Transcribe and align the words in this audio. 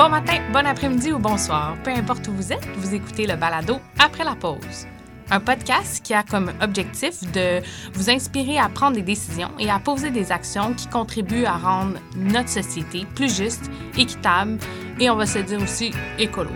Bon 0.00 0.08
matin, 0.08 0.38
bon 0.50 0.66
après-midi 0.66 1.12
ou 1.12 1.18
bonsoir. 1.18 1.76
Peu 1.84 1.90
importe 1.90 2.26
où 2.26 2.32
vous 2.32 2.54
êtes, 2.54 2.66
vous 2.78 2.94
écoutez 2.94 3.26
le 3.26 3.36
balado 3.36 3.80
après 3.98 4.24
la 4.24 4.34
pause. 4.34 4.86
Un 5.30 5.40
podcast 5.40 6.02
qui 6.02 6.14
a 6.14 6.22
comme 6.22 6.50
objectif 6.62 7.20
de 7.32 7.60
vous 7.92 8.08
inspirer 8.08 8.56
à 8.56 8.70
prendre 8.70 8.96
des 8.96 9.02
décisions 9.02 9.50
et 9.58 9.68
à 9.68 9.78
poser 9.78 10.10
des 10.10 10.32
actions 10.32 10.72
qui 10.72 10.86
contribuent 10.86 11.44
à 11.44 11.58
rendre 11.58 11.98
notre 12.16 12.48
société 12.48 13.04
plus 13.14 13.36
juste, 13.36 13.70
équitable 13.98 14.56
et 14.98 15.10
on 15.10 15.16
va 15.16 15.26
se 15.26 15.40
dire 15.40 15.60
aussi 15.60 15.90
écolo. 16.18 16.48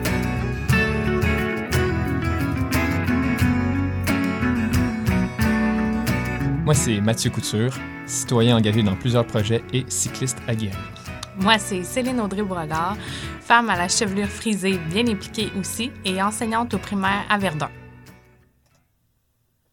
Moi, 6.65 6.73
c'est 6.73 6.99
Mathieu 7.03 7.29
Couture, 7.29 7.75
citoyen 8.07 8.57
engagé 8.57 8.83
dans 8.83 8.97
plusieurs 8.97 9.27
projets 9.27 9.63
et 9.75 9.85
cycliste 9.89 10.39
aguerri. 10.49 10.79
Moi, 11.37 11.59
c'est 11.59 11.83
Céline 11.83 12.21
Audrey 12.21 12.43
Bourregard, 12.43 12.97
femme 13.45 13.69
à 13.69 13.77
la 13.77 13.89
chevelure 13.89 14.29
frisée 14.29 14.79
bien 14.79 15.07
impliquée 15.07 15.51
aussi 15.59 15.91
et 16.07 16.23
enseignante 16.23 16.73
au 16.73 16.79
primaire 16.79 17.27
à 17.29 17.37
Verdun. 17.37 17.69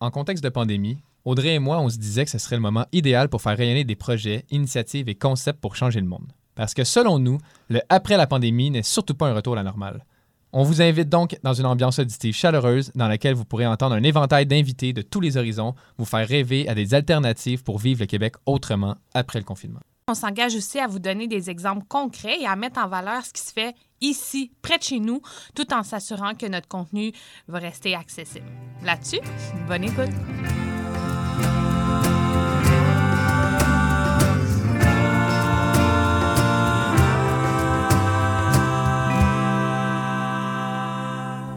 En 0.02 0.12
contexte 0.12 0.44
de 0.44 0.50
pandémie, 0.50 0.98
Audrey 1.24 1.54
et 1.54 1.60
moi, 1.60 1.80
on 1.80 1.88
se 1.88 1.98
disait 1.98 2.26
que 2.26 2.32
ce 2.32 2.38
serait 2.38 2.58
le 2.58 2.62
moment 2.62 2.86
idéal 2.92 3.30
pour 3.30 3.42
faire 3.42 3.56
rayonner 3.56 3.86
des 3.86 3.96
projets, 3.96 4.46
initiatives 4.52 5.08
et 5.08 5.16
concepts 5.16 5.62
pour 5.62 5.78
changer 5.78 6.02
le 6.02 6.08
monde. 6.08 6.34
Parce 6.56 6.74
que 6.74 6.84
selon 6.84 7.18
nous, 7.18 7.38
le 7.70 7.80
après 7.88 8.18
la 8.18 8.28
pandémie 8.28 8.72
n'est 8.72 8.84
surtout 8.84 9.14
pas 9.14 9.30
un 9.30 9.34
retour 9.34 9.54
à 9.54 9.58
la 9.58 9.64
normale. 9.64 10.06
On 10.52 10.64
vous 10.64 10.82
invite 10.82 11.08
donc 11.08 11.38
dans 11.44 11.54
une 11.54 11.66
ambiance 11.66 12.00
auditive 12.00 12.36
chaleureuse 12.36 12.92
dans 12.94 13.08
laquelle 13.08 13.36
vous 13.36 13.46
pourrez 13.46 13.66
entendre 13.66 13.96
un 13.96 14.04
éventail 14.04 14.46
d'invités 14.46 14.92
de 14.92 15.02
tous 15.02 15.22
les 15.22 15.38
horizons, 15.38 15.76
vous 15.98 16.04
faire 16.04 16.28
rêver 16.28 16.68
à 16.68 16.76
des 16.76 16.94
alternatives 16.94 17.64
pour 17.64 17.80
vivre 17.80 18.02
le 18.02 18.08
Québec 18.08 18.36
autrement 18.46 18.98
après 19.14 19.40
le 19.40 19.46
confinement. 19.46 19.80
On 20.12 20.14
s'engage 20.14 20.56
aussi 20.56 20.78
à 20.78 20.88
vous 20.88 21.00
donner 21.00 21.28
des 21.28 21.50
exemples 21.50 21.86
concrets 21.88 22.42
et 22.42 22.46
à 22.46 22.58
mettre 22.58 22.82
en 22.82 22.90
valeur 22.90 23.26
ce 23.26 23.32
qui 23.32 23.42
se 23.42 23.54
fait 23.54 23.74
ici, 24.02 24.52
près 24.62 24.78
de 24.78 24.84
chez 24.84 25.00
nous, 25.00 25.22
tout 25.56 25.74
en 25.74 25.84
s'assurant 25.84 26.36
que 26.36 26.48
notre 26.48 26.68
contenu 26.68 27.14
va 27.48 27.60
rester 27.60 27.96
accessible. 27.96 28.52
Là-dessus, 28.84 29.22
bonne 29.70 29.86
écoute. 29.86 30.10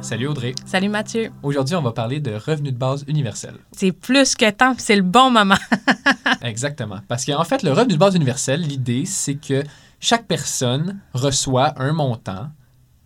Salut 0.04 0.26
Audrey. 0.26 0.54
Salut 0.66 0.90
Mathieu. 0.90 1.30
Aujourd'hui, 1.42 1.76
on 1.76 1.80
va 1.80 1.92
parler 1.92 2.20
de 2.20 2.34
revenu 2.34 2.70
de 2.70 2.76
base 2.76 3.06
universel. 3.08 3.54
C'est 3.72 3.90
plus 3.90 4.34
que 4.34 4.50
temps, 4.50 4.74
c'est 4.76 4.96
le 4.96 5.02
bon 5.02 5.30
moment. 5.30 5.56
Exactement. 6.42 6.98
Parce 7.08 7.24
qu'en 7.24 7.42
fait, 7.44 7.62
le 7.62 7.72
revenu 7.72 7.94
de 7.94 7.98
base 7.98 8.14
universel, 8.14 8.60
l'idée, 8.60 9.06
c'est 9.06 9.36
que 9.36 9.64
chaque 10.00 10.26
personne 10.26 11.00
reçoit 11.14 11.72
un 11.80 11.94
montant 11.94 12.50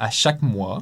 à 0.01 0.11
chaque 0.11 0.43
mois 0.43 0.81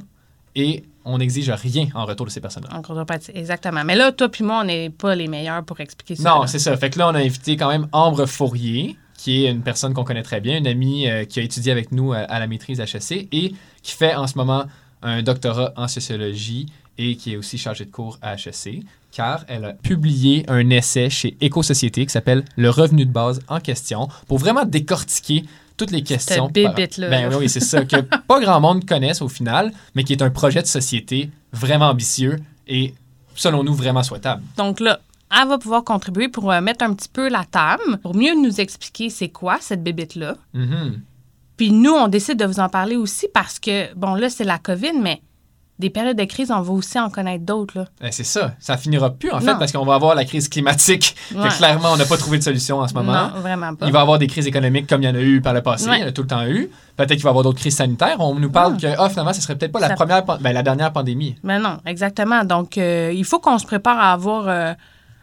et 0.55 0.85
on 1.05 1.19
n'exige 1.19 1.51
rien 1.51 1.87
en 1.93 2.05
retour 2.05 2.25
de 2.25 2.31
ces 2.31 2.41
personnes-là. 2.41 2.75
En 2.75 2.81
contrepartie, 2.81 3.29
exactement. 3.35 3.83
Mais 3.85 3.95
là, 3.95 4.11
toi 4.11 4.27
puis 4.27 4.43
moi, 4.43 4.61
on 4.61 4.63
n'est 4.63 4.89
pas 4.89 5.13
les 5.13 5.27
meilleurs 5.27 5.63
pour 5.63 5.79
expliquer 5.81 6.15
ça. 6.15 6.33
Non, 6.33 6.47
c'est 6.47 6.57
ça. 6.57 6.75
Fait 6.77 6.89
que 6.89 6.97
là, 6.97 7.09
on 7.09 7.13
a 7.13 7.19
invité 7.19 7.57
quand 7.57 7.69
même 7.69 7.87
Ambre 7.91 8.25
Fourier, 8.25 8.97
qui 9.15 9.45
est 9.45 9.51
une 9.51 9.61
personne 9.61 9.93
qu'on 9.93 10.03
connaît 10.03 10.23
très 10.23 10.41
bien, 10.41 10.57
une 10.57 10.67
amie 10.67 11.07
euh, 11.07 11.25
qui 11.25 11.39
a 11.39 11.43
étudié 11.43 11.71
avec 11.71 11.91
nous 11.91 12.11
à, 12.11 12.17
à 12.21 12.39
la 12.39 12.47
maîtrise 12.47 12.79
HEC 12.79 13.27
et 13.31 13.53
qui 13.83 13.91
fait 13.91 14.15
en 14.15 14.25
ce 14.25 14.35
moment 14.35 14.65
un 15.01 15.21
doctorat 15.23 15.73
en 15.75 15.87
sociologie 15.87 16.67
et 16.97 17.15
qui 17.15 17.33
est 17.33 17.37
aussi 17.37 17.57
chargée 17.57 17.85
de 17.85 17.91
cours 17.91 18.17
à 18.21 18.35
HEC, 18.35 18.83
car 19.11 19.45
elle 19.47 19.65
a 19.65 19.73
publié 19.73 20.45
un 20.47 20.69
essai 20.69 21.09
chez 21.09 21.37
Éco-Société 21.41 22.05
qui 22.05 22.11
s'appelle 22.11 22.43
Le 22.55 22.69
revenu 22.69 23.05
de 23.05 23.11
base 23.11 23.39
en 23.47 23.59
question 23.59 24.07
pour 24.27 24.37
vraiment 24.39 24.65
décortiquer 24.65 25.43
toutes 25.77 25.91
les 25.91 26.01
questions. 26.03 26.47
bébite-là, 26.47 27.09
Ben 27.09 27.29
là. 27.29 27.37
oui, 27.37 27.49
c'est 27.49 27.59
ça, 27.59 27.85
que 27.85 27.97
pas 28.27 28.39
grand 28.39 28.59
monde 28.59 28.85
connaisse 28.85 29.21
au 29.21 29.29
final, 29.29 29.71
mais 29.93 30.03
qui 30.03 30.13
est 30.13 30.23
un 30.23 30.31
projet 30.31 30.61
de 30.61 30.67
société 30.67 31.29
vraiment 31.53 31.89
ambitieux 31.89 32.37
et, 32.67 32.95
selon 33.35 33.63
nous, 33.63 33.73
vraiment 33.73 34.01
souhaitable. 34.03 34.41
Donc 34.57 34.79
là, 34.79 34.99
elle 35.31 35.47
va 35.47 35.57
pouvoir 35.57 35.83
contribuer 35.83 36.29
pour 36.29 36.51
euh, 36.51 36.61
mettre 36.61 36.83
un 36.83 36.93
petit 36.93 37.09
peu 37.09 37.29
la 37.29 37.43
table, 37.43 37.97
pour 38.01 38.15
mieux 38.15 38.33
nous 38.33 38.59
expliquer 38.59 39.09
c'est 39.09 39.29
quoi 39.29 39.57
cette 39.61 39.83
bébite-là. 39.83 40.35
Mhm. 40.53 41.01
Puis 41.57 41.71
nous, 41.71 41.91
on 41.91 42.07
décide 42.07 42.37
de 42.39 42.45
vous 42.45 42.59
en 42.59 42.69
parler 42.69 42.95
aussi 42.95 43.27
parce 43.33 43.59
que, 43.59 43.93
bon, 43.95 44.15
là, 44.15 44.29
c'est 44.29 44.43
la 44.43 44.59
COVID, 44.59 44.93
mais 45.01 45.21
des 45.79 45.91
périodes 45.91 46.17
de 46.17 46.23
crise, 46.23 46.49
on 46.49 46.61
va 46.61 46.73
aussi 46.73 46.99
en 46.99 47.09
connaître 47.11 47.45
d'autres, 47.45 47.77
là. 47.77 47.85
Ben, 48.01 48.11
c'est 48.11 48.23
ça. 48.23 48.53
Ça 48.59 48.77
finira 48.77 49.11
plus, 49.11 49.31
en 49.31 49.39
fait, 49.39 49.45
Non. 49.45 49.59
parce 49.59 49.71
qu'on 49.71 49.85
va 49.85 49.93
avoir 49.93 50.15
la 50.15 50.25
crise 50.25 50.49
climatique. 50.49 51.15
que 51.29 51.57
clairement, 51.57 51.89
on 51.93 51.97
n'a 51.97 52.05
pas 52.05 52.17
trouvé 52.17 52.39
de 52.39 52.43
solution 52.43 52.79
en 52.79 52.87
ce 52.87 52.95
moment. 52.95 53.11
Non, 53.13 53.41
vraiment 53.41 53.75
pas. 53.75 53.85
Il 53.85 53.91
va 53.91 53.99
y 53.99 54.01
avoir 54.01 54.17
des 54.17 54.25
crises 54.25 54.47
économiques 54.47 54.87
comme 54.87 55.03
il 55.03 55.05
y 55.05 55.09
en 55.09 55.13
a 55.15 55.21
eu 55.21 55.39
par 55.39 55.53
le 55.53 55.61
passé. 55.61 55.87
Ouais. 55.87 55.97
Il 55.97 56.01
y 56.01 56.03
en 56.03 56.07
a 56.07 56.11
tout 56.11 56.23
le 56.23 56.27
temps 56.27 56.45
eu. 56.47 56.69
Peut-être 56.95 57.11
qu'il 57.13 57.21
va 57.23 57.29
y 57.29 57.31
avoir 57.31 57.43
d'autres 57.43 57.59
crises 57.59 57.75
sanitaires. 57.75 58.15
On 58.19 58.33
nous 58.33 58.49
parle 58.49 58.77
que, 58.77 58.87
ah, 58.97 59.07
finalement, 59.09 59.33
ce 59.33 59.41
serait 59.41 59.55
peut-être 59.55 59.71
pas 59.71 59.79
la 59.79 59.91
première, 59.95 60.23
ben, 60.25 60.51
la 60.51 60.63
dernière 60.63 60.91
pandémie. 60.91 61.35
Mais 61.43 61.59
non, 61.59 61.77
exactement. 61.85 62.43
Donc, 62.43 62.79
euh, 62.79 63.11
il 63.15 63.23
faut 63.25 63.37
qu'on 63.39 63.59
se 63.59 63.65
prépare 63.67 63.99
à 63.99 64.13
avoir 64.13 64.45
euh, 64.47 64.73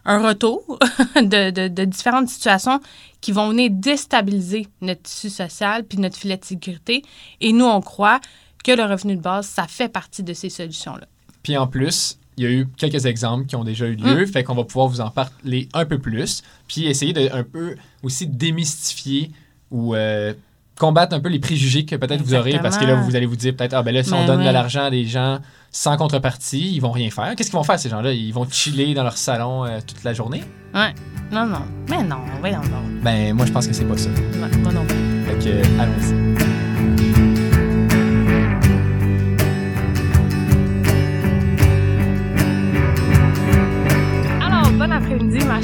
un 0.04 0.26
retour 0.26 0.78
de, 1.16 1.50
de- 1.50 1.68
de 1.68 1.84
différentes 1.84 2.28
situations 2.28 2.80
qui 3.20 3.32
vont 3.32 3.48
venir 3.50 3.70
déstabiliser 3.72 4.66
notre 4.80 5.02
tissu 5.02 5.30
social 5.30 5.84
puis 5.84 5.98
notre 5.98 6.16
filet 6.16 6.36
de 6.36 6.44
sécurité. 6.44 7.02
Et 7.40 7.52
nous, 7.52 7.64
on 7.64 7.80
croit 7.80 8.20
que 8.62 8.72
le 8.72 8.84
revenu 8.84 9.16
de 9.16 9.20
base, 9.22 9.46
ça 9.46 9.66
fait 9.66 9.88
partie 9.88 10.22
de 10.22 10.32
ces 10.34 10.50
solutions-là. 10.50 11.06
Puis 11.42 11.56
en 11.56 11.66
plus, 11.66 12.18
il 12.36 12.44
y 12.44 12.46
a 12.46 12.50
eu 12.50 12.66
quelques 12.76 13.06
exemples 13.06 13.46
qui 13.46 13.56
ont 13.56 13.64
déjà 13.64 13.86
eu 13.86 13.94
lieu. 13.94 14.26
Fait 14.26 14.42
qu'on 14.44 14.54
va 14.54 14.64
pouvoir 14.64 14.88
vous 14.88 15.00
en 15.00 15.10
parler 15.10 15.68
un 15.72 15.84
peu 15.84 15.98
plus. 15.98 16.42
Puis 16.66 16.86
essayer 16.86 17.12
de 17.12 17.30
un 17.32 17.44
peu 17.44 17.76
aussi 18.02 18.26
démystifier 18.26 19.30
ou 19.70 19.94
euh, 19.94 20.32
combattre 20.78 21.14
un 21.14 21.20
peu 21.20 21.28
les 21.28 21.38
préjugés 21.38 21.84
que 21.84 21.96
peut-être 21.96 22.22
vous 22.22 22.34
aurez. 22.34 22.58
Parce 22.60 22.78
que 22.78 22.84
là, 22.84 22.94
vous 22.94 23.16
allez 23.16 23.26
vous 23.26 23.36
dire 23.36 23.54
peut-être, 23.54 23.74
ah 23.74 23.82
ben 23.82 23.94
là, 23.94 24.02
si 24.02 24.12
on 24.12 24.20
Ben 24.20 24.26
donne 24.26 24.44
de 24.44 24.50
l'argent 24.50 24.84
à 24.84 24.90
des 24.90 25.04
gens 25.04 25.38
sans 25.70 25.96
contrepartie, 25.96 26.74
ils 26.74 26.80
vont 26.80 26.92
rien 26.92 27.10
faire. 27.10 27.34
Qu'est-ce 27.36 27.50
qu'ils 27.50 27.58
vont 27.58 27.64
faire, 27.64 27.78
ces 27.78 27.88
gens-là? 27.88 28.12
Ils 28.12 28.32
vont 28.32 28.46
chiller 28.48 28.94
dans 28.94 29.02
leur 29.02 29.16
salon 29.16 29.64
euh, 29.64 29.78
toute 29.86 30.04
la 30.04 30.12
journée? 30.12 30.42
Ouais. 30.72 30.94
Non, 31.32 31.46
non. 31.46 31.62
Mais 31.88 32.02
non, 32.02 32.18
voyons 32.40 32.60
donc. 32.60 33.02
Ben, 33.02 33.34
moi, 33.34 33.46
je 33.46 33.52
pense 33.52 33.66
que 33.66 33.72
c'est 33.72 33.84
pas 33.84 33.96
ça. 33.96 34.10
Ouais, 34.10 34.56
moi 34.58 34.72
non 34.72 34.84
plus. 34.86 35.24
Fait 35.26 35.50
que, 35.50 35.80
allons-y. 35.80 36.23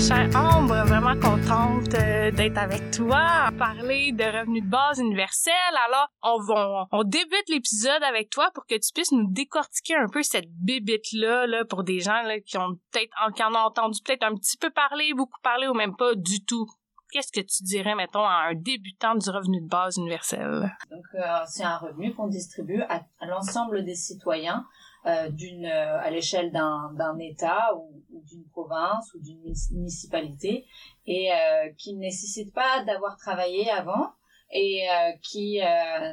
Chère 0.01 0.31
Ambre. 0.35 0.85
Vraiment 0.87 1.15
contente 1.21 1.95
euh, 1.95 2.31
d'être 2.31 2.57
avec 2.57 2.91
toi, 2.91 3.51
parler 3.59 4.13
de 4.13 4.25
revenus 4.25 4.65
de 4.65 4.69
base 4.69 4.99
universel. 4.99 5.53
Alors, 5.87 6.09
on, 6.23 6.41
va, 6.43 6.87
on 6.93 7.05
débute 7.05 7.49
l'épisode 7.49 8.03
avec 8.03 8.31
toi 8.31 8.51
pour 8.55 8.65
que 8.67 8.75
tu 8.75 8.93
puisses 8.95 9.13
nous 9.13 9.31
décortiquer 9.31 9.97
un 9.97 10.09
peu 10.11 10.23
cette 10.23 10.49
bébite-là 10.65 11.47
là, 11.47 11.65
pour 11.65 11.85
des 11.85 12.01
gens 12.01 12.23
là, 12.23 12.41
qui 12.41 12.57
ont 12.57 12.77
peut-être 12.93 13.13
qui 13.35 13.43
en 13.43 13.55
ont 13.55 13.67
entendu 13.67 14.01
peut-être 14.05 14.25
un 14.25 14.35
petit 14.35 14.57
peu 14.57 14.71
parler, 14.71 15.13
beaucoup 15.15 15.41
parler 15.43 15.67
ou 15.67 15.75
même 15.75 15.97
pas 15.97 16.15
du 16.15 16.45
tout. 16.45 16.67
Qu'est-ce 17.13 17.33
que 17.33 17.41
tu 17.41 17.63
dirais, 17.65 17.95
mettons, 17.95 18.25
à 18.25 18.49
un 18.51 18.55
débutant 18.55 19.15
du 19.15 19.29
revenu 19.31 19.61
de 19.61 19.69
base 19.69 19.97
universel? 19.97 20.71
Donc 20.91 21.05
euh, 21.15 21.21
c'est 21.47 21.65
un 21.65 21.77
revenu 21.77 22.15
qu'on 22.15 22.29
distribue 22.29 22.83
à, 22.83 23.03
à 23.21 23.27
l'ensemble 23.27 23.85
des 23.85 23.95
citoyens 23.97 24.65
euh, 25.07 25.29
d'une 25.31 25.65
euh, 25.65 26.01
à 26.01 26.11
l'échelle 26.11 26.53
d'un 26.53 26.93
d'un 26.95 27.19
État 27.19 27.75
ou, 27.77 28.03
ou 28.13 28.23
d'une 28.23 28.45
province 28.51 29.13
ou 29.15 29.21
d'une 29.21 29.41
munici- 29.41 29.75
municipalité 29.75 30.67
et 31.07 31.31
qui 31.79 31.95
ne 31.95 32.01
nécessite 32.01 32.55
pas 32.55 32.85
d'avoir 32.85 33.17
travaillé 33.17 33.69
avant 33.71 34.13
et 34.53 34.87
qui 35.23 35.59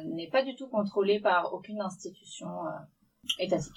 n'est 0.06 0.30
pas 0.30 0.42
du 0.42 0.56
tout 0.56 0.68
contrôlé 0.68 1.20
par 1.20 1.52
aucune 1.54 1.80
institution 1.80 2.48
étatique. 3.38 3.76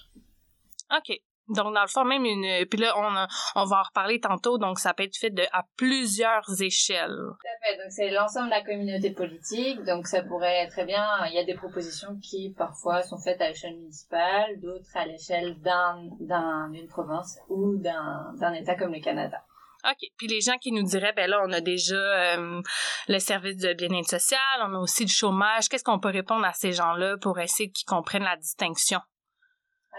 OK. 0.98 1.20
Donc, 1.56 1.74
dans 1.74 1.82
le 1.82 1.88
fond, 1.88 2.04
même 2.06 2.26
une... 2.26 2.66
Puis 2.68 2.80
là, 2.80 2.94
on, 2.98 3.16
a- 3.16 3.28
on 3.56 3.66
va 3.66 3.80
en 3.80 3.84
reparler 3.84 4.20
tantôt, 4.20 4.58
donc 4.58 4.80
ça 4.80 4.94
peut 4.94 5.04
être 5.04 5.18
fait 5.18 5.30
de, 5.30 5.44
à 5.52 5.64
plusieurs 5.78 6.44
échelles. 6.62 7.10
Tout 7.16 7.48
à 7.48 7.66
fait. 7.68 7.78
Donc 7.78 7.92
c'est 7.92 8.10
l'ensemble 8.12 8.48
de 8.48 8.52
la 8.56 8.64
communauté 8.64 9.12
politique. 9.12 9.84
Donc 9.84 10.08
ça 10.08 10.24
pourrait 10.24 10.68
très 10.68 10.86
bien. 10.86 11.06
Il 11.28 11.34
y 11.34 11.40
a 11.40 11.44
des 11.44 11.56
propositions 11.56 12.18
qui 12.22 12.54
parfois 12.58 13.02
sont 13.04 13.18
faites 13.18 13.42
à 13.42 13.50
l'échelle 13.50 13.76
municipale, 13.76 14.60
d'autres 14.62 14.86
à 14.96 15.06
l'échelle 15.06 15.60
d'un 15.62 16.08
d'un- 16.20 16.70
d'une 16.72 16.88
province 16.88 17.38
ou 17.50 17.76
d'un 17.78 18.34
d'un 18.40 18.54
État 18.54 18.76
comme 18.76 18.94
le 18.94 19.02
Canada. 19.02 19.38
OK. 19.84 19.98
Puis 20.18 20.28
les 20.28 20.42
gens 20.42 20.58
qui 20.60 20.72
nous 20.72 20.84
diraient, 20.84 21.14
ben 21.14 21.28
là, 21.30 21.42
on 21.44 21.52
a 21.52 21.60
déjà 21.60 21.96
euh, 21.96 22.62
le 23.08 23.18
service 23.20 23.58
de 23.58 23.74
bien-être 23.74 24.10
social, 24.10 24.40
on 24.62 24.76
a 24.76 24.78
aussi 24.80 25.04
le 25.04 25.10
chômage. 25.10 25.70
Qu'est-ce 25.70 25.84
qu'on 25.84 26.00
peut 26.00 26.12
répondre 26.12 26.46
à 26.46 26.54
ces 26.54 26.72
gens-là 26.72 27.18
pour 27.20 27.40
essayer 27.40 27.72
qu'ils 27.72 27.88
comprennent 27.88 28.24
la 28.24 28.36
distinction? 28.38 29.00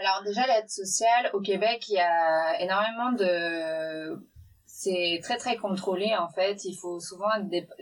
Alors 0.02 0.24
déjà, 0.24 0.44
l'aide 0.48 0.68
sociale, 0.68 1.30
au 1.32 1.40
Québec, 1.40 1.88
il 1.88 1.94
y 1.94 2.00
a 2.00 2.60
énormément 2.60 3.12
de... 3.12 4.20
C'est 4.66 5.20
très 5.22 5.36
très 5.36 5.56
contrôlé 5.56 6.16
en 6.16 6.28
fait. 6.28 6.64
Il 6.64 6.74
faut 6.74 6.98
souvent 6.98 7.28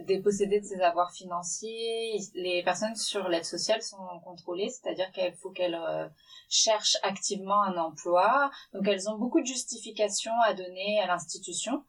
déposséder 0.06 0.60
de 0.60 0.66
ses 0.66 0.82
avoirs 0.82 1.12
financiers. 1.12 2.18
Les 2.34 2.62
personnes 2.62 2.94
sur 2.94 3.26
l'aide 3.28 3.46
sociale 3.46 3.80
sont 3.80 4.20
contrôlées, 4.22 4.68
c'est-à-dire 4.68 5.10
qu'il 5.12 5.32
faut 5.40 5.50
qu'elles 5.50 5.80
euh, 5.80 6.06
cherchent 6.50 6.98
activement 7.02 7.62
un 7.62 7.78
emploi. 7.78 8.50
Donc 8.74 8.86
elles 8.86 9.08
ont 9.08 9.16
beaucoup 9.16 9.40
de 9.40 9.46
justifications 9.46 10.38
à 10.44 10.52
donner 10.52 11.00
à 11.00 11.06
l'institution. 11.06 11.84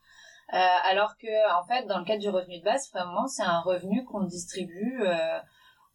Euh, 0.54 0.57
alors 0.89 1.18
que 1.18 1.60
en 1.60 1.66
fait, 1.66 1.86
dans 1.88 2.00
le 2.00 2.06
cadre 2.06 2.22
du 2.22 2.30
revenu 2.30 2.60
de 2.60 2.63
base, 2.63 2.89
vraiment, 2.94 3.28
c'est 3.28 3.44
un 3.44 3.60
revenu 3.60 4.06
qu'on 4.06 4.24
distribue. 4.24 5.01
Euh, 5.01 5.39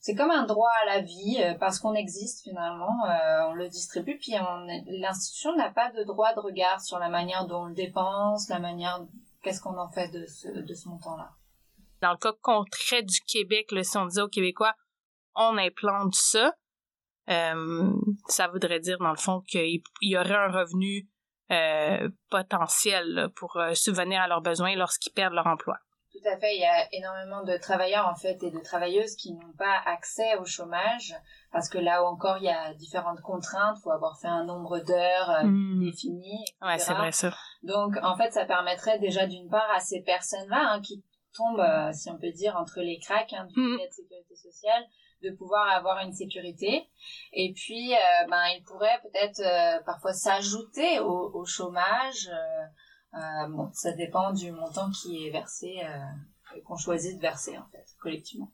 c'est 0.07 0.15
comme 0.15 0.31
un 0.31 0.47
droit 0.47 0.71
à 0.85 0.87
la 0.87 1.01
vie 1.01 1.39
euh, 1.41 1.55
parce 1.55 1.81
qu'on 1.81 1.95
existe 1.95 2.45
finalement, 2.45 3.05
euh, 3.07 3.49
on 3.49 3.55
le 3.55 3.69
distribue. 3.69 4.17
Puis 4.17 4.35
l'institution 5.01 5.57
n'a 5.57 5.71
pas 5.71 5.91
de 5.91 6.05
droit 6.05 6.33
de 6.33 6.39
regard 6.39 6.81
sur 6.81 7.01
la 7.01 7.09
manière 7.09 7.45
dont 7.49 7.63
on 7.63 7.67
le 7.67 7.75
dépense, 7.75 8.49
la 8.49 8.61
manière 8.61 9.05
qu'est-ce 9.43 9.61
qu'on 9.61 9.77
en 9.77 9.91
fait 9.91 10.09
de 10.11 10.25
ce 10.27 10.47
de 10.47 10.75
ce 10.75 10.89
montant-là. 10.89 11.33
Dans 12.03 12.13
le 12.13 12.19
cas 12.19 12.35
concret 12.41 13.03
du 13.03 13.21
Québec, 13.23 13.73
le 13.73 13.83
si 13.83 13.97
on 13.97 14.07
disait 14.07 14.21
aux 14.21 14.29
Québécois, 14.29 14.75
on 15.35 15.59
implante 15.59 16.15
ça, 16.15 16.53
euh, 17.29 17.91
ça 18.29 18.47
voudrait 18.47 18.79
dire 18.79 18.99
dans 18.99 19.11
le 19.11 19.17
fond 19.17 19.41
qu'il 19.41 19.83
y 20.03 20.17
aurait 20.17 20.37
un 20.37 20.53
revenu 20.53 21.09
potentiel 22.31 23.29
pour 23.35 23.61
subvenir 23.75 24.21
à 24.21 24.29
leurs 24.29 24.41
besoins 24.41 24.77
lorsqu'ils 24.77 25.13
perdent 25.13 25.35
leur 25.35 25.47
emploi. 25.49 25.79
Tout 26.23 26.29
à 26.29 26.37
fait, 26.39 26.55
il 26.55 26.61
y 26.61 26.65
a 26.65 26.89
énormément 26.93 27.43
de 27.43 27.57
travailleurs 27.57 28.09
en 28.09 28.15
fait 28.15 28.43
et 28.43 28.51
de 28.51 28.59
travailleuses 28.61 29.17
qui 29.17 29.33
n'ont 29.33 29.53
pas 29.59 29.83
accès 29.85 30.37
au 30.37 30.45
chômage 30.45 31.15
parce 31.53 31.69
que 31.69 31.79
là 31.79 32.03
encore 32.05 32.39
il 32.39 32.45
y 32.45 32.51
a 32.51 32.73
différentes 32.75 33.21
contraintes, 33.21 33.77
il 33.79 33.83
faut 33.83 33.91
avoir 33.91 34.19
fait 34.19 34.29
un 34.29 34.45
nombre 34.45 34.79
d'heures 34.79 35.45
mmh. 35.45 35.85
défini. 35.85 36.45
Ouais, 36.63 36.79
c'est 36.79 36.95
vrai 36.95 37.13
ça. 37.13 37.35
Donc 37.63 37.97
en 38.03 38.17
fait, 38.17 38.31
ça 38.31 38.45
permettrait 38.45 38.99
déjà 38.99 39.27
d'une 39.27 39.49
part 39.49 39.71
à 39.75 39.81
ces 39.81 40.01
personnes-là 40.03 40.73
hein, 40.73 40.81
qui 40.81 41.05
tombent, 41.35 41.93
si 41.93 42.11
on 42.11 42.19
peut 42.19 42.33
dire, 42.33 42.57
entre 42.57 42.81
les 42.81 42.99
cracks 42.99 43.33
hein, 43.33 43.47
du 43.47 43.61
mmh. 43.61 43.75
de 43.75 43.91
sécurité 43.91 44.37
sociale, 44.37 44.85
de 45.23 45.31
pouvoir 45.31 45.69
avoir 45.69 45.99
une 46.05 46.13
sécurité. 46.13 46.89
Et 47.33 47.53
puis, 47.55 47.95
euh, 47.95 48.27
ben, 48.29 48.45
il 48.57 48.63
pourrait 48.65 49.01
peut-être 49.03 49.41
euh, 49.41 49.83
parfois 49.85 50.13
s'ajouter 50.13 51.01
au, 51.01 51.31
au, 51.35 51.45
chômage. 51.45 52.31
Euh, 53.15 53.49
bon, 53.49 53.71
ça 53.73 53.93
dépend 53.93 54.33
du 54.33 54.51
montant 54.53 54.91
qui 54.91 55.27
est 55.27 55.31
versé, 55.31 55.81
qu'on 56.65 56.77
choisit 56.77 57.17
de 57.17 57.21
verser 57.21 57.57
en 57.57 57.67
fait, 57.71 57.87
collectivement. 58.01 58.53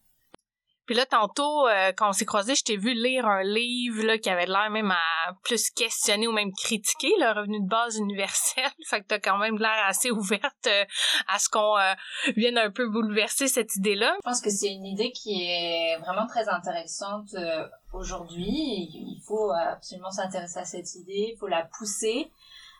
Puis 0.86 0.96
là, 0.96 1.06
tantôt, 1.06 1.68
euh, 1.68 1.92
quand 1.96 2.08
on 2.08 2.12
s'est 2.12 2.24
croisés, 2.24 2.56
je 2.56 2.64
t'ai 2.64 2.76
vu 2.76 2.92
lire 2.92 3.24
un 3.24 3.44
livre 3.44 4.02
là, 4.02 4.18
qui 4.18 4.28
avait 4.28 4.46
l'air 4.46 4.68
même 4.68 4.90
à 4.90 5.32
plus 5.44 5.70
questionner 5.70 6.26
ou 6.26 6.32
même 6.32 6.50
critiquer 6.52 7.12
le 7.20 7.32
revenu 7.38 7.60
de 7.60 7.68
base 7.68 7.98
universel. 7.98 8.68
fait 8.88 9.00
que 9.00 9.06
t'as 9.06 9.20
quand 9.20 9.38
même 9.38 9.58
l'air 9.58 9.84
assez 9.86 10.10
ouverte 10.10 10.66
euh, 10.66 10.84
à 11.28 11.38
ce 11.38 11.48
qu'on 11.48 11.78
euh, 11.78 11.94
vienne 12.36 12.58
un 12.58 12.70
peu 12.70 12.88
bouleverser 12.88 13.46
cette 13.46 13.76
idée-là. 13.76 14.16
Je 14.24 14.28
pense 14.28 14.40
que 14.40 14.50
c'est 14.50 14.72
une 14.72 14.84
idée 14.84 15.12
qui 15.12 15.44
est 15.44 15.98
vraiment 15.98 16.26
très 16.26 16.48
intéressante 16.48 17.34
aujourd'hui. 17.92 18.48
Il 18.48 19.22
faut 19.24 19.52
absolument 19.52 20.10
s'intéresser 20.10 20.58
à 20.58 20.64
cette 20.64 20.94
idée, 20.96 21.32
il 21.34 21.36
faut 21.38 21.46
la 21.46 21.64
pousser. 21.78 22.30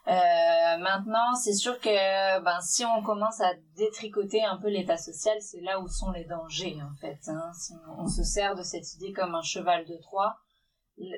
Euh, 0.09 0.79
maintenant, 0.79 1.35
c'est 1.35 1.53
sûr 1.53 1.79
que 1.79 2.41
ben, 2.41 2.61
si 2.61 2.85
on 2.85 3.03
commence 3.03 3.41
à 3.41 3.53
détricoter 3.77 4.43
un 4.43 4.57
peu 4.57 4.69
l'état 4.69 4.97
social, 4.97 5.41
c'est 5.41 5.61
là 5.61 5.79
où 5.79 5.87
sont 5.87 6.11
les 6.11 6.25
dangers 6.25 6.77
en 6.83 6.95
fait. 7.01 7.21
Hein. 7.29 7.53
Si 7.55 7.73
on, 7.99 8.09
se 8.09 8.25
sert 8.25 8.57
de 8.57 8.63
cette 8.63 8.95
idée 8.95 9.13
comme 9.13 9.35
un 9.37 9.43
cheval 9.43 9.85
de 9.85 9.97
Troie, 10.03 10.37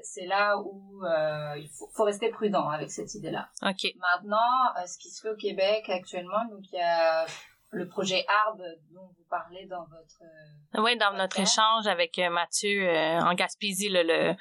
c'est 0.02 0.26
là 0.26 0.58
où 0.58 1.02
euh, 1.04 1.56
il 1.56 1.68
faut, 1.70 1.88
faut, 1.94 2.04
rester 2.04 2.28
prudent 2.28 2.68
avec 2.68 2.90
cette 2.90 3.14
idée-là. 3.14 3.48
Ok. 3.62 3.90
Maintenant, 3.96 4.36
euh, 4.78 4.86
ce 4.86 4.98
qui 4.98 5.08
se 5.08 5.22
fait 5.22 5.30
au 5.30 5.36
Québec 5.36 5.88
actuellement, 5.88 6.44
donc 6.50 6.60
il 6.70 6.76
y 6.76 6.82
a 6.82 7.24
le 7.70 7.88
projet 7.88 8.24
ARB 8.46 8.60
dont 8.92 9.06
vous 9.16 9.24
parlez 9.30 9.66
dans 9.66 9.84
votre. 9.84 10.82
oui, 10.82 10.96
dans 10.98 11.14
notre 11.14 11.40
échange 11.40 11.86
avec 11.86 12.18
Mathieu 12.18 12.86
en 12.86 13.32
Gaspésie, 13.32 13.88
le, 13.88 14.02
le 14.02 14.36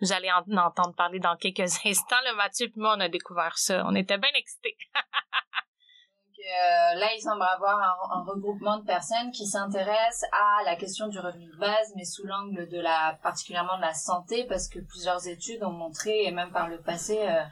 vous 0.00 0.12
allez 0.12 0.30
en 0.30 0.56
entendre 0.56 0.94
parler 0.94 1.20
dans 1.20 1.36
quelques 1.36 1.60
instants. 1.84 2.16
Le 2.26 2.36
Mathieu 2.36 2.66
et 2.66 2.72
moi, 2.76 2.94
on 2.96 3.00
a 3.00 3.08
découvert 3.08 3.58
ça. 3.58 3.84
On 3.86 3.94
était 3.94 4.18
bien 4.18 4.30
excités. 4.34 4.76
Donc, 4.94 6.44
euh, 6.44 6.98
là, 6.98 7.14
il 7.14 7.20
semble 7.20 7.42
avoir 7.42 7.78
un, 8.12 8.24
regroupement 8.24 8.78
de 8.78 8.84
personnes 8.84 9.30
qui 9.30 9.46
s'intéressent 9.46 10.28
à 10.32 10.64
la 10.64 10.76
question 10.76 11.08
du 11.08 11.18
revenu 11.18 11.46
de 11.50 11.56
base, 11.58 11.92
mais 11.96 12.04
sous 12.04 12.26
l'angle 12.26 12.68
de 12.68 12.78
la, 12.78 13.18
particulièrement 13.22 13.76
de 13.76 13.82
la 13.82 13.94
santé, 13.94 14.44
parce 14.44 14.68
que 14.68 14.78
plusieurs 14.80 15.26
études 15.26 15.62
ont 15.64 15.72
montré, 15.72 16.24
et 16.24 16.30
même 16.30 16.52
par 16.52 16.68
le 16.68 16.80
passé, 16.82 17.18
euh, 17.20 17.42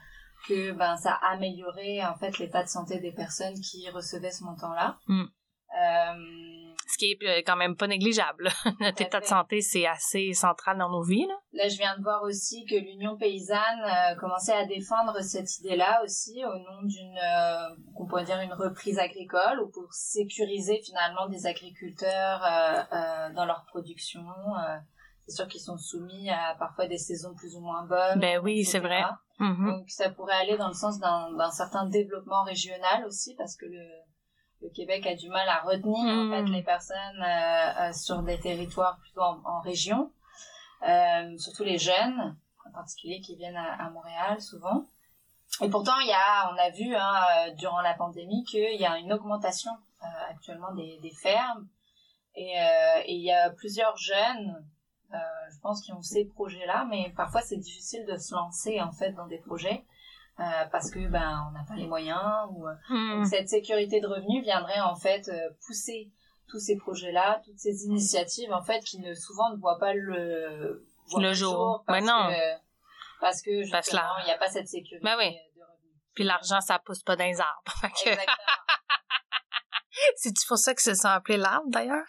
que 0.47 0.73
ben 0.73 0.97
ça 0.97 1.15
améliorait 1.23 2.05
en 2.05 2.15
fait 2.17 2.39
l'état 2.39 2.63
de 2.63 2.69
santé 2.69 3.01
des 3.01 3.13
personnes 3.13 3.59
qui 3.61 3.89
recevaient 3.91 4.31
ce 4.31 4.45
montant-là. 4.45 4.99
Mm. 5.07 5.23
Euh, 5.23 6.64
ce 6.95 6.99
qui 6.99 7.19
est 7.21 7.43
quand 7.43 7.57
même 7.57 7.77
pas 7.77 7.89
négligeable. 7.89 8.49
Notre 8.81 9.03
état 9.03 9.21
de 9.21 9.25
santé, 9.25 9.61
c'est 9.61 9.87
assez 9.87 10.33
central 10.33 10.79
dans 10.79 10.89
nos 10.89 11.03
vies. 11.03 11.27
Là. 11.27 11.35
là, 11.53 11.69
je 11.69 11.77
viens 11.77 11.97
de 11.99 12.03
voir 12.03 12.23
aussi 12.23 12.65
que 12.67 12.77
l'Union 12.77 13.17
paysanne 13.17 13.59
euh, 13.59 14.15
commençait 14.21 14.55
à 14.55 14.65
défendre 14.65 15.21
cette 15.21 15.59
idée-là 15.59 16.03
aussi 16.05 16.45
au 16.45 16.57
nom 16.59 16.83
d'une, 16.85 17.19
euh, 17.19 17.77
on 17.97 18.07
pourrait 18.07 18.25
dire 18.25 18.41
une 18.41 18.53
reprise 18.53 18.99
agricole 18.99 19.61
ou 19.61 19.71
pour 19.71 19.93
sécuriser 19.93 20.81
finalement 20.85 21.29
des 21.29 21.47
agriculteurs 21.47 22.43
euh, 22.45 23.33
dans 23.35 23.45
leur 23.45 23.65
production. 23.67 24.25
c'est 25.27 25.35
sûr 25.35 25.49
qu'ils 25.49 25.63
sont 25.63 25.79
soumis 25.79 26.31
à 26.31 26.55
parfois 26.59 26.87
des 26.87 26.99
saisons 26.99 27.35
plus 27.35 27.57
ou 27.57 27.61
moins 27.61 27.85
bonnes. 27.87 28.21
Ben 28.21 28.39
oui, 28.43 28.65
c'est 28.65 28.79
vrai. 28.79 29.03
Mm-hmm. 29.41 29.67
Donc 29.67 29.91
ça 29.91 30.11
pourrait 30.11 30.37
aller 30.37 30.57
dans 30.57 30.69
le 30.69 30.75
sens 30.75 31.01
d'un 31.01 31.51
certain 31.51 31.87
développement 31.87 32.45
régional 32.45 33.05
aussi 33.07 33.35
parce 33.35 33.57
que 33.57 33.67
le 33.67 33.85
le 34.65 34.71
Québec 34.71 35.07
a 35.07 35.15
du 35.15 35.29
mal 35.29 35.47
à 35.49 35.61
retenir 35.61 35.99
en 35.99 36.31
fait 36.31 36.43
hmm. 36.43 36.53
les 36.53 36.63
personnes 36.63 37.23
euh, 37.23 37.81
euh, 37.81 37.93
sur 37.93 38.23
des 38.23 38.41
territoires 38.41 38.99
plutôt 38.99 39.21
en, 39.21 39.61
région, 39.61 40.11
euh, 40.89 41.37
surtout 41.39 41.65
les 41.65 41.79
jeunes 41.79 42.37
en 42.67 42.73
particulier 42.73 43.21
qui 43.21 43.37
viennent 43.37 43.57
à, 43.57 43.91
Montréal 43.91 44.41
souvent. 44.41 44.87
Et 45.61 45.69
pourtant, 45.69 45.99
il 46.01 46.09
y 46.09 46.13
a, 46.13 46.51
on 46.53 46.57
a 46.57 46.71
vu 46.71 46.97
hein, 46.97 47.53
durant 47.57 47.81
la 47.83 47.95
pandémie 47.95 48.43
qu'il 48.45 48.81
y 48.81 48.87
a 48.87 48.99
une 48.99 49.13
augmentation 49.13 49.71
actuellement 50.29 50.73
des, 50.75 50.99
des, 51.01 51.13
fermes 51.13 51.69
et, 52.35 52.55
et 53.05 53.15
il 53.15 53.23
y 53.23 53.31
a 53.31 53.51
plusieurs 53.51 53.97
jeunes, 53.97 54.67
je 55.13 55.61
pense, 55.63 55.83
qui 55.83 55.93
ont 55.93 56.03
ces 56.03 56.25
projets-là, 56.25 56.87
mais 56.91 57.13
parfois 57.17 57.43
c'est 57.43 57.59
difficile 57.59 58.05
de 58.07 58.17
se 58.17 58.35
lancer 58.35 58.81
en 58.81 58.93
fait 58.93 59.13
dans 59.13 59.27
des 59.27 59.39
projets 59.39 59.85
euh, 60.41 60.65
parce 60.73 60.91
que 60.91 61.07
ben 61.07 61.47
on 61.49 61.53
n'a 61.53 61.65
pas 61.65 61.77
les 61.77 61.87
moyens 61.87 62.49
ou 62.51 62.67
euh, 62.67 62.75
hmm. 62.89 63.11
donc 63.19 63.27
cette 63.27 63.49
sécurité 63.49 64.01
de 64.01 64.07
revenus 64.09 64.43
viendrait 64.43 64.81
en 64.81 64.97
fait 64.97 65.29
euh, 65.29 65.51
pousser 65.65 66.11
tous 66.49 66.59
ces 66.59 66.77
projets-là, 66.77 67.41
toutes 67.45 67.59
ces 67.59 67.85
initiatives 67.85 68.53
en 68.53 68.63
fait 68.63 68.81
qui 68.81 68.99
ne 68.99 69.15
souvent 69.15 69.51
ne 69.51 69.57
voient 69.61 69.79
pas 69.79 69.95
le 69.95 70.85
le 71.17 71.33
jour. 71.35 71.85
parce 71.87 72.05
non. 72.05 72.29
Que, 72.31 72.61
parce 73.21 73.43
que 73.43 73.63
justement 73.63 74.19
il 74.23 74.25
n'y 74.25 74.33
a 74.33 74.39
pas 74.39 74.49
cette 74.49 74.67
sécurité 74.67 75.05
ben 75.05 75.17
oui. 75.19 75.31
de 75.31 75.63
revenus. 75.63 75.95
Puis 76.15 76.25
l'argent 76.25 76.61
ça 76.61 76.81
pousse 76.81 77.05
pas 77.05 77.15
dans 77.15 77.27
les 77.27 77.41
arbres. 77.41 77.73
Exactement. 77.85 78.27
C'est 80.17 80.33
pour 80.49 80.59
ça 80.59 80.75
que 80.75 80.83
se 80.83 80.95
sont 80.95 81.09
appelés 81.09 81.37
l'arbre 81.37 81.69
d'ailleurs? 81.69 82.07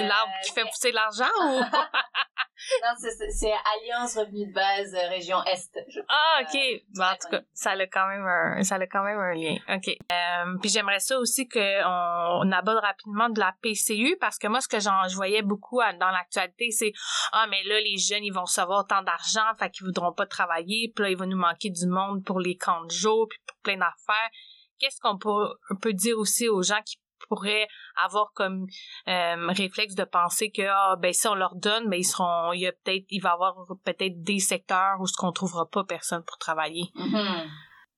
L'arbre 0.00 0.32
qui 0.44 0.52
fait 0.52 0.64
pousser 0.64 0.92
l'argent 0.92 1.24
ou? 1.42 1.62
Non, 2.82 2.90
c'est 3.30 3.52
Alliance 3.76 4.16
Revenu 4.16 4.46
de 4.46 4.52
base 4.52 4.94
euh, 4.94 5.08
région 5.08 5.42
Est. 5.44 5.78
Je 5.88 6.00
ah, 6.08 6.40
ok. 6.42 6.82
Bon, 6.94 7.04
en 7.04 7.14
tout 7.14 7.28
cas, 7.30 7.42
ça 7.52 7.70
a 7.70 7.86
quand 7.86 8.08
même 8.08 8.26
un, 8.26 8.62
ça 8.62 8.76
a 8.76 8.86
quand 8.86 9.04
même 9.04 9.18
un 9.18 9.34
lien. 9.34 9.56
Ok. 9.68 9.88
Euh, 9.88 10.58
puis 10.60 10.70
j'aimerais 10.70 10.98
ça 10.98 11.18
aussi 11.18 11.48
qu'on 11.48 11.60
on 11.60 12.52
aborde 12.52 12.78
rapidement 12.78 13.28
de 13.28 13.38
la 13.38 13.54
PCU 13.62 14.16
parce 14.20 14.38
que 14.38 14.48
moi, 14.48 14.60
ce 14.60 14.68
que 14.68 14.80
j'en, 14.80 15.06
je 15.08 15.14
voyais 15.14 15.42
beaucoup 15.42 15.80
dans 16.00 16.10
l'actualité, 16.10 16.70
c'est 16.70 16.92
ah 17.32 17.46
mais 17.48 17.62
là 17.64 17.80
les 17.80 17.96
jeunes 17.96 18.24
ils 18.24 18.32
vont 18.32 18.42
recevoir 18.42 18.86
tant 18.86 19.02
d'argent, 19.02 19.54
fait 19.58 19.70
qu'ils 19.70 19.86
voudront 19.86 20.12
pas 20.12 20.26
travailler, 20.26 20.92
puis 20.94 21.04
là 21.04 21.10
il 21.10 21.16
va 21.16 21.26
nous 21.26 21.38
manquer 21.38 21.70
du 21.70 21.86
monde 21.86 22.24
pour 22.24 22.40
les 22.40 22.56
camps 22.56 22.84
de 22.84 22.90
jour, 22.90 23.26
puis 23.28 23.38
pour 23.46 23.56
plein 23.62 23.76
d'affaires. 23.76 24.30
Qu'est-ce 24.78 25.00
qu'on 25.00 25.18
peut, 25.18 25.48
peut 25.80 25.92
dire 25.92 26.18
aussi 26.18 26.48
aux 26.48 26.62
gens 26.62 26.80
qui 26.84 26.98
pourrait 27.28 27.68
avoir 28.02 28.32
comme 28.34 28.66
euh, 29.08 29.46
réflexe 29.48 29.94
de 29.94 30.04
penser 30.04 30.50
que 30.50 30.62
ah 30.62 30.96
ben 30.98 31.12
si 31.12 31.26
on 31.28 31.34
leur 31.34 31.54
donne 31.54 31.88
ben 31.88 31.98
ils 31.98 32.04
seront 32.04 32.52
il 32.52 32.60
y 32.60 32.66
a 32.66 32.72
peut-être 32.72 33.04
il 33.10 33.20
va 33.20 33.30
y 33.30 33.32
avoir 33.32 33.66
peut-être 33.84 34.22
des 34.22 34.38
secteurs 34.38 35.00
où 35.00 35.06
ce 35.06 35.16
qu'on 35.16 35.32
trouvera 35.32 35.68
pas 35.68 35.84
personne 35.84 36.22
pour 36.24 36.38
travailler. 36.38 36.84
Mm-hmm. 36.94 37.48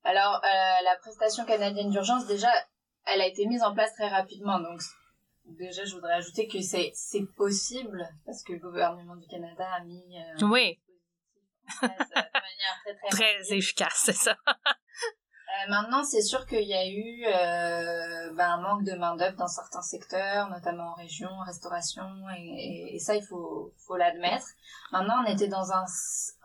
Alors 0.03 0.41
euh, 0.43 0.83
la 0.83 0.95
prestation 1.01 1.45
canadienne 1.45 1.89
d'urgence 1.89 2.25
déjà 2.25 2.49
elle 3.05 3.21
a 3.21 3.27
été 3.27 3.45
mise 3.45 3.63
en 3.63 3.73
place 3.73 3.93
très 3.93 4.09
rapidement 4.09 4.59
donc 4.59 4.81
déjà 5.45 5.85
je 5.85 5.93
voudrais 5.93 6.13
ajouter 6.13 6.47
que 6.47 6.61
c'est 6.61 6.91
c'est 6.93 7.25
possible 7.35 8.07
parce 8.25 8.43
que 8.43 8.53
le 8.53 8.59
gouvernement 8.59 9.15
du 9.15 9.27
Canada 9.27 9.67
a 9.73 9.83
mis 9.83 10.17
euh, 10.17 10.47
oui 10.47 10.79
de 11.81 11.87
manière 11.87 12.77
très 12.83 12.95
très, 12.95 13.09
très 13.45 13.55
efficace 13.55 14.01
c'est 14.05 14.13
ça 14.13 14.35
euh, 15.51 15.69
maintenant, 15.69 16.03
c'est 16.03 16.21
sûr 16.21 16.45
qu'il 16.45 16.67
y 16.67 16.73
a 16.73 16.87
eu 16.87 17.25
euh, 17.25 18.37
a 18.37 18.53
un 18.53 18.61
manque 18.61 18.83
de 18.83 18.93
main 18.93 19.15
d'œuvre 19.15 19.35
dans 19.35 19.47
certains 19.47 19.81
secteurs, 19.81 20.49
notamment 20.49 20.91
en 20.91 20.93
région, 20.93 21.29
restauration, 21.45 22.03
et, 22.37 22.95
et, 22.95 22.99
ça 22.99 23.15
il 23.15 23.23
faut 23.23 23.73
faut 23.85 23.97
l'admettre. 23.97 24.45
Maintenant, 24.91 25.15
on 25.25 25.29
était 25.29 25.47
dans 25.47 25.71
un 25.71 25.83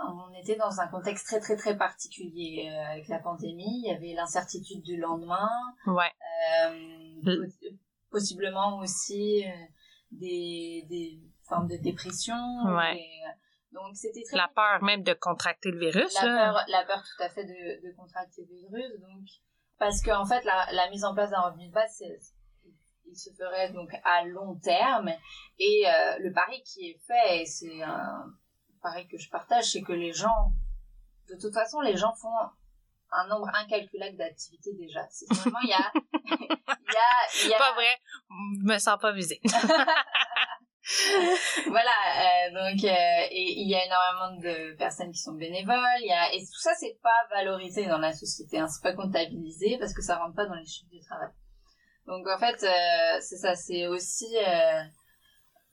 on 0.00 0.34
était 0.34 0.56
dans 0.56 0.80
un 0.80 0.88
contexte 0.88 1.26
très 1.26 1.40
très 1.40 1.56
très 1.56 1.76
particulier 1.76 2.68
euh, 2.70 2.92
avec 2.92 3.08
la 3.08 3.18
pandémie. 3.18 3.82
Il 3.84 3.88
y 3.88 3.94
avait 3.94 4.14
l'incertitude 4.14 4.82
du 4.82 4.96
lendemain. 4.96 5.50
Ouais. 5.86 6.12
Euh, 6.66 7.46
possiblement 8.10 8.78
aussi 8.78 9.44
des 10.10 10.84
des 10.88 11.20
formes 11.48 11.68
de 11.68 11.76
dépression. 11.76 12.34
Ouais. 12.66 13.00
Donc 13.76 13.94
c'était 13.94 14.22
très 14.22 14.36
la 14.36 14.48
peur 14.48 14.82
même 14.82 15.02
de 15.02 15.12
contracter 15.12 15.70
le 15.70 15.78
virus. 15.78 16.14
La 16.14 16.22
peur, 16.22 16.64
la 16.68 16.84
peur 16.84 17.02
tout 17.02 17.22
à 17.22 17.28
fait 17.28 17.44
de, 17.44 17.86
de 17.86 17.94
contracter 17.94 18.46
le 18.48 18.56
virus. 18.56 19.00
Donc 19.00 19.26
parce 19.78 20.02
qu'en 20.02 20.22
en 20.22 20.26
fait 20.26 20.44
la, 20.44 20.66
la, 20.72 20.88
mise 20.90 21.04
en 21.04 21.14
place 21.14 21.30
d'un 21.30 21.40
revenu 21.42 21.68
de 21.68 21.72
base 21.72 22.02
il 23.08 23.16
se 23.16 23.30
ferait 23.34 23.70
donc 23.72 23.90
à 24.04 24.24
long 24.24 24.56
terme 24.56 25.10
et 25.58 25.84
euh, 25.86 26.18
le 26.20 26.32
pari 26.32 26.62
qui 26.62 26.90
est 26.90 27.00
fait 27.06 27.42
et 27.42 27.46
c'est 27.46 27.82
un 27.82 28.32
pari 28.82 29.06
que 29.06 29.18
je 29.18 29.28
partage 29.28 29.64
c'est 29.64 29.82
que 29.82 29.92
les 29.92 30.12
gens 30.12 30.52
de 31.28 31.36
toute 31.38 31.52
façon 31.52 31.80
les 31.80 31.96
gens 31.96 32.14
font 32.14 32.34
un 33.12 33.28
nombre 33.28 33.48
incalculable 33.54 34.16
d'activités 34.16 34.72
déjà 34.74 35.06
c'est 35.10 35.32
vraiment 35.32 35.58
il 35.62 35.68
y 35.68 35.72
a 35.74 35.92
il 35.94 36.40
y 36.40 36.96
a, 36.96 37.44
il 37.44 37.50
y 37.50 37.54
a... 37.54 37.58
pas 37.58 37.74
vrai 37.74 38.00
je 38.58 38.64
me 38.64 38.78
sens 38.78 38.98
pas 39.00 39.12
visée 39.12 39.40
voilà, 41.66 41.90
euh, 41.90 42.50
donc 42.52 42.84
euh, 42.84 43.26
et 43.30 43.60
il 43.60 43.68
y 43.68 43.74
a 43.74 43.84
énormément 43.84 44.40
de 44.40 44.76
personnes 44.76 45.10
qui 45.10 45.18
sont 45.18 45.32
bénévoles, 45.32 46.00
il 46.00 46.06
y 46.06 46.12
a 46.12 46.32
et 46.32 46.38
tout 46.38 46.60
ça 46.60 46.70
c'est 46.78 46.96
pas 47.02 47.34
valorisé 47.34 47.86
dans 47.86 47.98
la 47.98 48.12
société, 48.12 48.60
hein, 48.60 48.68
c'est 48.68 48.82
pas 48.82 48.94
comptabilisé 48.94 49.78
parce 49.80 49.92
que 49.92 50.02
ça 50.02 50.16
rentre 50.16 50.36
pas 50.36 50.46
dans 50.46 50.54
les 50.54 50.64
chiffres 50.64 50.90
du 50.92 51.00
travail. 51.00 51.30
Donc 52.06 52.28
en 52.28 52.38
fait 52.38 52.62
euh, 52.62 53.20
c'est 53.20 53.36
ça, 53.36 53.56
c'est 53.56 53.88
aussi 53.88 54.26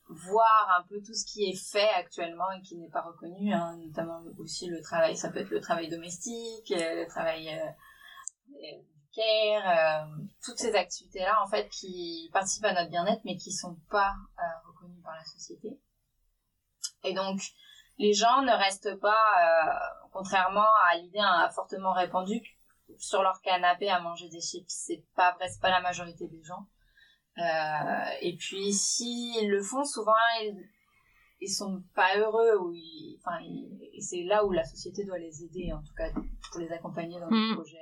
voir 0.08 0.80
un 0.80 0.82
peu 0.88 0.96
tout 1.00 1.14
ce 1.14 1.24
qui 1.32 1.44
est 1.44 1.72
fait 1.72 1.90
actuellement 1.90 2.50
et 2.58 2.60
qui 2.62 2.76
n'est 2.76 2.90
pas 2.90 3.02
reconnu, 3.02 3.52
hein, 3.52 3.76
notamment 3.86 4.20
aussi 4.40 4.66
le 4.66 4.82
travail, 4.82 5.16
ça 5.16 5.30
peut 5.30 5.38
être 5.38 5.50
le 5.50 5.60
travail 5.60 5.88
domestique, 5.88 6.70
le 6.70 7.06
travail 7.06 7.56
care, 9.14 10.08
toutes 10.44 10.58
ces 10.58 10.74
activités-là 10.74 11.40
en 11.40 11.48
fait 11.48 11.68
qui 11.68 12.28
participent 12.32 12.64
à 12.64 12.74
notre 12.74 12.90
bien-être 12.90 13.22
mais 13.24 13.36
qui 13.36 13.52
sont 13.52 13.76
pas 13.90 14.12
par 15.02 15.14
la 15.14 15.24
société. 15.24 15.78
Et 17.04 17.14
donc, 17.14 17.40
les 17.98 18.12
gens 18.12 18.42
ne 18.42 18.52
restent 18.52 18.98
pas, 19.00 19.12
euh, 19.12 20.08
contrairement 20.12 20.66
à 20.90 20.96
l'idée 20.96 21.20
fortement 21.54 21.92
répandue, 21.92 22.42
sur 22.98 23.22
leur 23.22 23.40
canapé 23.40 23.88
à 23.88 24.00
manger 24.00 24.28
des 24.28 24.40
chips. 24.40 24.64
C'est 24.68 25.04
pas 25.14 25.32
vrai, 25.32 25.48
c'est 25.48 25.60
pas 25.60 25.70
la 25.70 25.80
majorité 25.80 26.28
des 26.28 26.42
gens. 26.42 26.66
Euh, 27.38 28.16
et 28.20 28.36
puis, 28.36 28.72
s'ils 28.72 29.48
le 29.48 29.62
font, 29.62 29.84
souvent, 29.84 30.12
ils, 30.42 30.68
ils 31.40 31.48
sont 31.48 31.82
pas 31.94 32.16
heureux 32.16 32.56
ou 32.58 32.72
enfin, 33.18 33.38
et 33.42 34.00
c'est 34.00 34.22
là 34.22 34.44
où 34.44 34.52
la 34.52 34.64
société 34.64 35.04
doit 35.04 35.18
les 35.18 35.42
aider, 35.44 35.72
en 35.72 35.82
tout 35.82 35.94
cas, 35.96 36.10
pour 36.12 36.60
les 36.60 36.70
accompagner 36.70 37.18
dans 37.18 37.28
le 37.28 37.36
mmh. 37.36 37.54
projet, 37.54 37.78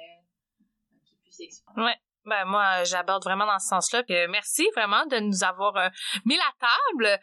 qu'ils 1.04 1.18
puissent 1.18 1.64
Ouais. 1.76 1.96
Ben 2.24 2.44
moi, 2.46 2.84
j'aborde 2.84 3.24
vraiment 3.24 3.46
dans 3.46 3.58
ce 3.58 3.68
sens-là. 3.68 4.02
Puis 4.04 4.14
merci 4.28 4.66
vraiment 4.76 5.04
de 5.06 5.18
nous 5.18 5.44
avoir 5.44 5.76
euh, 5.76 5.88
mis 6.24 6.36
la 6.36 6.52
table. 6.60 7.20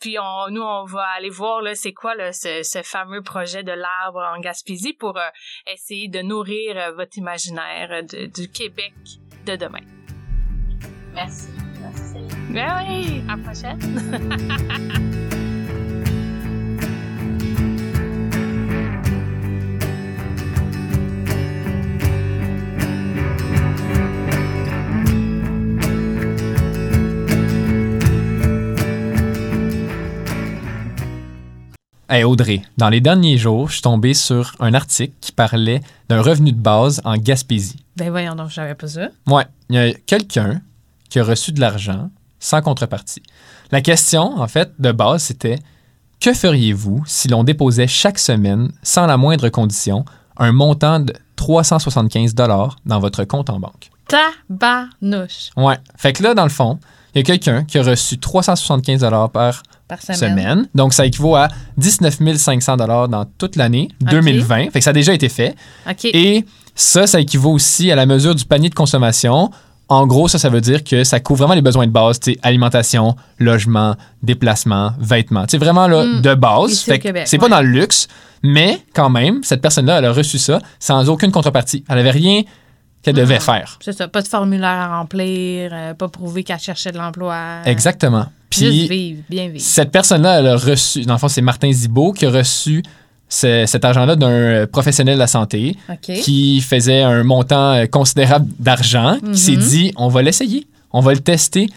Puis 0.00 0.18
on, 0.18 0.48
nous, 0.50 0.62
on 0.62 0.84
va 0.84 1.04
aller 1.16 1.30
voir 1.30 1.62
là, 1.62 1.74
c'est 1.74 1.92
quoi 1.92 2.14
là, 2.14 2.32
ce, 2.32 2.62
ce, 2.62 2.82
fameux 2.82 3.22
projet 3.22 3.62
de 3.62 3.72
l'arbre 3.72 4.20
en 4.20 4.40
Gaspésie 4.40 4.92
pour 4.92 5.16
euh, 5.16 5.28
essayer 5.66 6.08
de 6.08 6.20
nourrir 6.20 6.76
euh, 6.76 6.92
votre 6.92 7.16
imaginaire 7.16 8.02
du 8.04 8.50
Québec 8.50 8.94
de 9.46 9.56
demain. 9.56 9.84
Merci. 11.14 11.48
Merci. 11.80 12.18
Ben 12.50 12.84
oui, 12.86 13.22
à 13.28 13.36
la 13.36 13.42
prochaine. 13.42 15.28
Hey 32.14 32.24
Audrey, 32.24 32.60
dans 32.76 32.90
les 32.90 33.00
derniers 33.00 33.38
jours, 33.38 33.68
je 33.68 33.72
suis 33.72 33.80
tombé 33.80 34.12
sur 34.12 34.54
un 34.60 34.74
article 34.74 35.14
qui 35.22 35.32
parlait 35.32 35.80
d'un 36.10 36.20
revenu 36.20 36.52
de 36.52 36.60
base 36.60 37.00
en 37.06 37.16
Gaspésie. 37.16 37.82
Ben 37.96 38.10
voyons 38.10 38.34
donc, 38.34 38.50
je 38.50 38.56
savais 38.56 38.74
pas 38.74 38.86
ça. 38.86 39.08
Ouais, 39.26 39.46
il 39.70 39.76
y 39.76 39.78
a 39.78 39.94
quelqu'un 39.94 40.60
qui 41.08 41.20
a 41.20 41.24
reçu 41.24 41.52
de 41.52 41.60
l'argent 41.60 42.10
sans 42.38 42.60
contrepartie. 42.60 43.22
La 43.70 43.80
question, 43.80 44.38
en 44.38 44.46
fait, 44.46 44.72
de 44.78 44.92
base, 44.92 45.22
c'était 45.22 45.58
que 46.20 46.34
feriez-vous 46.34 47.02
si 47.06 47.28
l'on 47.28 47.44
déposait 47.44 47.86
chaque 47.86 48.18
semaine, 48.18 48.70
sans 48.82 49.06
la 49.06 49.16
moindre 49.16 49.48
condition, 49.48 50.04
un 50.36 50.52
montant 50.52 51.00
de 51.00 51.14
375 51.36 52.34
dollars 52.34 52.76
dans 52.84 52.98
votre 52.98 53.24
compte 53.24 53.48
en 53.48 53.58
banque? 53.58 53.88
Tabarnouche. 54.08 55.48
Ouais. 55.56 55.78
Fait 55.96 56.12
que 56.12 56.22
là, 56.22 56.34
dans 56.34 56.44
le 56.44 56.50
fond, 56.50 56.78
il 57.14 57.18
y 57.18 57.20
a 57.20 57.24
quelqu'un 57.24 57.64
qui 57.64 57.78
a 57.78 57.82
reçu 57.82 58.18
375 58.18 59.00
dollars 59.00 59.30
par 59.30 59.62
semaine. 60.00 60.68
Donc, 60.74 60.94
ça 60.94 61.04
équivaut 61.04 61.36
à 61.36 61.48
19 61.76 62.36
500 62.36 62.76
dans 62.76 63.24
toute 63.38 63.56
l'année 63.56 63.88
2020. 64.00 64.70
Fait 64.70 64.78
que 64.78 64.80
ça 64.80 64.90
a 64.90 64.94
déjà 64.94 65.12
été 65.12 65.28
fait. 65.28 65.54
Et 66.04 66.44
ça, 66.74 67.06
ça 67.06 67.20
équivaut 67.20 67.52
aussi 67.52 67.90
à 67.90 67.96
la 67.96 68.06
mesure 68.06 68.34
du 68.34 68.44
panier 68.44 68.70
de 68.70 68.74
consommation. 68.74 69.50
En 69.88 70.06
gros, 70.06 70.26
ça, 70.26 70.38
ça 70.38 70.48
veut 70.48 70.62
dire 70.62 70.84
que 70.84 71.04
ça 71.04 71.20
couvre 71.20 71.40
vraiment 71.40 71.54
les 71.54 71.60
besoins 71.60 71.86
de 71.86 71.92
base, 71.92 72.18
alimentation, 72.42 73.14
logement, 73.38 73.94
déplacement, 74.22 74.92
vêtements. 74.98 75.44
C'est 75.48 75.58
vraiment 75.58 75.86
là, 75.86 76.04
hmm. 76.04 76.22
de 76.22 76.34
base. 76.34 76.88
C'est 77.26 77.38
pas 77.38 77.48
dans 77.48 77.60
le 77.60 77.68
luxe, 77.68 78.08
mais 78.42 78.80
quand 78.94 79.10
même, 79.10 79.44
cette 79.44 79.60
personne-là, 79.60 79.98
elle 79.98 80.06
a 80.06 80.12
reçu 80.12 80.38
ça 80.38 80.60
sans 80.78 81.10
aucune 81.10 81.30
contrepartie. 81.30 81.84
Elle 81.90 81.98
avait 81.98 82.10
rien 82.10 82.42
qu'elle 83.02 83.14
devait 83.14 83.38
hmm. 83.38 83.42
faire. 83.42 83.78
C'est 83.80 83.92
ça, 83.92 84.08
pas 84.08 84.22
de 84.22 84.28
formulaire 84.28 84.68
à 84.68 84.98
remplir, 84.98 85.70
euh, 85.72 85.94
pas 85.94 86.08
prouver 86.08 86.44
qu'elle 86.44 86.58
cherchait 86.58 86.92
de 86.92 86.98
l'emploi. 86.98 87.62
Exactement. 87.64 88.26
Puis, 88.50 89.22
bien 89.28 89.48
vivre. 89.48 89.64
Cette 89.64 89.90
personne-là, 89.90 90.40
elle 90.40 90.46
a 90.46 90.56
reçu, 90.56 91.02
dans 91.02 91.14
le 91.14 91.18
fond, 91.18 91.28
c'est 91.28 91.40
Martin 91.40 91.72
Zibault 91.72 92.12
qui 92.12 92.26
a 92.26 92.30
reçu 92.30 92.82
cet 93.28 93.84
argent-là 93.84 94.14
d'un 94.14 94.66
professionnel 94.66 95.14
de 95.14 95.18
la 95.18 95.26
santé 95.26 95.76
qui 96.02 96.60
faisait 96.60 97.02
un 97.02 97.24
montant 97.24 97.72
euh, 97.72 97.86
considérable 97.86 98.46
d'argent, 98.58 99.16
qui 99.32 99.38
s'est 99.38 99.52
mhm. 99.52 99.58
dit 99.58 99.92
on 99.96 100.08
va 100.08 100.20
l'essayer, 100.20 100.66
on 100.92 101.00
va 101.00 101.14
le 101.14 101.20
tester 101.20 101.68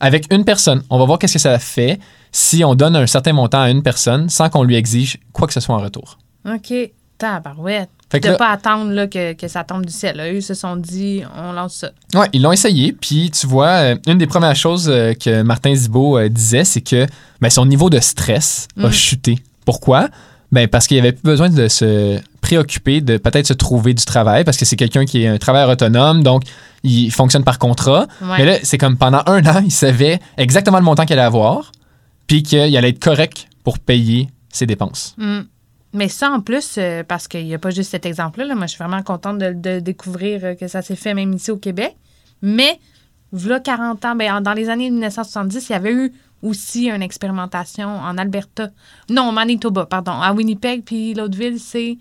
avec 0.00 0.26
une 0.32 0.44
personne. 0.44 0.82
On 0.90 0.98
va 0.98 1.04
voir 1.04 1.20
qu'est-ce 1.20 1.34
que 1.34 1.38
ça 1.38 1.58
fait 1.60 2.00
si 2.32 2.64
on 2.64 2.74
donne 2.74 2.96
un 2.96 3.06
certain 3.06 3.32
montant 3.32 3.60
à 3.60 3.70
une 3.70 3.82
personne 3.82 4.28
sans 4.28 4.50
qu'on 4.50 4.64
lui 4.64 4.74
exige 4.74 5.18
quoi 5.32 5.46
que 5.46 5.52
ce 5.52 5.60
soit 5.60 5.76
en 5.76 5.78
retour. 5.78 6.18
OK. 6.46 6.74
Tabarouette. 7.16 7.90
Fait 8.14 8.30
de 8.32 8.36
pas 8.36 8.50
attendre 8.50 8.92
là, 8.92 9.06
que, 9.06 9.32
que, 9.32 9.48
ça 9.48 9.64
tombe 9.64 9.84
du 9.84 9.92
ciel. 9.92 10.20
Eux, 10.20 10.36
ils 10.36 10.42
se 10.42 10.54
sont 10.54 10.76
dit, 10.76 11.22
on 11.36 11.52
lance 11.52 11.74
ça. 11.74 11.90
Oui, 12.14 12.26
ils 12.32 12.42
l'ont 12.42 12.52
essayé. 12.52 12.92
Puis, 12.92 13.30
tu 13.30 13.46
vois, 13.46 13.66
euh, 13.66 13.96
une 14.06 14.18
des 14.18 14.26
premières 14.26 14.54
choses 14.56 14.88
euh, 14.88 15.14
que 15.14 15.42
Martin 15.42 15.74
Zibault 15.74 16.18
euh, 16.18 16.28
disait, 16.28 16.64
c'est 16.64 16.80
que 16.80 17.06
ben, 17.40 17.50
son 17.50 17.66
niveau 17.66 17.90
de 17.90 17.98
stress 17.98 18.68
a 18.80 18.88
mm. 18.88 18.92
chuté. 18.92 19.38
Pourquoi? 19.64 20.08
Ben, 20.52 20.68
parce 20.68 20.86
qu'il 20.86 20.98
avait 20.98 21.12
plus 21.12 21.24
besoin 21.24 21.48
de 21.48 21.66
se 21.66 22.20
préoccuper 22.40 23.00
de 23.00 23.16
peut-être 23.16 23.46
se 23.46 23.54
trouver 23.54 23.94
du 23.94 24.04
travail, 24.04 24.44
parce 24.44 24.56
que 24.56 24.64
c'est 24.64 24.76
quelqu'un 24.76 25.06
qui 25.06 25.24
est 25.24 25.26
un 25.26 25.38
travailleur 25.38 25.70
autonome, 25.70 26.22
donc 26.22 26.44
il 26.84 27.10
fonctionne 27.10 27.42
par 27.42 27.58
contrat. 27.58 28.06
Mais 28.20 28.44
là, 28.44 28.58
c'est 28.62 28.78
comme 28.78 28.96
pendant 28.96 29.22
un 29.26 29.44
an, 29.46 29.62
il 29.64 29.72
savait 29.72 30.20
exactement 30.36 30.78
le 30.78 30.84
montant 30.84 31.06
qu'il 31.06 31.14
allait 31.14 31.26
avoir, 31.26 31.72
puis 32.26 32.42
qu'il 32.42 32.76
allait 32.76 32.90
être 32.90 33.02
correct 33.02 33.48
pour 33.64 33.78
payer 33.78 34.28
ses 34.50 34.66
dépenses. 34.66 35.14
Mm. 35.18 35.40
Mais 35.94 36.08
ça, 36.08 36.30
en 36.32 36.40
plus, 36.40 36.74
euh, 36.76 37.04
parce 37.06 37.28
qu'il 37.28 37.46
n'y 37.46 37.54
a 37.54 37.58
pas 37.58 37.70
juste 37.70 37.92
cet 37.92 38.04
exemple-là, 38.04 38.54
moi, 38.56 38.66
je 38.66 38.72
suis 38.72 38.78
vraiment 38.78 39.02
contente 39.04 39.38
de, 39.38 39.78
découvrir 39.78 40.40
euh, 40.44 40.54
que 40.54 40.66
ça 40.66 40.82
s'est 40.82 40.96
fait 40.96 41.14
même 41.14 41.32
ici 41.32 41.52
au 41.52 41.56
Québec. 41.56 41.96
Mais, 42.42 42.80
voilà 43.30 43.60
40 43.60 44.04
ans, 44.04 44.16
ben, 44.16 44.40
dans 44.40 44.52
les 44.54 44.68
années 44.68 44.90
1970, 44.90 45.68
il 45.68 45.72
y 45.72 45.74
avait 45.76 45.92
eu 45.92 46.12
aussi 46.42 46.90
une 46.90 47.00
expérimentation 47.00 47.88
en 47.88 48.18
Alberta. 48.18 48.70
Non, 49.08 49.30
Manitoba, 49.30 49.86
pardon. 49.86 50.12
À 50.12 50.32
Winnipeg, 50.32 50.82
puis 50.84 51.14
l'autre 51.14 51.38
ville, 51.38 51.60
c'est 51.60 51.96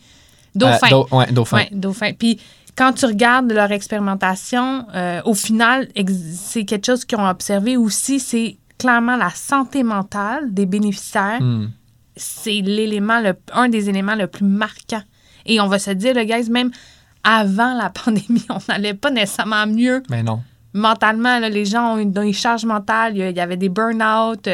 Dauphin. 0.55 0.87
Euh, 0.87 1.25
Dauphin. 1.31 1.57
Ouais, 1.57 1.69
Dauphin. 1.71 2.13
Puis, 2.13 2.39
quand 2.75 2.93
tu 2.93 3.05
regardes 3.05 3.51
leur 3.51 3.71
expérimentation, 3.71 4.87
au 5.25 5.35
final, 5.35 5.87
c'est 6.35 6.65
quelque 6.65 6.87
chose 6.87 7.05
qu'ils 7.05 7.19
ont 7.19 7.29
observé 7.29 7.77
aussi, 7.77 8.19
c'est 8.19 8.57
clairement 8.79 9.15
la 9.15 9.29
santé 9.29 9.83
mentale 9.83 10.51
des 10.51 10.65
bénéficiaires. 10.65 11.39
Hmm 11.39 11.67
c'est 12.15 12.61
l'élément, 12.61 13.19
le, 13.19 13.33
un 13.53 13.69
des 13.69 13.89
éléments 13.89 14.15
le 14.15 14.27
plus 14.27 14.45
marquants. 14.45 15.03
Et 15.45 15.59
on 15.59 15.67
va 15.67 15.79
se 15.79 15.91
dire, 15.91 16.13
le 16.13 16.23
guys, 16.23 16.49
même 16.49 16.71
avant 17.23 17.73
la 17.73 17.89
pandémie, 18.05 18.45
on 18.49 18.59
n'allait 18.69 18.93
pas 18.93 19.11
nécessairement 19.11 19.67
mieux. 19.67 20.03
Mais 20.09 20.23
non. 20.23 20.41
Mentalement, 20.73 21.39
les 21.39 21.65
gens 21.65 21.93
ont 21.93 21.97
une, 21.97 22.17
une 22.17 22.33
charge 22.33 22.65
mentale, 22.65 23.15
il 23.17 23.35
y 23.35 23.39
avait 23.39 23.57
des 23.57 23.69
burn-out. 23.69 24.49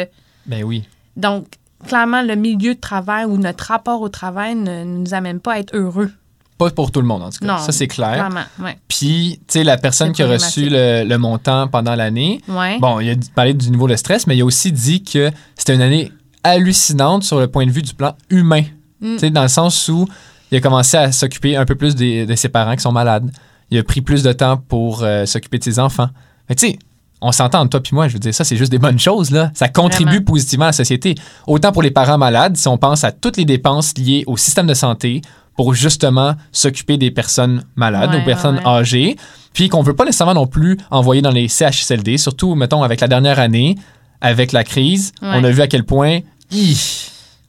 Ben 0.45 0.63
oui. 0.63 0.83
Donc, 1.15 1.45
clairement, 1.87 2.21
le 2.21 2.35
milieu 2.35 2.75
de 2.75 2.79
travail 2.79 3.25
ou 3.25 3.37
notre 3.37 3.65
rapport 3.65 4.01
au 4.01 4.09
travail 4.09 4.55
ne, 4.55 4.83
nous 4.83 5.13
amène 5.13 5.39
pas 5.39 5.53
à 5.53 5.59
être 5.59 5.73
heureux. 5.75 6.11
pas 6.57 6.69
pour 6.71 6.91
tout 6.91 6.99
le 6.99 7.07
monde, 7.07 7.23
en 7.23 7.29
tout 7.29 7.39
cas. 7.39 7.45
Non, 7.45 7.57
ça, 7.59 7.71
c'est 7.71 7.87
clair. 7.87 8.27
Ouais. 8.61 8.77
Puis, 8.89 9.39
tu 9.47 9.59
sais, 9.59 9.63
la 9.63 9.77
personne 9.77 10.11
qui 10.11 10.21
a 10.23 10.27
reçu 10.27 10.67
le, 10.69 11.05
le 11.07 11.17
montant 11.17 11.69
pendant 11.69 11.95
l'année, 11.95 12.41
Ouais. 12.49 12.77
bon, 12.79 12.99
il 12.99 13.11
a 13.11 13.15
parlé 13.33 13.53
du 13.53 13.69
niveau 13.71 13.87
de 13.87 13.95
stress, 13.95 14.27
mais 14.27 14.35
il 14.35 14.41
a 14.41 14.45
aussi 14.45 14.73
dit 14.73 15.03
que 15.03 15.31
c'était 15.55 15.75
une 15.75 15.81
année 15.81 16.11
hallucinante 16.43 17.23
sur 17.23 17.39
le 17.39 17.47
point 17.47 17.65
de 17.65 17.71
vue 17.71 17.81
du 17.81 17.93
plan 17.93 18.15
humain. 18.29 18.63
Mm. 19.01 19.17
Dans 19.29 19.41
le 19.43 19.47
sens 19.47 19.87
où 19.89 20.07
il 20.51 20.57
a 20.57 20.61
commencé 20.61 20.97
à 20.97 21.11
s'occuper 21.11 21.55
un 21.55 21.65
peu 21.65 21.75
plus 21.75 21.95
des- 21.95 22.25
de 22.25 22.35
ses 22.35 22.49
parents 22.49 22.75
qui 22.75 22.81
sont 22.81 22.91
malades. 22.91 23.29
Il 23.71 23.77
a 23.77 23.83
pris 23.83 24.01
plus 24.01 24.23
de 24.23 24.31
temps 24.33 24.57
pour 24.57 25.03
euh, 25.03 25.25
s'occuper 25.25 25.59
de 25.59 25.63
ses 25.63 25.77
enfants. 25.79 26.09
Mais 26.49 26.55
tu 26.55 26.67
sais, 26.67 26.79
on 27.21 27.31
s'entend 27.31 27.67
toi 27.67 27.81
puis 27.81 27.93
moi, 27.93 28.07
je 28.07 28.13
veux 28.13 28.19
dire, 28.19 28.33
ça, 28.33 28.43
c'est 28.43 28.55
juste 28.57 28.71
des 28.71 28.79
bonnes 28.79 28.97
choses, 28.99 29.29
là. 29.29 29.51
Ça 29.53 29.67
contribue 29.67 30.09
Vraiment. 30.11 30.25
positivement 30.25 30.65
à 30.65 30.69
la 30.69 30.73
société. 30.73 31.15
Autant 31.45 31.71
pour 31.71 31.83
les 31.83 31.91
parents 31.91 32.17
malades, 32.17 32.57
si 32.57 32.67
on 32.67 32.77
pense 32.77 33.03
à 33.03 33.11
toutes 33.11 33.37
les 33.37 33.45
dépenses 33.45 33.93
liées 33.97 34.23
au 34.25 34.37
système 34.37 34.65
de 34.67 34.73
santé 34.73 35.21
pour 35.55 35.73
justement 35.75 36.35
s'occuper 36.51 36.97
des 36.97 37.11
personnes 37.11 37.63
malades, 37.75 38.11
Ouais, 38.11 38.21
aux 38.21 38.25
personnes 38.25 38.55
ouais. 38.57 38.65
âgées, 38.65 39.17
puis 39.53 39.67
qu'on 39.69 39.83
veut 39.83 39.93
pas 39.95 40.05
nécessairement 40.05 40.33
non 40.33 40.47
plus 40.47 40.77
envoyer 40.89 41.21
dans 41.21 41.31
les 41.31 41.47
CHSLD, 41.49 42.17
surtout, 42.17 42.55
mettons, 42.55 42.81
avec 42.81 43.01
la 43.01 43.07
dernière 43.09 43.39
année, 43.39 43.75
avec 44.21 44.51
la 44.51 44.63
crise, 44.63 45.11
Ouais. 45.21 45.29
on 45.33 45.43
a 45.43 45.49
vu 45.51 45.61
à 45.61 45.67
quel 45.67 45.83
point, 45.83 46.19
hi, 46.51 46.77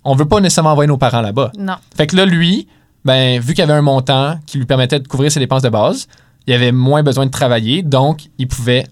on 0.05 0.15
veut 0.15 0.27
pas 0.27 0.41
nécessairement 0.41 0.73
envoyer 0.73 0.89
nos 0.89 0.99
parents 0.99 1.21
là-bas. 1.21 1.53
Non. 1.59 1.75
Fait 1.97 2.07
que 2.07 2.17
là, 2.17 2.25
lui, 2.27 2.69
ben, 3.05 3.41
vu 3.41 3.55
qu'il 3.55 3.65
avait 3.65 3.73
un 3.73 3.83
montant 3.83 4.39
qui 4.47 4.59
lui 4.59 4.67
permettait 4.67 5.00
de 5.00 5.09
couvrir 5.09 5.31
ses 5.33 5.41
dépenses 5.41 5.62
de 5.62 5.69
base, 5.69 6.07
il 6.47 6.55
avait 6.55 6.73
moins 6.73 7.03
besoin 7.03 7.27
de 7.27 7.31
travailler, 7.31 7.83
donc 7.83 8.23
il 8.39 8.49
pouvait 8.49 8.87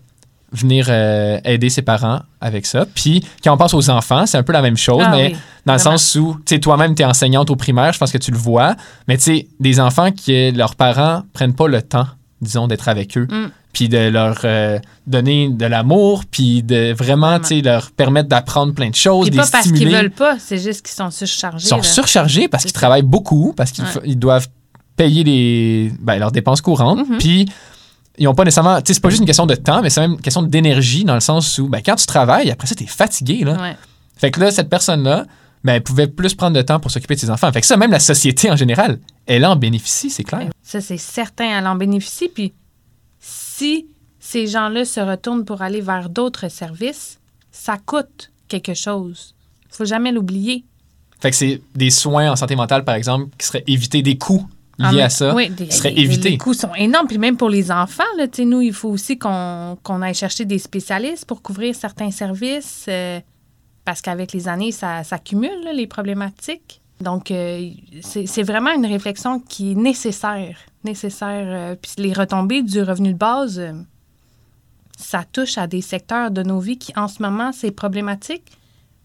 venir 0.52 0.86
euh, 0.88 1.38
aider 1.44 1.68
ses 1.68 1.82
parents 1.82 2.20
avec 2.40 2.64
ça. 2.64 2.86
Puis, 2.94 3.22
quand 3.44 3.52
on 3.52 3.58
pense 3.58 3.74
aux 3.74 3.90
enfants, 3.90 4.24
c'est 4.24 4.38
un 4.38 4.42
peu 4.42 4.52
la 4.54 4.62
même 4.62 4.78
chose, 4.78 5.02
Ah 5.04 5.10
mais 5.10 5.32
oui, 5.32 5.36
dans 5.66 5.74
le 5.74 5.78
sens 5.78 6.14
où, 6.14 6.36
tu 6.46 6.54
sais, 6.54 6.58
toi-même, 6.60 6.94
tu 6.94 7.02
es 7.02 7.04
enseignante 7.04 7.50
au 7.50 7.56
primaire, 7.56 7.92
je 7.92 7.98
pense 7.98 8.10
que 8.12 8.18
tu 8.18 8.30
le 8.30 8.38
vois, 8.38 8.74
mais 9.08 9.18
tu 9.18 9.24
sais, 9.24 9.48
des 9.60 9.78
enfants 9.78 10.10
qui, 10.10 10.50
leurs 10.52 10.74
parents 10.74 11.22
prennent 11.34 11.54
pas 11.54 11.68
le 11.68 11.82
temps, 11.82 12.06
disons, 12.40 12.66
d'être 12.66 12.88
avec 12.88 13.18
eux, 13.18 13.26
Mm. 13.30 13.50
Puis 13.78 13.88
de 13.88 14.08
leur 14.08 14.40
euh, 14.42 14.80
donner 15.06 15.50
de 15.50 15.64
l'amour, 15.64 16.24
puis 16.28 16.64
de 16.64 16.92
vraiment, 16.92 17.38
tu 17.38 17.46
sais, 17.46 17.60
leur 17.60 17.92
permettre 17.92 18.28
d'apprendre 18.28 18.74
plein 18.74 18.90
de 18.90 18.94
choses, 18.96 19.30
des 19.30 19.36
pas 19.36 19.46
parce 19.46 19.70
qu'ils 19.70 19.88
veulent 19.88 20.10
pas, 20.10 20.36
c'est 20.40 20.58
juste 20.58 20.84
qu'ils 20.84 20.96
sont 20.96 21.12
surchargés. 21.12 21.64
Ils 21.64 21.68
sont 21.68 21.76
là. 21.76 21.82
surchargés 21.84 22.48
parce 22.48 22.64
qu'ils 22.64 22.72
travaillent 22.72 23.02
beaucoup, 23.02 23.54
parce 23.56 23.70
qu'ils 23.70 23.84
Ouais. 23.84 24.16
doivent 24.16 24.48
payer 24.96 25.22
les, 25.22 25.92
ben, 26.00 26.18
leurs 26.18 26.32
dépenses 26.32 26.60
courantes. 26.60 27.08
Mhm. 27.08 27.18
Puis, 27.18 27.46
ils 28.18 28.24
n'ont 28.24 28.34
pas 28.34 28.42
nécessairement. 28.42 28.78
Tu 28.82 28.88
sais, 28.88 28.94
c'est 28.94 29.00
pas 29.00 29.10
juste 29.10 29.20
une 29.20 29.28
question 29.28 29.46
de 29.46 29.54
temps, 29.54 29.80
mais 29.80 29.90
c'est 29.90 30.00
même 30.00 30.14
une 30.14 30.20
question 30.20 30.42
d'énergie 30.42 31.04
dans 31.04 31.14
le 31.14 31.20
sens 31.20 31.56
où, 31.58 31.68
ben, 31.68 31.80
quand 31.86 31.94
tu 31.94 32.06
travailles, 32.06 32.50
après 32.50 32.66
ça, 32.66 32.74
tu 32.74 32.82
es 32.82 32.88
fatigué. 32.88 33.44
Là. 33.44 33.52
Ouais. 33.62 33.76
Fait 34.16 34.32
que 34.32 34.40
là, 34.40 34.50
cette 34.50 34.68
personne-là, 34.68 35.24
ben, 35.62 35.74
elle 35.74 35.84
pouvait 35.84 36.08
plus 36.08 36.34
prendre 36.34 36.56
de 36.56 36.62
temps 36.62 36.80
pour 36.80 36.90
s'occuper 36.90 37.14
de 37.14 37.20
ses 37.20 37.30
enfants. 37.30 37.52
Fait 37.52 37.60
que 37.60 37.66
ça, 37.68 37.76
même 37.76 37.92
la 37.92 38.00
société 38.00 38.50
en 38.50 38.56
général, 38.56 38.98
elle 39.26 39.46
en 39.46 39.54
bénéficie, 39.54 40.10
c'est 40.10 40.24
clair. 40.24 40.48
Ça, 40.64 40.80
c'est 40.80 40.96
certain, 40.96 41.58
elle 41.58 41.66
en 41.68 41.76
bénéficie. 41.76 42.28
Puis 42.28 42.54
si 43.58 43.86
ces 44.20 44.46
gens-là 44.46 44.84
se 44.84 45.00
retournent 45.00 45.44
pour 45.44 45.62
aller 45.62 45.80
vers 45.80 46.08
d'autres 46.08 46.48
services, 46.48 47.18
ça 47.50 47.76
coûte 47.78 48.30
quelque 48.48 48.74
chose. 48.74 49.34
faut 49.70 49.84
jamais 49.84 50.12
l'oublier. 50.12 50.64
Fait 51.20 51.30
que 51.30 51.36
c'est 51.36 51.60
des 51.74 51.90
soins 51.90 52.30
en 52.32 52.36
santé 52.36 52.56
mentale, 52.56 52.84
par 52.84 52.94
exemple, 52.94 53.26
qui 53.38 53.46
seraient 53.46 53.64
évités, 53.66 54.02
des 54.02 54.16
coûts 54.16 54.48
En 54.80 54.90
liés 54.90 55.02
à 55.02 55.08
ça, 55.10 55.34
oui, 55.34 55.50
des- 55.50 55.66
qui 55.68 55.76
seraient 55.76 55.92
évités. 55.98 56.30
Les 56.30 56.38
coûts 56.38 56.54
sont 56.54 56.74
énormes. 56.76 57.06
Puis 57.08 57.18
même 57.18 57.36
pour 57.36 57.50
les 57.50 57.70
enfants, 57.70 58.02
là, 58.16 58.26
nous, 58.44 58.60
il 58.62 58.72
faut 58.72 58.88
aussi 58.88 59.18
qu'on 59.18 59.76
qu'on 59.82 60.00
aille 60.02 60.14
chercher 60.14 60.44
des 60.44 60.58
spécialistes 60.58 61.24
pour 61.26 61.42
couvrir 61.42 61.74
certains 61.74 62.10
services. 62.10 62.86
euh, 62.88 63.20
parce 63.84 64.00
qu'avec 64.02 64.32
les 64.32 64.48
années, 64.48 64.70
ça, 64.72 65.02
ça 65.02 65.18
cumule, 65.18 65.60
là, 65.64 65.72
les 65.72 65.86
problématiques. 65.86 66.80
Donc, 67.00 67.30
euh, 67.30 67.70
c'est 68.02 68.42
vraiment 68.42 68.72
une 68.72 68.86
réflexion 68.86 69.38
qui 69.38 69.72
est 69.72 69.74
nécessaire. 69.74 70.58
Nécessaire. 70.84 71.46
euh, 71.46 71.76
puis 71.80 71.92
les 71.98 72.12
retombées 72.12 72.62
du 72.62 72.82
revenu 72.82 73.12
de 73.12 73.18
base, 73.18 73.58
euh, 73.58 73.72
ça 74.96 75.24
touche 75.24 75.58
à 75.58 75.66
des 75.66 75.80
secteurs 75.80 76.30
de 76.30 76.42
nos 76.42 76.58
vies 76.58 76.78
qui, 76.78 76.92
en 76.96 77.06
ce 77.06 77.22
moment, 77.22 77.52
c'est 77.52 77.70
problématique, 77.70 78.50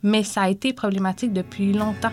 mais 0.01 0.24
ça 0.24 0.44
a 0.44 0.50
été 0.50 0.74
problématique 0.74 1.33
depuis 1.33 1.72
longtemps. 1.74 2.11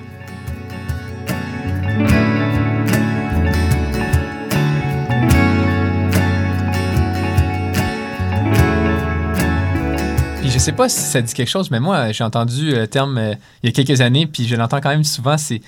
Sais 10.61 10.73
pas 10.73 10.88
si 10.88 11.01
ça 11.01 11.20
dit 11.23 11.33
quelque 11.35 11.49
chose, 11.49 11.70
mais 11.70 11.81
moi, 11.81 12.12
j'ai 12.12 12.25
entendu 12.25 12.70
le 12.73 12.87
terme 12.87 13.18
euh, 13.18 13.35
il 13.62 13.66
y 13.66 13.68
a 13.70 13.73
quelques 13.73 14.01
années, 14.01 14.27
puis 14.27 14.46
je 14.46 14.55
l'entends 14.57 14.81
quand 14.81 14.90
même 14.90 15.05
souvent, 15.05 15.37
c'est 15.38 15.61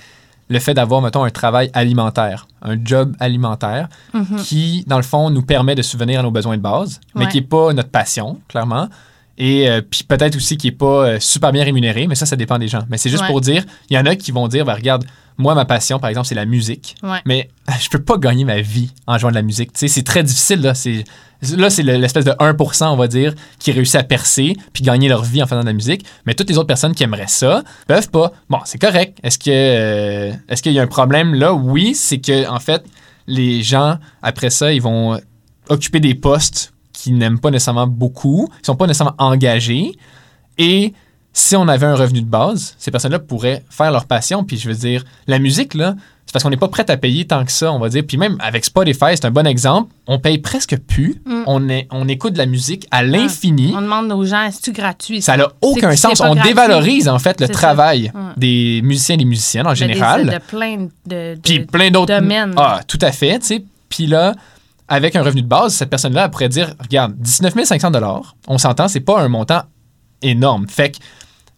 le 0.49 0.59
fait 0.59 0.73
d'avoir, 0.73 1.01
mettons, 1.01 1.23
un 1.23 1.29
travail 1.29 1.69
alimentaire, 1.73 2.47
un 2.61 2.75
job 2.83 3.15
alimentaire, 3.19 3.87
Mhm. 4.13 4.37
qui, 4.43 4.83
dans 4.87 4.97
le 4.97 5.03
fond, 5.03 5.29
nous 5.29 5.41
permet 5.41 5.73
de 5.75 5.81
subvenir 5.81 6.19
à 6.19 6.23
nos 6.23 6.31
besoins 6.31 6.57
de 6.57 6.61
base, 6.61 6.99
mais 7.15 7.25
Ouais. 7.25 7.31
qui 7.31 7.37
n'est 7.37 7.47
pas 7.47 7.73
notre 7.73 7.89
passion, 7.89 8.39
clairement. 8.47 8.87
Et 9.37 9.67
euh, 9.67 9.81
puis 9.81 10.03
peut-être 10.03 10.35
aussi 10.35 10.57
qui 10.57 10.67
n'est 10.67 10.71
pas 10.75 10.85
euh, 11.07 11.17
super 11.19 11.51
bien 11.51 11.63
rémunéré, 11.63 12.05
mais 12.05 12.13
ça, 12.15 12.25
ça 12.27 12.35
dépend 12.35 12.59
des 12.59 12.67
gens. 12.67 12.83
Mais 12.89 12.97
c'est 12.97 13.09
juste 13.09 13.23
Ouais. 13.23 13.29
pour 13.29 13.41
dire, 13.41 13.63
il 13.89 13.95
y 13.95 13.99
en 13.99 14.05
a 14.05 14.15
qui 14.15 14.31
vont 14.31 14.47
dire, 14.47 14.63
ben, 14.65 14.75
regarde, 14.75 15.05
moi, 15.37 15.55
ma 15.55 15.65
passion, 15.65 15.99
par 15.99 16.09
exemple, 16.09 16.27
c'est 16.27 16.35
la 16.35 16.45
musique. 16.45 16.95
Ouais. 17.03 17.19
Mais 17.25 17.49
je 17.81 17.89
peux 17.89 18.01
pas 18.01 18.17
gagner 18.17 18.45
ma 18.45 18.61
vie 18.61 18.91
en 19.07 19.17
jouant 19.17 19.29
de 19.29 19.35
la 19.35 19.41
musique. 19.41 19.71
C'est 19.73 20.03
très 20.03 20.23
difficile. 20.23 20.61
Là, 20.61 20.73
c'est, 20.73 21.03
là, 21.55 21.69
l'espèce 21.97 22.25
de 22.25 22.31
1%, 22.31 22.85
on 22.85 22.95
va 22.95 23.07
dire, 23.07 23.33
qui 23.59 23.71
réussit 23.71 23.95
à 23.95 24.03
percer 24.03 24.55
puis 24.73 24.83
gagner 24.83 25.09
leur 25.09 25.23
vie 25.23 25.41
en 25.41 25.47
faisant 25.47 25.61
de 25.61 25.65
la 25.65 25.73
musique. 25.73 26.05
Mais 26.25 26.33
toutes 26.33 26.49
les 26.49 26.57
autres 26.57 26.67
personnes 26.67 26.95
qui 26.95 27.03
aimeraient 27.03 27.27
ça 27.27 27.63
peuvent 27.87 28.09
pas. 28.09 28.31
Bon, 28.49 28.59
c'est 28.65 28.79
correct. 28.79 29.17
Est-ce 29.23 29.39
que 29.39 29.49
euh, 29.49 30.33
est-ce 30.49 30.61
qu'il 30.61 30.73
y 30.73 30.79
a 30.79 30.83
un 30.83 30.87
problème 30.87 31.33
là? 31.33 31.53
Oui, 31.53 31.95
c'est 31.95 32.19
que 32.19 32.47
en 32.49 32.59
fait, 32.59 32.83
les 33.27 33.63
gens, 33.63 33.97
après 34.21 34.49
ça, 34.49 34.73
ils 34.73 34.81
vont 34.81 35.19
occuper 35.69 35.99
des 35.99 36.15
postes 36.15 36.73
qu'ils 36.91 37.17
n'aiment 37.17 37.39
pas 37.39 37.51
nécessairement 37.51 37.87
beaucoup, 37.87 38.49
qui 38.57 38.65
sont 38.65 38.75
pas 38.75 38.87
nécessairement 38.87 39.15
engagés. 39.17 39.93
Et 40.57 40.93
si 41.33 41.55
on 41.55 41.67
avait 41.67 41.87
un 41.87 41.95
revenu 41.95 42.21
de 42.21 42.27
base, 42.27 42.75
ces 42.77 42.91
personnes-là 42.91 43.19
pourraient 43.19 43.63
faire 43.69 43.91
leur 43.91 44.05
passion. 44.05 44.43
Puis 44.43 44.57
je 44.57 44.69
veux 44.69 44.75
dire, 44.75 45.03
la 45.25 45.39
musique, 45.39 45.73
là, 45.73 45.95
c'est 46.27 46.31
parce 46.31 46.43
qu'on 46.43 46.51
n'est 46.51 46.57
pas 46.57 46.67
prêt 46.67 46.89
à 46.89 46.95
payer 46.95 47.25
tant 47.25 47.43
que 47.43 47.51
ça, 47.51 47.71
on 47.71 47.79
va 47.79 47.89
dire. 47.89 48.03
Puis 48.07 48.17
même 48.17 48.37
avec 48.39 48.63
Spotify, 48.65 49.11
c'est 49.15 49.25
un 49.25 49.31
bon 49.31 49.47
exemple. 49.47 49.91
On 50.05 50.19
paye 50.19 50.37
presque 50.37 50.77
plus. 50.77 51.21
Mm. 51.25 51.43
On, 51.47 51.69
est, 51.69 51.87
on 51.91 52.07
écoute 52.07 52.33
de 52.33 52.37
la 52.37 52.45
musique 52.45 52.87
à 52.91 53.01
l'infini. 53.03 53.73
On 53.75 53.81
demande 53.81 54.11
aux 54.11 54.25
gens, 54.25 54.43
est-ce 54.43 54.61
que 54.61 54.75
gratuit? 54.75 55.21
Ça 55.23 55.35
n'a 55.35 55.47
aucun 55.61 55.95
sens. 55.95 56.21
On 56.21 56.35
gratuit? 56.35 56.53
dévalorise, 56.53 57.09
en 57.09 57.17
fait, 57.19 57.41
le 57.41 57.47
ça. 57.47 57.53
travail 57.53 58.11
des 58.37 58.81
musiciens 58.83 59.15
et 59.15 59.19
des 59.19 59.25
musiciennes 59.25 59.67
en 59.67 59.75
général. 59.75 60.25
De, 60.27 60.31
de 60.33 60.37
plein 60.37 60.77
de, 60.77 60.87
de- 61.35 61.39
Puis 61.43 61.59
plein 61.65 61.89
d'autres. 61.89 62.13
domaines. 62.13 62.53
Ah, 62.57 62.81
tout 62.87 62.99
à 63.01 63.11
fait, 63.11 63.39
tu 63.39 63.45
sais. 63.47 63.65
Puis 63.89 64.05
là, 64.05 64.33
avec 64.87 65.15
un 65.15 65.23
revenu 65.23 65.41
de 65.41 65.47
base, 65.47 65.73
cette 65.73 65.89
personne-là 65.89 66.29
pourrait 66.29 66.49
dire 66.49 66.73
regarde, 66.79 67.15
19 67.17 67.53
500 67.65 67.91
on 68.47 68.57
s'entend, 68.57 68.87
c'est 68.87 68.99
pas 68.99 69.19
un 69.19 69.27
montant 69.27 69.63
énorme. 70.21 70.67
Fait 70.67 70.91
que 70.91 70.97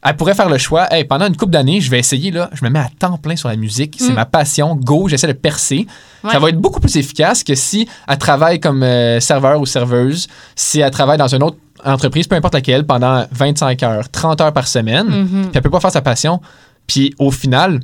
elle 0.06 0.16
pourrait 0.16 0.36
faire 0.36 0.50
le 0.50 0.58
choix, 0.58 0.88
hey, 0.94 1.04
pendant 1.04 1.26
une 1.28 1.36
couple 1.36 1.52
d'années, 1.52 1.82
je 1.82 1.90
vais 1.90 2.00
essayer, 2.00 2.30
là, 2.32 2.50
je 2.54 2.64
me 2.64 2.70
mets 2.70 2.80
à 2.80 2.90
temps 3.00 3.18
plein 3.18 3.36
sur 3.36 3.50
la 3.50 3.56
musique, 3.56 3.96
c'est 3.98 4.12
Mm. 4.12 4.16
ma 4.16 4.26
passion, 4.26 4.76
go, 4.76 5.08
j'essaie 5.10 5.28
de 5.28 5.34
percer. 5.34 5.88
Ouais. 6.24 6.32
Ça 6.32 6.40
va 6.40 6.50
être 6.50 6.60
beaucoup 6.60 6.80
plus 6.80 6.96
efficace 6.96 7.44
que 7.44 7.56
si 7.56 7.88
elle 8.08 8.18
travaille 8.18 8.60
comme 8.60 8.84
euh, 8.84 9.20
serveur 9.20 9.60
ou 9.60 9.66
serveuse, 9.66 10.28
si 10.56 10.80
elle 10.80 10.92
travaille 10.92 11.18
dans 11.18 11.28
une 11.34 11.44
autre 11.44 11.58
entreprise, 11.84 12.28
peu 12.28 12.36
importe 12.36 12.54
laquelle, 12.54 12.86
pendant 12.86 13.26
25 13.32 13.84
heures, 13.84 14.10
30 14.10 14.42
heures 14.42 14.54
par 14.54 14.68
semaine, 14.68 15.08
Mhm. 15.08 15.28
puis 15.44 15.52
elle 15.56 15.62
peut 15.62 15.70
pas 15.70 15.80
faire 15.80 15.92
sa 15.92 16.02
passion. 16.02 16.40
Puis 16.88 17.14
au 17.20 17.32
final, 17.32 17.80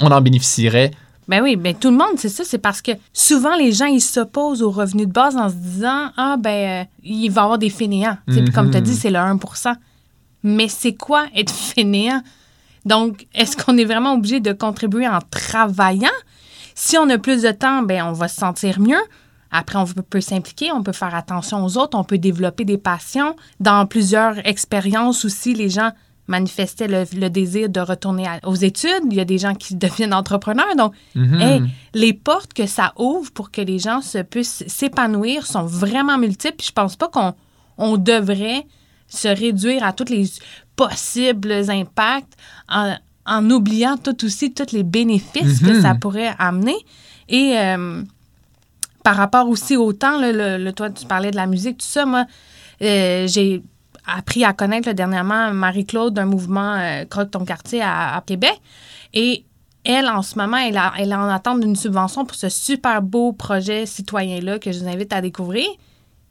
on 0.00 0.10
en 0.10 0.20
bénéficierait 0.20 0.90
Ben 1.28 1.40
oui, 1.42 1.56
ben 1.56 1.74
tout 1.74 1.90
le 1.90 1.96
monde, 1.96 2.16
c'est 2.16 2.28
ça. 2.28 2.42
C'est 2.44 2.58
parce 2.58 2.82
que 2.82 2.90
souvent, 3.12 3.54
les 3.56 3.72
gens, 3.72 3.86
ils 3.86 4.00
s'opposent 4.00 4.60
au 4.62 4.70
revenu 4.70 5.06
de 5.06 5.12
base 5.12 5.36
en 5.36 5.48
se 5.48 5.54
disant 5.54 6.10
Ah, 6.16 6.36
ben, 6.38 6.50
euh, 6.82 6.84
il 7.04 7.28
va 7.30 7.42
y 7.42 7.44
avoir 7.44 7.58
des 7.58 7.70
fainéants. 7.70 8.16
Sais, 8.28 8.42
Puis 8.42 8.52
comme 8.52 8.70
tu 8.70 8.76
as 8.76 8.80
dit, 8.80 8.94
c'est 8.94 9.10
le 9.10 9.18
1 9.18 9.38
Mais 10.42 10.68
c'est 10.68 10.94
quoi 10.94 11.26
être 11.34 11.52
fainéant? 11.52 12.22
Donc, 12.84 13.26
est-ce 13.34 13.56
qu'on 13.56 13.76
est 13.78 13.84
vraiment 13.84 14.14
obligé 14.14 14.40
de 14.40 14.52
contribuer 14.52 15.06
en 15.08 15.20
travaillant? 15.30 16.08
Si 16.74 16.96
on 16.98 17.08
a 17.10 17.18
plus 17.18 17.42
de 17.42 17.50
temps, 17.52 17.82
ben, 17.82 18.04
on 18.06 18.12
va 18.12 18.28
se 18.28 18.36
sentir 18.36 18.80
mieux. 18.80 19.02
Après, 19.50 19.78
on 19.78 19.84
peut, 19.84 20.20
s'impliquer, 20.22 20.72
on 20.72 20.82
peut 20.82 20.92
faire 20.92 21.14
attention 21.14 21.64
aux 21.64 21.76
autres, 21.76 21.96
on 21.98 22.04
peut 22.04 22.18
développer 22.18 22.64
des 22.64 22.78
passions. 22.78 23.36
Dans 23.60 23.86
plusieurs 23.86 24.38
expériences 24.46 25.24
aussi, 25.26 25.52
les 25.54 25.68
gens 25.68 25.90
manifestaient 26.26 26.88
le, 26.88 27.04
le 27.18 27.28
désir 27.28 27.68
de 27.68 27.80
retourner 27.80 28.26
à- 28.26 28.40
aux 28.48 28.54
études. 28.54 29.02
Il 29.10 29.14
y 29.16 29.20
a 29.20 29.24
des 29.26 29.38
gens 29.38 29.54
qui 29.54 29.74
deviennent 29.86 30.14
entrepreneurs. 30.14 30.74
Donc, 30.76 30.94
Mhm. 31.14 31.40
Hey, 31.40 31.62
les 31.94 32.14
portes 32.14 32.54
que 32.54 32.66
ça 32.66 32.94
ouvre 32.96 33.30
pour 33.32 33.50
que 33.50 33.60
les 33.60 33.78
gens 33.78 34.00
se 34.00 34.18
puissent 34.18 34.64
s'épanouir 34.66 35.46
sont 35.46 35.64
vraiment 35.64 36.16
multiples. 36.18 36.56
Puis 36.56 36.68
je 36.68 36.72
pense 36.72 36.96
pas 36.96 37.08
qu'on 37.08 37.34
on 37.76 37.96
devrait 37.98 38.66
se 39.12 39.28
réduire 39.28 39.84
à 39.84 39.92
tous 39.92 40.08
les 40.08 40.24
possibles 40.76 41.52
impacts 41.68 42.32
en, 42.68 42.94
en 43.26 43.50
oubliant 43.50 43.96
tout 43.96 44.24
aussi 44.24 44.52
tous 44.52 44.72
les 44.72 44.82
bénéfices 44.82 45.60
que 45.60 45.70
Mhm. 45.76 45.82
ça 45.82 45.94
pourrait 45.94 46.34
amener. 46.38 46.74
Et 47.28 47.54
euh, 47.58 48.02
par 49.04 49.16
rapport 49.16 49.48
aussi 49.48 49.76
au 49.76 49.92
temps, 49.92 50.18
là, 50.18 50.32
le, 50.32 50.62
le- 50.64 50.72
toi, 50.72 50.90
tu 50.90 51.06
parlais 51.06 51.30
de 51.30 51.36
la 51.36 51.46
musique, 51.46 51.78
tout 51.78 51.86
ça, 51.86 52.04
moi, 52.06 52.24
euh, 52.82 53.26
j'ai 53.28 53.62
appris 54.06 54.44
à 54.44 54.52
connaître 54.52 54.88
là, 54.88 54.94
dernièrement 54.94 55.52
Marie-Claude 55.52 56.14
d'un 56.14 56.24
mouvement 56.24 56.74
euh, 56.74 57.04
Croque 57.04 57.30
ton 57.30 57.44
quartier 57.44 57.82
à, 57.82 58.16
à 58.16 58.20
Québec. 58.22 58.60
Et 59.14 59.44
elle, 59.84 60.06
en 60.08 60.22
ce 60.22 60.36
moment, 60.38 60.56
elle, 60.56 60.76
a- 60.76 60.92
elle 60.98 61.10
est 61.10 61.14
en 61.14 61.28
attente 61.28 61.60
d'une 61.60 61.76
subvention 61.76 62.24
pour 62.24 62.36
ce 62.36 62.48
super 62.48 63.02
beau 63.02 63.32
projet 63.32 63.86
citoyen-là 63.86 64.58
que 64.58 64.72
je 64.72 64.80
vous 64.80 64.88
invite 64.88 65.12
à 65.12 65.20
découvrir. 65.20 65.66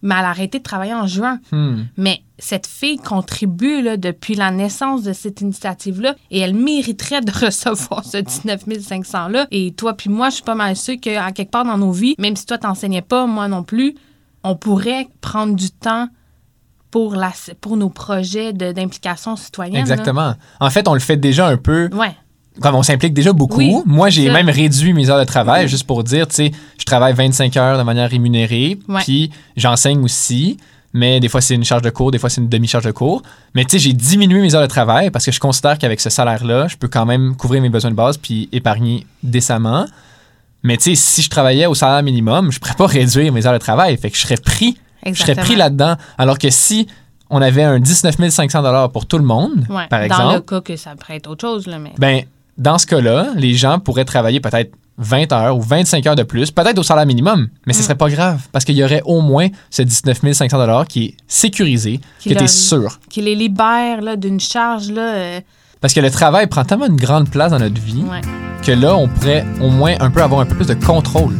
Mais 0.03 0.15
elle 0.17 0.25
a 0.25 0.29
arrêté 0.29 0.57
de 0.59 0.63
travailler 0.63 0.93
en 0.93 1.05
juin. 1.07 1.39
Hmm. 1.51 1.83
Mais 1.97 2.21
cette 2.39 2.65
fille 2.65 2.97
contribue 2.97 3.81
là, 3.83 3.97
depuis 3.97 4.33
la 4.35 4.49
naissance 4.51 5.03
de 5.03 5.13
cette 5.13 5.41
initiative-là 5.41 6.15
et 6.31 6.39
elle 6.39 6.55
mériterait 6.55 7.21
de 7.21 7.31
recevoir 7.45 8.03
ce 8.03 8.17
19 8.17 8.65
500-là. 8.67 9.47
Et 9.51 9.73
toi 9.73 9.93
puis 9.95 10.09
moi, 10.09 10.29
je 10.29 10.35
suis 10.35 10.43
pas 10.43 10.55
mal 10.55 10.75
sûre 10.75 10.95
qu'à 10.99 11.31
quelque 11.31 11.51
part 11.51 11.65
dans 11.65 11.77
nos 11.77 11.91
vies, 11.91 12.15
même 12.17 12.35
si 12.35 12.45
toi 12.45 12.57
t'enseignais 12.57 13.01
pas, 13.03 13.25
moi 13.27 13.47
non 13.47 13.63
plus, 13.63 13.95
on 14.43 14.55
pourrait 14.55 15.07
prendre 15.21 15.55
du 15.55 15.69
temps 15.69 16.07
pour, 16.89 17.15
la, 17.15 17.31
pour 17.61 17.77
nos 17.77 17.89
projets 17.89 18.51
de- 18.53 18.71
d'implication 18.71 19.35
citoyenne. 19.35 19.75
là. 19.75 19.79
Exactement. 19.79 20.33
En 20.59 20.69
fait, 20.69 20.87
on 20.87 20.93
le 20.93 20.99
fait 20.99 21.15
déjà 21.17 21.47
un 21.47 21.57
peu 21.57 21.89
Ouais. 21.93 22.15
Comme 22.59 22.75
on 22.75 22.83
s'implique 22.83 23.13
déjà 23.13 23.31
beaucoup. 23.33 23.59
Oui, 23.59 23.75
Moi, 23.85 24.09
j'ai 24.09 24.29
même 24.29 24.49
réduit 24.49 24.93
mes 24.93 25.09
heures 25.09 25.19
de 25.19 25.23
travail, 25.25 25.67
juste 25.69 25.85
pour 25.87 26.03
dire, 26.03 26.27
tu 26.27 26.35
sais, 26.35 26.51
je 26.77 26.83
travaille 26.85 27.13
25 27.13 27.55
heures 27.57 27.77
de 27.77 27.83
manière 27.83 28.09
rémunérée, 28.09 28.77
Ouais. 28.87 29.01
puis 29.03 29.31
j'enseigne 29.55 30.03
aussi, 30.03 30.57
mais 30.93 31.21
des 31.21 31.29
fois 31.29 31.39
c'est 31.39 31.55
une 31.55 31.63
charge 31.63 31.81
de 31.83 31.89
cours, 31.89 32.11
des 32.11 32.19
fois 32.19 32.29
c'est 32.29 32.41
une 32.41 32.49
demi-charge 32.49 32.83
de 32.83 32.91
cours. 32.91 33.21
Mais 33.55 33.63
tu 33.63 33.71
sais, 33.71 33.79
j'ai 33.79 33.93
diminué 33.93 34.41
mes 34.41 34.53
heures 34.53 34.61
de 34.61 34.67
travail 34.67 35.09
parce 35.11 35.25
que 35.25 35.31
je 35.31 35.39
considère 35.39 35.77
qu'avec 35.77 36.01
ce 36.01 36.09
salaire-là, 36.09 36.67
je 36.67 36.75
peux 36.75 36.89
quand 36.89 37.05
même 37.05 37.35
couvrir 37.37 37.61
mes 37.61 37.69
besoins 37.69 37.91
de 37.91 37.95
base 37.95 38.17
puis 38.17 38.49
épargner 38.51 39.05
décemment. 39.23 39.85
Mais 40.63 40.75
tu 40.77 40.83
sais, 40.83 40.95
si 40.95 41.21
je 41.21 41.29
travaillais 41.29 41.65
au 41.65 41.73
salaire 41.73 42.03
minimum, 42.03 42.51
je 42.51 42.57
ne 42.57 42.59
pourrais 42.59 42.75
pas 42.75 42.85
réduire 42.99 43.31
mes 43.31 43.45
heures 43.47 43.53
de 43.53 43.57
travail. 43.57 43.95
Fait 43.97 44.11
que 44.11 44.17
je 44.17 44.21
serais 44.21 44.35
pris, 44.37 44.77
je 45.05 45.13
serais 45.13 45.31
Exactement. 45.31 45.45
pris 45.45 45.55
là-dedans. 45.55 45.95
Alors 46.17 46.37
que 46.37 46.49
si 46.49 46.87
on 47.29 47.41
avait 47.41 47.63
un 47.63 47.79
19 47.79 48.29
500 48.29 48.89
pour 48.89 49.05
tout 49.05 49.17
le 49.17 49.23
monde, 49.23 49.65
Ouais. 49.69 49.87
par 49.89 49.99
Dans 50.01 50.05
exemple, 50.05 50.33
le 50.35 50.41
cas 50.41 50.61
que 50.61 50.75
ça 50.75 50.93
pourrait 50.97 51.15
être 51.15 51.27
autre 51.29 51.47
chose, 51.47 51.65
là, 51.67 51.79
mais. 51.79 51.93
ben, 51.97 52.23
dans 52.61 52.77
ce 52.77 52.85
cas-là, 52.85 53.27
les 53.35 53.53
gens 53.55 53.79
pourraient 53.79 54.05
travailler 54.05 54.39
peut-être 54.39 54.71
20 54.99 55.31
heures 55.33 55.57
ou 55.57 55.61
25 55.61 56.05
heures 56.05 56.15
de 56.15 56.21
plus, 56.23 56.51
peut-être 56.51 56.77
au 56.77 56.83
salaire 56.83 57.07
minimum, 57.07 57.47
mais 57.65 57.73
ce 57.73 57.79
Mm. 57.79 57.83
serait 57.83 57.95
pas 57.95 58.09
grave 58.09 58.41
parce 58.51 58.65
qu'il 58.65 58.75
y 58.75 58.83
aurait 58.83 59.01
au 59.05 59.21
moins 59.21 59.47
ce 59.71 59.81
19 59.81 60.19
500 60.33 60.85
qui 60.85 61.05
est 61.05 61.13
sécurisé, 61.27 61.99
Qui 62.19 62.33
leur- 62.35 62.47
sûr. 62.47 62.99
qui 63.09 63.21
les 63.21 63.33
libère 63.35 64.15
d'une 64.15 64.39
charge. 64.39 64.91
Là, 64.91 65.01
euh, 65.15 65.41
Parce 65.79 65.95
que 65.95 65.99
le 66.01 66.11
travail 66.11 66.45
prend 66.45 66.63
tellement 66.63 66.85
une 66.85 66.97
grande 66.97 67.29
place 67.31 67.49
dans 67.51 67.57
notre 67.59 67.81
vie 67.81 68.03
ouais. 68.03 68.21
que 68.63 68.71
là, 68.73 68.95
on 68.95 69.07
pourrait 69.07 69.43
au 69.59 69.69
moins 69.69 69.95
un 69.99 70.11
peu 70.11 70.21
avoir 70.21 70.41
un 70.41 70.45
peu 70.45 70.55
plus 70.55 70.67
de 70.67 70.75
contrôle. 70.75 71.33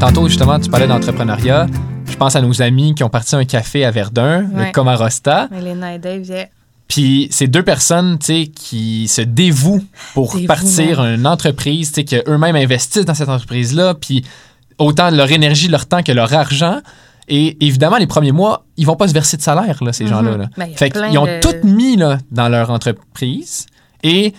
Tantôt, 0.00 0.28
justement, 0.28 0.58
tu 0.58 0.70
parlais 0.70 0.86
d'entrepreneuriat. 0.86 1.66
Je 2.06 2.16
pense 2.16 2.34
à 2.34 2.40
nos 2.40 2.62
amis 2.62 2.94
qui 2.94 3.04
ont 3.04 3.10
parti 3.10 3.36
un 3.36 3.44
café 3.44 3.84
à 3.84 3.90
Verdun, 3.90 4.46
Ouais. 4.52 4.66
le 4.66 4.72
Comarosta. 4.72 5.48
Elena 5.56 5.94
et 5.94 5.98
Dave, 5.98 6.22
yeah. 6.24 6.46
Puis 6.88 7.28
c'est 7.30 7.46
deux 7.46 7.62
personnes, 7.62 8.18
tu 8.18 8.26
sais, 8.26 8.46
qui 8.48 9.06
se 9.08 9.20
dévouent 9.20 9.84
pour 10.14 10.28
Dévouement. 10.32 10.46
partir 10.48 11.04
une 11.04 11.26
entreprise, 11.26 11.92
tu 11.92 12.00
sais, 12.00 12.04
qu'eux-mêmes 12.22 12.56
investissent 12.56 13.04
dans 13.04 13.14
cette 13.14 13.28
entreprise-là, 13.28 13.94
puis 13.94 14.24
autant 14.78 15.12
de 15.12 15.16
leur 15.16 15.30
énergie, 15.30 15.68
leur 15.68 15.86
temps 15.86 16.02
que 16.02 16.10
leur 16.12 16.32
argent. 16.34 16.80
Et 17.28 17.64
évidemment, 17.64 17.98
les 17.98 18.08
premiers 18.08 18.32
mois, 18.32 18.64
ils 18.76 18.86
vont 18.86 18.96
pas 18.96 19.06
se 19.06 19.12
verser 19.12 19.36
de 19.36 19.42
salaire, 19.42 19.84
là, 19.84 19.92
ces 19.92 20.04
Mhm. 20.04 20.10
gens-là. 20.10 20.36
là. 20.36 20.46
Ben, 20.56 20.70
Fait 20.74 20.90
qu'ils 20.90 21.18
ont 21.18 21.26
de- 21.26 21.40
tout 21.40 21.54
mis 21.64 21.96
là, 21.96 22.18
dans 22.32 22.48
leur 22.48 22.70
entreprise 22.70 23.66
et 24.02 24.32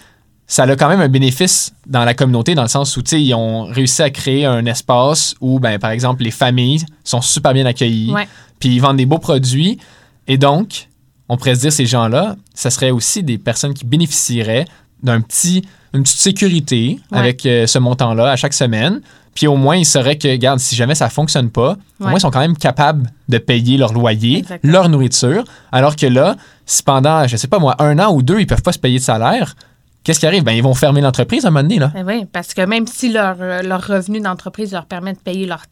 ça 0.53 0.63
a 0.63 0.75
quand 0.75 0.89
même 0.89 0.99
un 0.99 1.07
bénéfice 1.07 1.71
dans 1.87 2.03
la 2.03 2.13
communauté 2.13 2.55
dans 2.55 2.61
le 2.63 2.67
sens 2.67 2.97
où 2.97 3.01
ils 3.13 3.33
ont 3.33 3.63
réussi 3.67 4.01
à 4.01 4.09
créer 4.09 4.45
un 4.45 4.65
espace 4.65 5.33
où, 5.39 5.61
ben, 5.61 5.79
par 5.79 5.91
exemple, 5.91 6.23
les 6.23 6.31
familles 6.31 6.83
sont 7.05 7.21
super 7.21 7.53
bien 7.53 7.65
accueillies, 7.65 8.11
puis 8.59 8.67
ils 8.75 8.79
vendent 8.79 8.97
des 8.97 9.05
beaux 9.05 9.17
produits. 9.17 9.79
Et 10.27 10.37
donc, 10.37 10.89
on 11.29 11.37
pourrait 11.37 11.55
se 11.55 11.61
dire, 11.61 11.71
ces 11.71 11.85
gens-là, 11.85 12.35
ça 12.53 12.69
serait 12.69 12.91
aussi 12.91 13.23
des 13.23 13.37
personnes 13.37 13.73
qui 13.73 13.85
bénéficieraient 13.85 14.65
d'un 15.01 15.21
petit, 15.21 15.63
une 15.93 16.03
petite 16.03 16.17
sécurité 16.19 16.99
Ouais. 17.13 17.17
avec 17.19 17.45
euh, 17.45 17.65
ce 17.65 17.79
montant-là 17.79 18.29
à 18.31 18.35
chaque 18.35 18.53
semaine. 18.53 18.99
Puis 19.33 19.47
au 19.47 19.55
moins, 19.55 19.77
ils 19.77 19.85
sauraient 19.85 20.17
que, 20.17 20.27
regarde, 20.27 20.59
si 20.59 20.75
jamais 20.75 20.95
ça 20.95 21.07
fonctionne 21.09 21.49
pas, 21.49 21.77
au 22.01 22.03
moins, 22.03 22.15
ils 22.15 22.19
sont 22.19 22.29
quand 22.29 22.41
même 22.41 22.57
capables 22.57 23.09
de 23.29 23.37
payer 23.37 23.77
leur 23.77 23.93
loyer, 23.93 24.39
Exactement. 24.39 24.73
leur 24.73 24.89
nourriture. 24.89 25.45
Alors 25.71 25.95
que 25.95 26.07
là, 26.07 26.35
si 26.65 26.83
pendant, 26.83 27.25
je 27.25 27.37
sais 27.37 27.47
pas 27.47 27.57
moi, 27.59 27.77
un 27.79 27.97
an 27.99 28.11
ou 28.13 28.21
deux, 28.21 28.41
ils 28.41 28.47
peuvent 28.47 28.61
pas 28.61 28.73
se 28.73 28.79
payer 28.79 28.99
de 28.99 29.03
salaire, 29.03 29.55
qu'est-ce 30.03 30.19
qui 30.19 30.27
arrive? 30.27 30.43
Ben, 30.43 30.53
ils 30.53 30.63
vont 30.63 30.73
fermer 30.73 31.01
l'entreprise 31.01 31.45
à 31.45 31.49
un 31.49 31.51
moment 31.51 31.63
donné, 31.63 31.79
là. 31.79 31.91
Ben 31.93 32.05
oui, 32.05 32.25
parce 32.31 32.53
que 32.53 32.61
même 32.61 32.87
si 32.87 33.11
leur, 33.11 33.37
euh, 33.39 33.61
leur 33.61 33.85
revenu 33.85 34.19
d'entreprise 34.19 34.71
leur 34.71 34.85
permet 34.85 35.13
de 35.13 35.19
payer 35.19 35.45
leur 35.45 35.63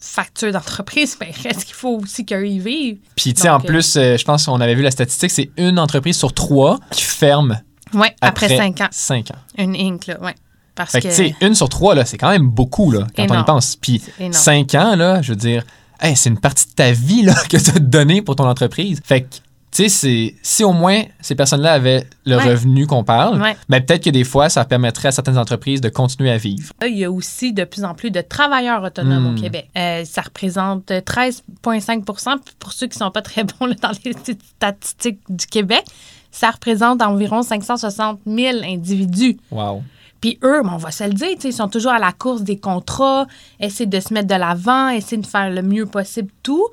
facture 0.00 0.52
d'entreprise, 0.52 1.16
ben, 1.18 1.28
reste 1.42 1.64
qu'il 1.64 1.74
faut 1.74 2.00
aussi 2.02 2.24
qu'eux 2.24 2.46
y 2.46 2.58
vivent? 2.58 2.98
Puis, 3.16 3.34
tu 3.34 3.42
sais, 3.42 3.48
en 3.48 3.56
euh, 3.56 3.62
plus, 3.62 3.96
euh, 3.96 4.16
je 4.16 4.24
pense 4.24 4.46
qu'on 4.46 4.60
avait 4.60 4.74
vu 4.74 4.82
la 4.82 4.90
statistique, 4.90 5.30
c'est 5.30 5.50
une 5.56 5.78
entreprise 5.78 6.16
sur 6.16 6.32
trois 6.32 6.78
qui 6.90 7.02
ferme 7.02 7.60
Oui, 7.92 8.08
après, 8.20 8.46
après, 8.46 8.56
cinq 8.56 8.80
ans. 8.80 8.88
cinq 8.90 9.30
ans. 9.30 9.38
Une 9.58 9.74
Inc, 9.74 10.06
là, 10.06 10.20
ouais. 10.20 10.34
Parce 10.74 10.90
Fait 10.90 11.02
que, 11.02 11.08
tu 11.08 11.14
sais, 11.14 11.34
une 11.40 11.54
sur 11.54 11.68
trois, 11.68 11.94
là, 11.94 12.04
c'est 12.04 12.18
quand 12.18 12.30
même 12.30 12.48
beaucoup, 12.48 12.90
là, 12.90 13.06
quand 13.16 13.26
on 13.30 13.40
y 13.40 13.44
pense. 13.44 13.76
Puis, 13.76 14.02
cinq 14.32 14.74
ans, 14.74 14.96
là, 14.96 15.22
je 15.22 15.32
veux 15.32 15.36
dire, 15.36 15.62
hey, 16.00 16.16
c'est 16.16 16.30
une 16.30 16.40
partie 16.40 16.66
de 16.66 16.72
ta 16.72 16.90
vie, 16.92 17.22
là, 17.22 17.34
que 17.48 17.56
tu 17.56 17.70
as 17.70 17.78
donné 17.78 18.22
pour 18.22 18.36
ton 18.36 18.48
entreprise. 18.48 19.00
Fait 19.04 19.22
que, 19.22 19.36
tu 19.74 19.88
sais, 19.88 20.34
si 20.42 20.64
au 20.64 20.72
moins 20.72 21.02
ces 21.20 21.34
personnes-là 21.34 21.72
avaient 21.72 22.06
le 22.24 22.36
Ouais. 22.36 22.44
revenu 22.44 22.86
qu'on 22.86 23.02
parle, 23.04 23.42
Ouais. 23.42 23.56
ben, 23.68 23.80
peut-être 23.84 24.04
que 24.04 24.10
des 24.10 24.22
fois, 24.24 24.48
ça 24.48 24.64
permettrait 24.64 25.08
à 25.08 25.12
certaines 25.12 25.36
entreprises 25.36 25.80
de 25.80 25.88
continuer 25.88 26.30
à 26.30 26.36
vivre. 26.36 26.72
Il 26.86 26.96
y 26.96 27.04
a 27.04 27.10
aussi 27.10 27.52
de 27.52 27.64
plus 27.64 27.84
en 27.84 27.94
plus 27.94 28.10
de 28.10 28.20
travailleurs 28.20 28.82
autonomes 28.84 29.32
Hmm. 29.32 29.36
au 29.36 29.40
Québec. 29.40 29.68
Euh, 29.76 30.04
ça 30.04 30.22
représente 30.22 30.90
13,5 31.04 32.04
Puis 32.44 32.54
Pour 32.58 32.72
ceux 32.72 32.86
qui 32.86 32.96
sont 32.98 33.10
pas 33.10 33.22
très 33.22 33.42
bons 33.60 33.66
là, 33.66 33.74
dans 33.82 33.90
les 34.04 34.12
statistiques 34.58 35.20
du 35.28 35.46
Québec, 35.46 35.84
ça 36.30 36.50
représente 36.50 37.02
environ 37.02 37.42
560 37.42 38.20
000 38.26 38.58
individus. 38.64 39.38
Wow. 39.50 39.82
Puis 40.20 40.38
eux, 40.42 40.62
ben, 40.62 40.70
on 40.72 40.78
va 40.78 40.90
se 40.90 41.04
le 41.04 41.12
dire, 41.12 41.28
ils 41.44 41.52
sont 41.52 41.68
toujours 41.68 41.92
à 41.92 41.98
la 41.98 42.12
course 42.12 42.42
des 42.42 42.56
contrats, 42.58 43.26
essaient 43.60 43.84
de 43.86 44.00
se 44.00 44.14
mettre 44.14 44.28
de 44.28 44.34
l'avant, 44.34 44.88
essaient 44.88 45.16
de 45.18 45.26
faire 45.26 45.50
le 45.50 45.62
mieux 45.62 45.86
possible 45.86 46.30
tout. 46.42 46.66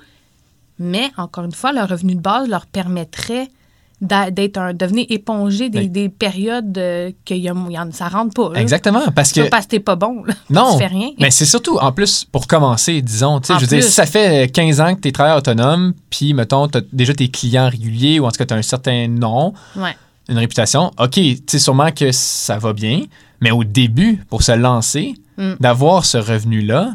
Mais 0.81 1.11
encore 1.17 1.45
une 1.45 1.51
fois, 1.53 1.71
le 1.71 1.81
revenu 1.83 2.15
de 2.15 2.21
base 2.21 2.47
leur 2.49 2.65
permettrait 2.65 3.47
d'être 4.01 4.73
de 4.73 4.85
venir 4.87 5.05
éponger 5.09 5.69
des, 5.69 6.09
périodes 6.09 6.75
euh, 6.79 7.11
que 7.23 7.35
y 7.35 7.47
a, 7.47 7.53
y 7.69 7.77
en- 7.79 7.91
ça 7.91 8.07
rentre 8.07 8.33
pas. 8.33 8.51
là. 8.55 8.59
Exactement, 8.59 9.01
parce 9.13 9.31
que... 9.31 9.41
pas 9.41 9.49
parce 9.49 9.65
que 9.65 9.71
t'es 9.71 9.79
pas 9.79 9.95
bon. 9.95 10.23
là. 10.23 10.33
Non, 10.49 10.71
Tu 10.73 10.79
fais 10.79 10.87
rien. 10.87 11.09
mais 11.19 11.29
c'est 11.29 11.45
surtout, 11.45 11.77
en 11.77 11.91
plus, 11.91 12.25
pour 12.25 12.47
commencer, 12.47 13.01
disons, 13.03 13.39
tu 13.39 13.47
sais, 13.47 13.53
je 13.55 13.59
veux 13.61 13.67
dire, 13.67 13.83
si 13.83 13.91
ça 13.91 14.07
fait 14.07 14.51
15 14.51 14.81
ans 14.81 14.95
que 14.95 15.01
tu 15.01 15.09
es 15.09 15.11
travailleur 15.11 15.37
autonome, 15.37 15.93
puis, 16.09 16.33
mettons, 16.33 16.67
tu 16.67 16.79
as 16.79 16.81
déjà 16.91 17.13
tes 17.13 17.27
clients 17.27 17.69
réguliers, 17.69 18.19
ou 18.19 18.25
en 18.25 18.31
tout 18.31 18.37
cas, 18.39 18.45
tu 18.47 18.53
as 18.55 18.57
un 18.57 18.61
certain 18.63 19.07
nom, 19.07 19.53
Ouais. 19.75 19.95
une 20.29 20.37
réputation, 20.39 20.89
OK, 20.97 21.11
tu 21.11 21.37
sais, 21.47 21.59
sûrement 21.59 21.91
que 21.91 22.11
ça 22.11 22.57
va 22.57 22.73
bien, 22.73 23.03
mais 23.39 23.51
au 23.51 23.63
début, 23.63 24.23
pour 24.29 24.41
se 24.41 24.51
lancer, 24.53 25.13
Mm. 25.37 25.53
d'avoir 25.59 26.05
ce 26.05 26.17
revenu-là, 26.17 26.89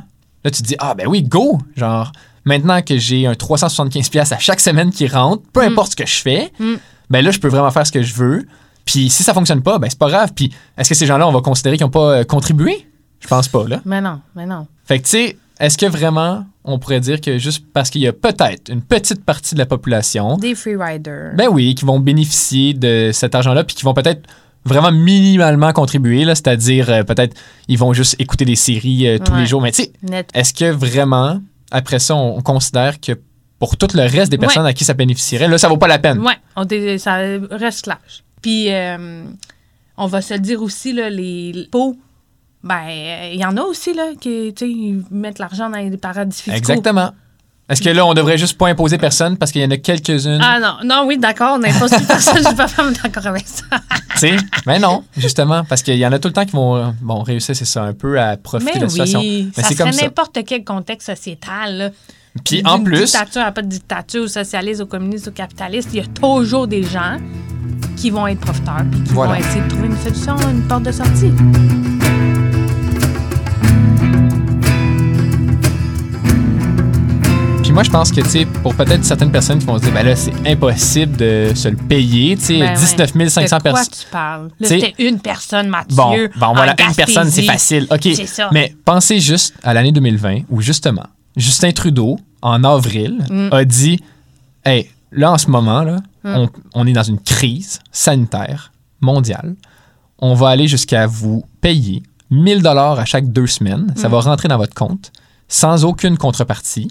là, 0.44 0.50
tu 0.50 0.60
te 0.62 0.66
dis, 0.66 0.76
ah, 0.80 0.94
ben 0.94 1.06
oui, 1.06 1.22
go! 1.22 1.58
Genre, 1.76 2.10
maintenant 2.46 2.80
que 2.80 2.96
j'ai 2.96 3.26
un 3.26 3.32
375$ 3.34 4.08
piastres 4.10 4.34
à 4.34 4.38
chaque 4.38 4.60
semaine 4.60 4.90
qui 4.90 5.06
rentre, 5.06 5.42
peu 5.52 5.60
Mm. 5.62 5.72
importe 5.72 5.90
ce 5.92 5.96
que 5.96 6.06
je 6.06 6.16
fais, 6.22 6.50
Mm. 6.58 6.74
ben 7.10 7.22
là, 7.24 7.30
je 7.30 7.38
peux 7.38 7.48
vraiment 7.48 7.70
faire 7.70 7.86
ce 7.86 7.92
que 7.92 8.02
je 8.02 8.14
veux. 8.14 8.46
Puis 8.86 9.10
si 9.10 9.22
ça 9.22 9.34
fonctionne 9.34 9.62
pas, 9.62 9.78
ben 9.78 9.88
c'est 9.90 9.98
pas 9.98 10.08
grave. 10.08 10.32
Puis 10.34 10.52
est-ce 10.78 10.88
que 10.88 10.94
ces 10.94 11.06
gens-là, 11.06 11.26
on 11.28 11.32
va 11.32 11.40
considérer 11.40 11.76
qu'ils 11.76 11.84
n'ont 11.86 11.90
pas 11.90 12.18
euh, 12.20 12.24
contribué? 12.24 12.86
Je 13.20 13.26
pense 13.28 13.48
pas, 13.48 13.66
là. 13.66 13.80
Mais 13.84 14.00
non, 14.00 14.20
mais 14.34 14.46
non. 14.46 14.66
Fait 14.84 14.98
que, 14.98 15.04
tu 15.04 15.10
sais, 15.10 15.36
est-ce 15.58 15.76
que 15.76 15.86
vraiment 15.86 16.46
on 16.68 16.78
pourrait 16.80 16.98
dire 17.00 17.20
que 17.20 17.38
juste 17.38 17.64
parce 17.72 17.90
qu'il 17.90 18.00
y 18.00 18.08
a 18.08 18.12
peut-être 18.12 18.70
une 18.72 18.82
petite 18.82 19.24
partie 19.24 19.54
de 19.54 19.60
la 19.60 19.66
population, 19.66 20.36
Des 20.36 20.54
free 20.56 20.74
riders. 20.76 21.32
ben 21.36 21.46
oui, 21.50 21.74
qui 21.76 21.84
vont 21.84 22.00
bénéficier 22.00 22.74
de 22.74 23.10
cet 23.12 23.34
argent-là, 23.36 23.62
puis 23.62 23.76
qui 23.76 23.84
vont 23.84 23.94
peut-être 23.94 24.22
vraiment 24.64 24.90
minimalement 24.90 25.72
contribuer, 25.72 26.24
là, 26.24 26.34
c'est-à-dire 26.34 26.90
euh, 26.90 27.02
peut-être 27.04 27.36
ils 27.68 27.78
vont 27.78 27.92
juste 27.92 28.16
écouter 28.18 28.44
des 28.44 28.56
séries 28.56 29.06
euh, 29.06 29.18
tous 29.18 29.32
Ouais. 29.32 29.40
les 29.40 29.46
jours. 29.46 29.62
Mais 29.62 29.70
tu 29.72 29.84
sais, 29.84 29.92
est-ce 30.34 30.52
que 30.52 30.70
vraiment, 30.72 31.40
après 31.70 31.98
ça, 31.98 32.14
on, 32.14 32.38
on 32.38 32.42
considère 32.42 33.00
que 33.00 33.12
pour 33.58 33.76
tout 33.76 33.88
le 33.94 34.02
reste 34.02 34.30
des 34.30 34.36
personnes 34.38 34.66
à 34.66 34.72
qui 34.72 34.84
ça 34.84 34.94
bénéficierait, 34.94 35.48
là, 35.48 35.56
ça 35.58 35.68
vaut 35.68 35.78
pas 35.78 35.88
la 35.88 35.98
peine? 35.98 36.18
Dé- 36.66 36.98
ça 36.98 37.16
recyclage. 37.50 38.22
Puis, 38.42 38.72
euh, 38.72 39.24
on 39.96 40.06
va 40.06 40.20
se 40.20 40.34
le 40.34 40.40
dire 40.40 40.60
aussi, 40.62 40.92
là, 40.92 41.08
les 41.08 41.66
pots, 41.70 41.96
ben, 42.62 42.82
il 43.32 43.38
y 43.40 43.44
en 43.44 43.56
a 43.56 43.62
aussi, 43.62 43.94
là, 43.94 44.10
qui, 44.20 44.52
tu 44.54 44.66
sais, 44.66 44.70
ils 44.70 45.02
mettent 45.10 45.38
l'argent 45.38 45.70
dans 45.70 45.78
les 45.78 45.96
paradis 45.96 46.36
fiscaux. 46.36 46.56
Exactement. 46.56 47.12
Est-ce 47.68 47.82
que 47.82 47.88
là, 47.88 48.06
on 48.06 48.14
devrait 48.14 48.38
juste 48.38 48.56
pas 48.56 48.68
imposer 48.68 48.96
personne 48.96 49.36
parce 49.36 49.50
qu'il 49.50 49.60
y 49.60 49.64
en 49.64 49.70
a 49.72 49.76
quelques-unes? 49.76 50.38
Ah 50.40 50.60
non, 50.60 50.76
non, 50.84 51.04
oui, 51.06 51.18
d'accord, 51.18 51.54
on 51.56 51.58
n'impose 51.58 51.90
plus 51.90 52.06
personne, 52.06 52.36
je 52.36 52.42
suis 52.46 52.54
pas 52.54 52.66
d'accord 53.02 53.26
avec 53.26 53.46
ça. 53.48 53.64
Tu 54.12 54.18
sais, 54.20 54.36
mais 54.66 54.78
non, 54.78 55.04
justement, 55.16 55.62
parce 55.64 55.82
qu'il 55.82 55.96
y 55.98 56.06
en 56.06 56.12
a 56.12 56.18
tout 56.18 56.28
le 56.28 56.32
temps 56.32 56.44
qui 56.46 56.52
vont 56.52 56.94
bon, 57.02 57.22
réussir, 57.22 57.54
c'est 57.56 57.64
ça, 57.66 57.82
un 57.82 57.92
peu 57.92 58.18
à 58.20 58.36
profiter 58.38 58.70
Mais 58.74 58.78
de 58.78 58.84
la 58.84 58.88
situation. 58.88 59.20
oui, 59.20 59.50
Mais 59.56 59.62
ça 59.62 59.68
c'est 59.68 59.74
serait 59.74 59.84
comme 59.90 59.92
ça. 59.92 60.04
n'importe 60.04 60.38
quel 60.46 60.64
contexte 60.64 61.08
sociétal, 61.14 61.76
là. 61.76 61.90
Puis 62.44 62.62
en 62.64 62.80
plus, 62.82 63.04
dictature 63.12 63.42
à 63.42 63.50
pas 63.52 63.62
de 63.62 63.66
dictature, 63.68 64.22
au 64.22 64.28
socialiste, 64.28 64.80
au 64.82 64.86
communiste, 64.86 65.28
au 65.28 65.30
capitaliste, 65.32 65.88
il 65.92 65.96
y 65.98 66.02
a 66.02 66.06
toujours 66.06 66.66
des 66.68 66.82
gens 66.82 67.16
qui 67.96 68.10
vont 68.10 68.26
être 68.26 68.40
profiteurs 68.40 68.84
puis 68.90 69.02
qui 69.02 69.12
Voilà. 69.12 69.32
vont 69.34 69.38
essayer 69.40 69.62
de 69.62 69.68
trouver 69.68 69.86
une 69.88 69.98
solution, 69.98 70.36
une 70.50 70.62
porte 70.68 70.82
de 70.84 70.92
sortie. 70.92 71.32
Moi, 77.76 77.82
je 77.82 77.90
pense 77.90 78.10
que, 78.10 78.22
tu 78.22 78.28
sais, 78.30 78.46
pour 78.46 78.74
peut-être 78.74 79.04
certaines 79.04 79.30
personnes 79.30 79.58
qui 79.58 79.66
vont 79.66 79.76
se 79.76 79.82
dire, 79.82 79.92
ben 79.92 80.02
là, 80.02 80.16
c'est 80.16 80.32
impossible 80.50 81.14
de 81.18 81.52
se 81.54 81.68
le 81.68 81.76
payer, 81.76 82.34
tu 82.38 82.42
sais, 82.44 82.58
Ben 82.58 82.74
19 82.74 83.28
500 83.28 83.56
De 83.58 83.62
quoi 83.62 83.72
personnes. 83.74 83.92
tu 83.92 84.06
parles? 84.10 84.48
C'était 84.62 84.94
une 84.98 85.20
personne, 85.20 85.68
Mathieu. 85.68 85.94
Bon, 85.94 86.16
bon, 86.40 86.54
voilà, 86.54 86.74
en 86.80 86.88
une 86.88 86.94
personne, 86.94 87.30
c'est 87.30 87.42
facile. 87.42 87.86
OK. 87.90 88.08
Ça. 88.24 88.48
Mais 88.50 88.74
pensez 88.86 89.20
juste 89.20 89.54
à 89.62 89.74
l'année 89.74 89.92
2020 89.92 90.44
où, 90.48 90.62
justement, 90.62 91.04
Justin 91.36 91.72
Trudeau, 91.72 92.18
en 92.40 92.64
avril, 92.64 93.18
Mm. 93.28 93.48
a 93.52 93.64
dit 93.66 94.00
Hey, 94.64 94.88
là, 95.12 95.32
en 95.32 95.36
ce 95.36 95.50
moment, 95.50 95.82
là, 95.82 95.98
on, 96.24 96.48
on 96.72 96.86
est 96.86 96.94
dans 96.94 97.02
une 97.02 97.20
crise 97.20 97.80
sanitaire 97.92 98.72
mondiale. 99.02 99.54
On 100.18 100.32
va 100.32 100.48
aller 100.48 100.66
jusqu'à 100.66 101.06
vous 101.06 101.44
payer 101.60 102.02
1000 102.30 102.62
dollars 102.62 102.98
à 102.98 103.04
chaque 103.04 103.30
deux 103.30 103.46
semaines. 103.46 103.92
Mm. 103.94 103.96
Ça 104.00 104.08
va 104.08 104.18
rentrer 104.20 104.48
dans 104.48 104.56
votre 104.56 104.72
compte 104.74 105.12
sans 105.46 105.84
aucune 105.84 106.16
contrepartie. 106.16 106.88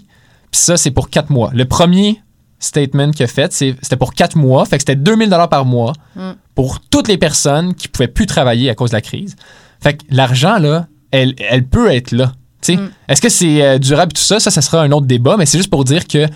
Puis 0.56 0.62
ça, 0.64 0.78
c'est 0.78 0.90
pour 0.90 1.10
quatre 1.10 1.28
mois. 1.28 1.50
Le 1.52 1.66
premier 1.66 2.22
statement 2.60 3.10
qu'il 3.10 3.24
a 3.24 3.26
fait, 3.26 3.52
c'est- 3.52 3.76
c'était 3.82 3.96
pour 3.96 4.14
quatre 4.14 4.36
mois. 4.36 4.64
Fait 4.64 4.78
que 4.78 4.80
c'était 4.80 4.96
2000 4.96 5.28
dollars 5.28 5.50
par 5.50 5.66
mois 5.66 5.92
Mm. 6.16 6.30
pour 6.54 6.80
toutes 6.80 7.08
les 7.08 7.18
personnes 7.18 7.74
qui 7.74 7.88
pouvaient 7.88 8.08
plus 8.08 8.24
travailler 8.24 8.70
à 8.70 8.74
cause 8.74 8.88
de 8.90 8.96
la 8.96 9.02
crise. 9.02 9.36
Fait 9.82 9.98
que 9.98 10.04
l'argent, 10.08 10.56
là, 10.58 10.86
elle, 11.10 11.34
elle 11.50 11.66
peut 11.66 11.90
être 11.92 12.12
là. 12.12 12.32
Mm. 12.66 12.86
Est-ce 13.08 13.20
que 13.20 13.28
c'est 13.28 13.62
euh, 13.62 13.78
durable 13.78 14.14
tout 14.14 14.22
ça? 14.22 14.40
Ça, 14.40 14.50
ça 14.50 14.62
sera 14.62 14.80
un 14.80 14.90
autre 14.92 15.04
débat, 15.06 15.36
mais 15.36 15.44
c'est 15.44 15.58
juste 15.58 15.68
pour 15.70 15.84
dire 15.84 16.06
que 16.06 16.26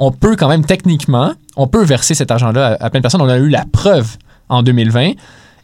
on 0.00 0.10
peut 0.10 0.34
quand 0.34 0.48
même 0.48 0.64
techniquement, 0.64 1.32
on 1.56 1.68
peut 1.68 1.84
verser 1.84 2.14
cet 2.14 2.32
argent-là 2.32 2.76
à, 2.80 2.86
à 2.86 2.90
plein 2.90 2.98
de 2.98 3.02
personnes. 3.02 3.22
On 3.22 3.28
a 3.28 3.38
eu 3.38 3.48
la 3.48 3.64
preuve 3.64 4.16
en 4.48 4.64
2020. 4.64 5.12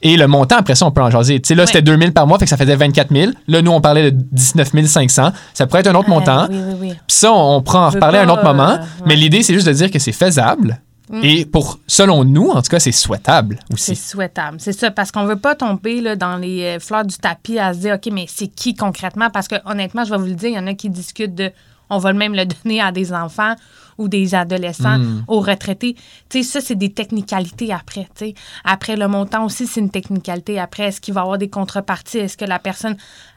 Et 0.04 0.16
le 0.16 0.26
montant, 0.28 0.58
après 0.58 0.74
ça, 0.76 0.86
on 0.86 0.90
peut 0.92 1.02
en 1.02 1.10
jaser. 1.10 1.40
Tu 1.40 1.48
sais, 1.48 1.54
là, 1.56 1.62
Ouais. 1.62 1.66
c'était 1.66 1.82
2000 1.82 2.12
par 2.12 2.26
mois, 2.26 2.38
fait 2.38 2.44
que 2.44 2.50
ça 2.50 2.56
faisait 2.56 2.76
24 2.76 3.10
000. 3.12 3.32
Là, 3.48 3.62
nous, 3.62 3.72
on 3.72 3.80
parlait 3.80 4.12
de 4.12 4.18
19 4.32 4.86
500. 4.86 5.32
Ça 5.54 5.66
pourrait 5.66 5.80
être 5.80 5.86
un 5.88 5.94
autre 5.94 6.08
Ah, 6.08 6.10
montant. 6.10 6.46
Oui, 6.50 6.56
oui, 6.58 6.74
oui. 6.80 6.88
Puis 6.90 6.98
ça, 7.16 7.32
on, 7.32 7.56
on 7.56 7.62
pourra 7.62 7.86
en 7.86 7.90
reparler 7.90 8.18
à 8.18 8.22
un 8.22 8.28
autre 8.28 8.44
moment. 8.44 8.68
euh, 8.68 8.76
ouais. 8.76 8.84
Mais 9.06 9.16
l'idée, 9.16 9.42
c'est 9.42 9.54
juste 9.54 9.66
de 9.66 9.72
dire 9.72 9.90
que 9.90 9.98
c'est 9.98 10.12
faisable. 10.12 10.78
Mm. 11.10 11.20
Et 11.24 11.44
pour, 11.46 11.78
selon 11.86 12.24
nous, 12.24 12.50
en 12.50 12.62
tout 12.62 12.70
cas, 12.70 12.80
c'est 12.80 12.92
souhaitable 12.92 13.58
C'est 13.76 13.92
aussi. 13.92 13.96
souhaitable. 13.96 14.56
C'est 14.60 14.72
ça, 14.72 14.90
parce 14.90 15.10
qu'on 15.10 15.24
veut 15.24 15.36
pas 15.36 15.54
tomber 15.54 16.00
là, 16.00 16.16
dans 16.16 16.36
les 16.36 16.62
euh, 16.76 16.78
fleurs 16.80 17.04
du 17.04 17.16
tapis 17.16 17.58
à 17.58 17.72
se 17.74 17.78
dire, 17.80 17.94
OK, 17.96 18.10
mais 18.12 18.26
c'est 18.28 18.46
qui 18.48 18.74
concrètement? 18.74 19.28
Parce 19.30 19.48
que 19.48 19.56
honnêtement, 19.66 20.04
je 20.04 20.10
vais 20.10 20.18
vous 20.18 20.24
le 20.26 20.34
dire, 20.34 20.48
il 20.50 20.54
y 20.54 20.58
en 20.58 20.66
a 20.66 20.74
qui 20.74 20.88
discutent 20.90 21.34
de, 21.34 21.50
on 21.90 21.98
va 21.98 22.12
même 22.14 22.34
le 22.34 22.44
donner 22.64 22.80
à 22.80 22.90
des 22.92 23.12
enfants 23.12 23.54
ou 23.98 24.08
des 24.08 24.34
adolescents, 24.34 24.98
Mm. 24.98 25.24
aux 25.28 25.40
retraités. 25.40 25.94
Tu 26.28 26.42
sais, 26.42 26.42
ça, 26.42 26.60
c'est 26.60 26.74
des 26.74 26.92
technicalités 26.92 27.72
après. 27.72 28.08
tu 28.14 28.26
sais. 28.26 28.34
Après, 28.64 28.96
le 28.96 29.08
montant 29.08 29.44
aussi, 29.44 29.66
c'est 29.66 29.80
une 29.80 29.90
technicalité. 29.90 30.58
Après, 30.58 30.84
est-ce 30.84 31.00
qu'il 31.00 31.14
va 31.14 31.20
y 31.20 31.22
avoir 31.22 31.38
des 31.38 31.48
contreparties? 31.50 32.18
Est-ce 32.18 32.36
que 32.36 32.44
la 32.44 32.58
personne, 32.58 32.96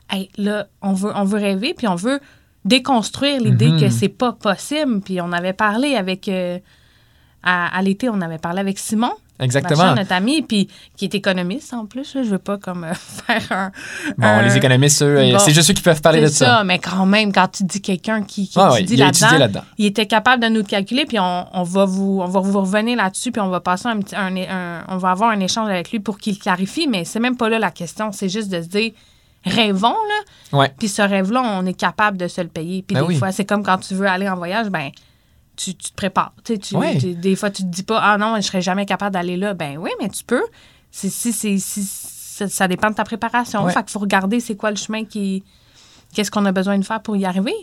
hey, 0.10 0.30
là, 0.38 0.68
on 0.82 0.94
veut, 0.94 1.12
on 1.16 1.24
veut 1.24 1.40
rêver, 1.40 1.74
puis 1.78 1.88
on 1.88 1.96
veut 1.96 2.20
déconstruire 2.66 3.40
l'idée 3.42 3.72
que 3.80 3.90
c'est 3.90 4.10
pas 4.10 4.34
possible. 4.34 5.00
Puis 5.02 5.22
on 5.22 5.32
avait 5.32 5.54
parlé 5.54 5.96
avec, 5.96 6.28
euh, 6.28 6.60
à, 7.44 7.76
à 7.78 7.82
l'été, 7.82 8.10
on 8.10 8.20
avait 8.22 8.40
parlé 8.40 8.60
avec 8.60 8.78
Simon, 8.78 9.12
Exactement. 9.40 9.94
Notre 9.96 10.12
ami, 10.14 10.42
puis 10.42 10.68
qui 10.96 11.06
est 11.06 11.14
économiste 11.16 11.74
en 11.74 11.86
plus. 11.86 12.14
Je 12.16 12.28
veux 12.30 12.40
pas 12.40 12.58
comme 12.58 12.84
euh, 12.84 12.94
faire 13.28 13.42
un. 13.52 13.72
Bon, 14.18 14.26
un- 14.28 14.42
les 14.42 14.58
économistes, 14.58 15.02
eux, 15.04 15.32
Bon. 15.32 15.40
c'est 15.40 15.52
juste 15.52 15.70
eux 15.70 15.74
qui 15.74 15.82
peuvent 15.84 16.02
parler 16.02 16.22
de 16.22 16.28
ça. 16.28 16.46
ça, 16.46 16.64
mais 16.64 16.80
quand 16.80 17.06
même, 17.06 17.32
quand 17.32 17.48
tu 17.48 17.64
dis 17.64 17.82
quelqu'un 17.82 18.24
qui, 18.24 18.48
qui 18.48 18.60
Ah 18.60 18.72
étudie 18.80 18.96
là-dedans, 18.98 19.62
il 19.78 19.86
était 19.86 20.06
capable 20.08 20.42
de 20.44 20.50
nous 20.50 20.58
le 20.62 20.64
calculer, 20.64 21.06
puis 21.06 21.20
on, 21.20 21.46
on 21.54 21.64
va 21.64 21.86
vous 21.86 22.20
on 22.24 22.28
va 22.28 22.40
vous 22.40 22.60
revenir 22.62 22.98
là-dessus, 22.98 23.32
puis 23.32 23.42
on 23.42 23.50
va 23.50 23.60
passer 23.60 23.88
un 23.88 24.00
un, 24.16 24.36
un- 24.38 24.84
on 24.88 24.98
va 24.98 25.12
avoir 25.12 25.30
un 25.30 25.40
échange 25.40 25.70
avec 25.70 25.92
lui 25.92 26.00
pour 26.00 26.18
qu'il 26.18 26.40
clarifie, 26.40 26.88
mais 26.88 27.06
c'est 27.06 27.20
même 27.20 27.38
pas 27.38 27.50
là 27.50 27.60
la 27.60 27.72
question, 27.72 28.12
c'est 28.12 28.30
juste 28.30 28.50
de 28.50 28.62
se 28.62 28.68
dire 28.68 28.92
rêvons 29.46 29.96
là, 30.54 30.68
puis 30.78 30.88
ce 30.90 31.02
rêve-là, 31.02 31.42
on 31.44 31.66
est 31.66 31.74
capable 31.80 32.18
de 32.18 32.28
se 32.28 32.42
le 32.42 32.48
payer. 32.48 32.82
Puis 32.82 32.96
Ben 32.96 33.02
des 33.02 33.08
oui. 33.08 33.16
fois, 33.18 33.32
c'est 33.32 33.46
comme 33.46 33.64
quand 33.64 33.78
tu 33.78 33.94
veux 33.94 34.08
aller 34.08 34.28
en 34.28 34.36
voyage, 34.36 34.68
ben 34.70 34.90
tu, 35.58 35.76
tu 35.76 35.90
te 35.92 35.96
prépares. 35.96 36.34
Tu 36.46 36.58
Ouais. 36.76 36.96
des 36.96 37.36
fois, 37.36 37.50
tu 37.52 37.64
te 37.64 37.68
dis 37.68 37.84
pas, 37.84 38.00
ah 38.02 38.18
non, 38.18 38.36
je 38.38 38.42
serais 38.42 38.62
jamais 38.62 38.86
capable 38.86 39.12
d'aller 39.14 39.36
là. 39.36 39.54
Ben 39.54 39.78
oui, 39.78 39.90
mais 40.02 40.08
tu 40.08 40.24
peux. 40.24 40.44
Si, 40.92 41.10
si, 41.10 41.34
ça, 41.60 42.48
ça 42.48 42.68
dépend 42.68 42.90
de 42.90 42.96
ta 42.96 43.04
préparation. 43.04 43.64
Ouais. 43.66 43.74
Fait 43.74 43.82
qu'il 43.82 43.92
faut 43.92 44.00
regarder 44.00 44.40
c'est 44.40 44.56
quoi 44.56 44.70
le 44.72 44.78
chemin 44.78 45.04
qui. 45.04 45.44
Qu'est-ce 46.14 46.32
qu'on 46.32 46.46
a 46.46 46.52
besoin 46.54 46.78
de 46.78 46.86
faire 46.86 47.02
pour 47.02 47.18
y 47.18 47.26
arriver? 47.26 47.54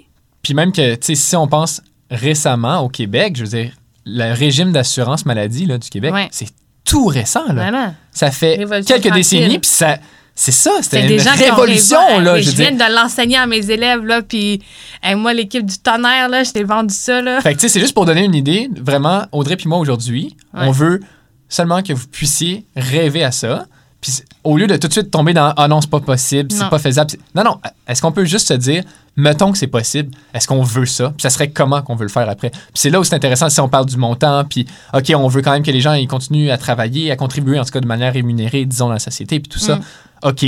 Puis 0.43 0.53
même 0.53 0.73
que, 0.73 0.95
tu 0.97 1.07
sais, 1.07 1.15
si 1.15 1.35
on 1.37 1.49
pense 1.49 1.81
récemment 2.11 2.81
au 2.81 2.89
Québec, 2.89 3.37
je 3.37 3.45
veux 3.45 3.49
dire, 3.49 3.73
le 4.05 4.35
régime 4.35 4.73
d'assurance 4.73 5.25
maladie 5.25 5.65
là, 5.65 5.79
du 5.79 5.89
Québec, 5.89 6.13
Ouais. 6.13 6.29
c'est 6.31 6.49
tout 6.85 7.07
récent. 7.07 7.47
Là. 7.47 7.55
Voilà. 7.55 7.95
Ça 8.11 8.31
fait 8.31 8.57
Révolution 8.57 8.97
quelques 9.01 9.15
décennies, 9.15 9.59
puis 9.59 9.71
ça, 9.71 9.97
c'est 10.35 10.53
ça, 10.53 10.73
c'était 10.81 11.07
une 11.15 11.21
gens 11.21 11.35
révolution. 11.37 12.19
là, 12.21 12.41
je 12.41 12.51
viens 12.51 12.73
de 12.73 12.95
l'enseigner 12.95 13.37
à 13.37 13.47
mes 13.47 13.71
élèves, 13.71 14.05
là, 14.05 14.21
puis 14.23 14.61
hey, 15.03 15.15
moi, 15.15 15.33
l'équipe 15.33 15.65
du 15.65 15.79
tonnerre, 15.79 16.29
là, 16.29 16.43
je 16.43 16.51
t'ai 16.51 16.65
vendu 16.65 16.95
ça, 16.95 17.23
là. 17.23 17.41
Fait 17.41 17.55
que, 17.55 17.61
tu 17.61 17.63
sais, 17.63 17.69
c'est 17.69 17.81
juste 17.81 17.95
pour 17.95 18.05
donner 18.05 18.25
une 18.25 18.35
idée. 18.35 18.69
Vraiment, 18.81 19.27
Audrey 19.33 19.57
puis 19.57 19.69
moi, 19.69 19.79
aujourd'hui, 19.79 20.37
Ouais. 20.53 20.67
on 20.67 20.71
veut 20.73 21.01
seulement 21.49 21.83
que 21.83 21.93
vous 21.93 22.07
puissiez 22.09 22.65
rêver 22.77 23.23
à 23.23 23.31
ça. 23.31 23.67
Puis 24.01 24.23
au 24.43 24.59
lieu 24.59 24.67
de 24.67 24.77
tout 24.77 24.89
de 24.89 24.93
suite 24.93 25.11
tomber 25.11 25.33
dans 25.33 25.55
Ah 25.57 25.67
non, 25.67 25.81
c'est 25.81 25.89
pas 25.89 26.01
possible, 26.01 26.53
c'est 26.53 26.69
pas 26.69 26.79
faisable. 26.79 27.13
Non, 27.35 27.43
non. 27.43 27.59
Est-ce 27.89 28.03
qu'on 28.03 28.13
peut 28.13 28.27
juste 28.27 28.49
se 28.49 28.55
dire 28.55 28.83
Mettons 29.17 29.53
que 29.53 29.59
c'est 29.59 29.69
possible, 29.69 30.11
est-ce 30.35 30.49
qu'on 30.49 30.63
veut 30.63 30.87
ça? 30.87 31.11
Puis 31.11 31.23
ça 31.23 31.31
serait 31.31 31.49
comment 31.49 31.83
qu'on 31.83 31.95
veut 31.95 32.05
le 32.05 32.11
faire 32.11 32.29
après? 32.29 32.51
Puis 32.51 32.61
c'est 32.75 32.91
là 32.91 32.99
où 32.99 33.05
c'est 33.05 33.15
intéressant 33.15 33.49
si 33.49 33.61
on 33.61 33.69
parle 33.69 33.87
du 33.87 33.97
montant, 33.97 34.45
puis 34.45 34.67
OK, 34.93 35.13
on 35.15 35.29
veut 35.29 35.41
quand 35.41 35.53
même 35.53 35.63
que 35.63 35.71
les 35.71 35.81
gens 35.81 35.93
ils 35.95 36.09
continuent 36.09 36.51
à 36.51 36.59
travailler, 36.59 37.13
à 37.13 37.17
contribuer, 37.17 37.59
en 37.61 37.65
tout 37.65 37.71
cas 37.71 37.81
de 37.81 37.87
manière 37.87 38.13
rémunérée, 38.13 38.65
disons, 38.65 38.87
dans 38.89 38.95
la 38.95 38.99
société, 38.99 39.39
puis 39.39 39.49
tout 39.49 39.61
ça. 39.61 39.77
Mm. 39.77 39.83
OK. 40.25 40.45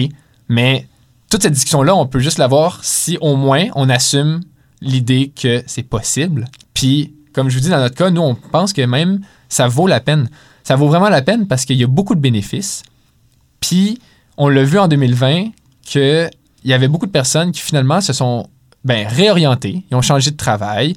Mais 0.49 0.87
toute 1.31 1.43
cette 1.43 1.53
discussion-là, 1.53 1.95
on 1.95 2.07
peut 2.07 2.19
juste 2.19 2.39
l'avoir 2.39 2.83
si 2.83 3.19
au 3.21 3.37
moins 3.37 3.67
on 3.75 3.89
assume 3.89 4.41
l'idée 4.81 5.33
que 5.41 5.63
c'est 5.67 5.83
possible. 5.83 6.47
Puis, 6.75 7.15
comme 7.33 7.49
je 7.49 7.57
vous 7.57 7.63
dis, 7.63 7.69
dans 7.69 7.79
notre 7.79 7.95
cas, 7.95 8.11
nous, 8.11 8.23
on 8.23 8.35
pense 8.35 8.73
que 8.73 8.83
même 8.83 9.21
ça 9.49 9.69
vaut 9.69 9.87
la 9.87 10.01
peine. 10.01 10.29
Ça 10.65 10.77
vaut 10.77 10.89
vraiment 10.89 11.09
la 11.09 11.23
peine 11.23 11.47
parce 11.47 11.65
qu'il 11.65 11.77
y 11.77 11.85
a 11.85 11.87
beaucoup 11.87 12.15
de 12.15 12.21
bénéfices. 12.21 12.83
Puis, 13.61 14.01
on 14.37 14.49
l'a 14.49 14.65
vu 14.65 14.79
en 14.79 14.89
2020 14.89 15.51
qu'il 15.83 16.31
y 16.65 16.73
avait 16.73 16.89
beaucoup 16.89 17.07
de 17.07 17.13
personnes 17.13 17.53
qui 17.53 17.61
finalement 17.61 18.01
se 18.01 18.13
sont 18.13 18.49
ben, 18.85 19.07
réorientées. 19.07 19.85
Ils 19.91 19.97
ont 19.97 20.03
changé 20.03 20.31
de 20.31 20.37
travail. 20.37 20.95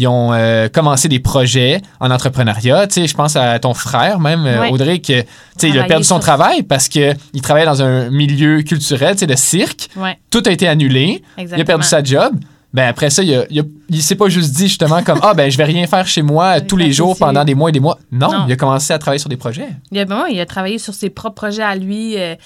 Ils 0.00 0.06
ont 0.08 0.32
euh, 0.32 0.68
commencé 0.68 1.08
des 1.08 1.20
projets 1.20 1.82
en 2.00 2.10
entrepreneuriat. 2.10 2.86
Tu 2.86 2.94
sais, 2.94 3.06
je 3.06 3.14
pense 3.14 3.36
à 3.36 3.58
ton 3.58 3.74
frère, 3.74 4.18
même, 4.18 4.46
euh, 4.46 4.60
Ouais. 4.62 4.70
Audrey, 4.70 4.98
que, 5.00 5.20
tu 5.20 5.26
sais, 5.58 5.68
il 5.68 5.78
a 5.78 5.84
perdu 5.84 6.04
son 6.04 6.18
travail 6.20 6.62
parce 6.62 6.88
qu'il 6.88 7.14
travaillait 7.42 7.66
dans 7.66 7.82
un 7.82 8.08
milieu 8.10 8.62
culturel, 8.62 9.12
tu 9.14 9.20
sais, 9.20 9.26
de 9.26 9.36
cirque. 9.36 9.88
Ouais, 9.96 10.18
Tout 10.30 10.42
a 10.46 10.50
été 10.50 10.66
annulé. 10.66 11.22
exactement. 11.36 11.56
Il 11.58 11.60
a 11.60 11.64
perdu 11.64 11.84
sa 11.86 12.02
job. 12.02 12.34
Ben 12.72 12.86
après 12.86 13.10
ça, 13.10 13.24
il, 13.24 13.34
a- 13.34 13.44
il, 13.50 13.64
il 13.88 14.00
s'est 14.00 14.14
pas 14.14 14.28
juste 14.28 14.54
dit 14.54 14.68
justement 14.68 15.02
comme 15.02 15.18
Ah, 15.24 15.34
ben 15.34 15.50
je 15.50 15.56
vais 15.58 15.64
rien 15.64 15.88
faire 15.88 16.06
chez 16.06 16.22
moi 16.22 16.60
tous 16.68 16.76
les 16.76 16.92
jours 16.92 17.18
pendant 17.18 17.44
des 17.44 17.56
mois 17.56 17.70
et 17.70 17.72
des 17.72 17.80
mois. 17.80 17.98
Non, 18.12 18.30
Non. 18.30 18.44
il 18.46 18.52
a 18.52 18.56
commencé 18.56 18.92
à 18.92 18.98
travailler 19.00 19.18
sur 19.18 19.28
des 19.28 19.36
projets. 19.36 19.70
Il 19.90 19.98
a, 19.98 20.04
ben 20.04 20.26
il 20.30 20.38
a 20.38 20.46
travaillé 20.46 20.78
sur 20.78 20.94
ses 20.94 21.10
propres 21.10 21.34
projets 21.34 21.64
à 21.64 21.74
lui 21.74 22.16
euh, 22.16 22.36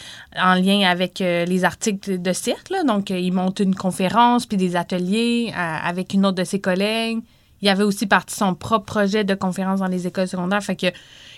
en 0.42 0.54
lien 0.54 0.80
avec 0.88 1.20
euh, 1.20 1.44
les 1.44 1.64
articles 1.64 2.22
de 2.22 2.32
cirque. 2.32 2.70
là. 2.70 2.84
Donc, 2.84 3.10
euh, 3.10 3.18
il 3.18 3.32
monte 3.34 3.60
une 3.60 3.74
conférence 3.74 4.46
puis 4.46 4.56
des 4.56 4.76
ateliers 4.76 5.52
euh, 5.54 5.76
avec 5.86 6.14
une 6.14 6.24
autre 6.24 6.36
de 6.38 6.44
ses 6.44 6.58
collègues. 6.58 7.18
Il 7.64 7.68
avait 7.70 7.82
aussi 7.82 8.06
parti 8.06 8.34
son 8.36 8.54
propre 8.54 8.84
projet 8.84 9.24
de 9.24 9.34
conférence 9.34 9.80
dans 9.80 9.86
les 9.86 10.06
écoles 10.06 10.28
secondaires. 10.28 10.62
Fait 10.62 10.76
que 10.76 10.86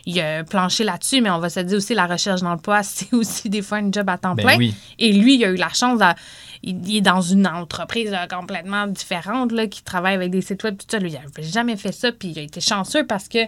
il 0.07 0.21
a 0.21 0.43
planché 0.45 0.83
là-dessus, 0.85 1.21
mais 1.21 1.31
on 1.31 1.39
va 1.39 1.49
se 1.49 1.61
dire 1.61 1.77
aussi 1.79 1.95
la 1.95 2.07
recherche 2.07 2.41
d'emploi, 2.41 2.83
c'est 2.85 3.15
aussi 3.15 3.49
des 3.49 3.62
fois 3.62 3.79
une 3.79 3.95
job 3.95 4.09
à 4.11 4.19
temps 4.19 4.35
Ben 4.35 4.43
plein. 4.45 4.57
oui. 4.59 4.75
Et 4.99 5.12
lui, 5.12 5.37
il 5.37 5.45
a 5.45 5.51
eu 5.51 5.57
la 5.57 5.69
chance, 5.69 6.01
à- 6.03 6.17
il, 6.65 6.97
est 6.97 7.01
dans 7.01 7.21
une 7.21 7.47
entreprise 7.47 8.11
là, 8.11 8.27
complètement 8.27 8.89
différente, 8.89 9.53
là, 9.53 9.69
qui 9.69 9.83
travaille 9.85 10.15
avec 10.15 10.31
des 10.33 10.41
sites 10.43 10.62
web, 10.65 10.77
tout 10.77 10.87
ça. 10.91 10.99
Lui, 10.99 11.11
il 11.11 11.15
n'avait 11.15 11.49
jamais 11.49 11.77
fait 11.77 11.93
ça, 11.93 12.11
puis 12.11 12.29
il 12.31 12.39
a 12.41 12.43
été 12.43 12.61
chanceux 12.61 13.07
parce 13.07 13.29
que 13.29 13.39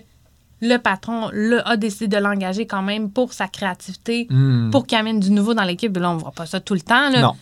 le 0.61 0.77
patron 0.79 1.31
là, 1.33 1.63
a 1.67 1.77
décidé 1.77 2.07
de 2.09 2.17
l'engager 2.23 2.67
quand 2.67 2.83
même 2.83 3.11
pour 3.11 3.33
sa 3.33 3.49
créativité, 3.49 4.27
Hmm. 4.31 4.71
pour 4.71 4.87
qu'il 4.87 4.99
amène 4.99 5.19
du 5.21 5.31
nouveau 5.33 5.55
dans 5.55 5.65
l'équipe. 5.65 5.97
Là, 5.97 6.11
on 6.11 6.15
ne 6.15 6.21
voit 6.21 6.33
pas 6.33 6.47
ça 6.47 6.61
tout 6.61 6.75
le 6.75 6.81
temps. 6.81 7.11
Là. 7.11 7.23
Non. 7.23 7.37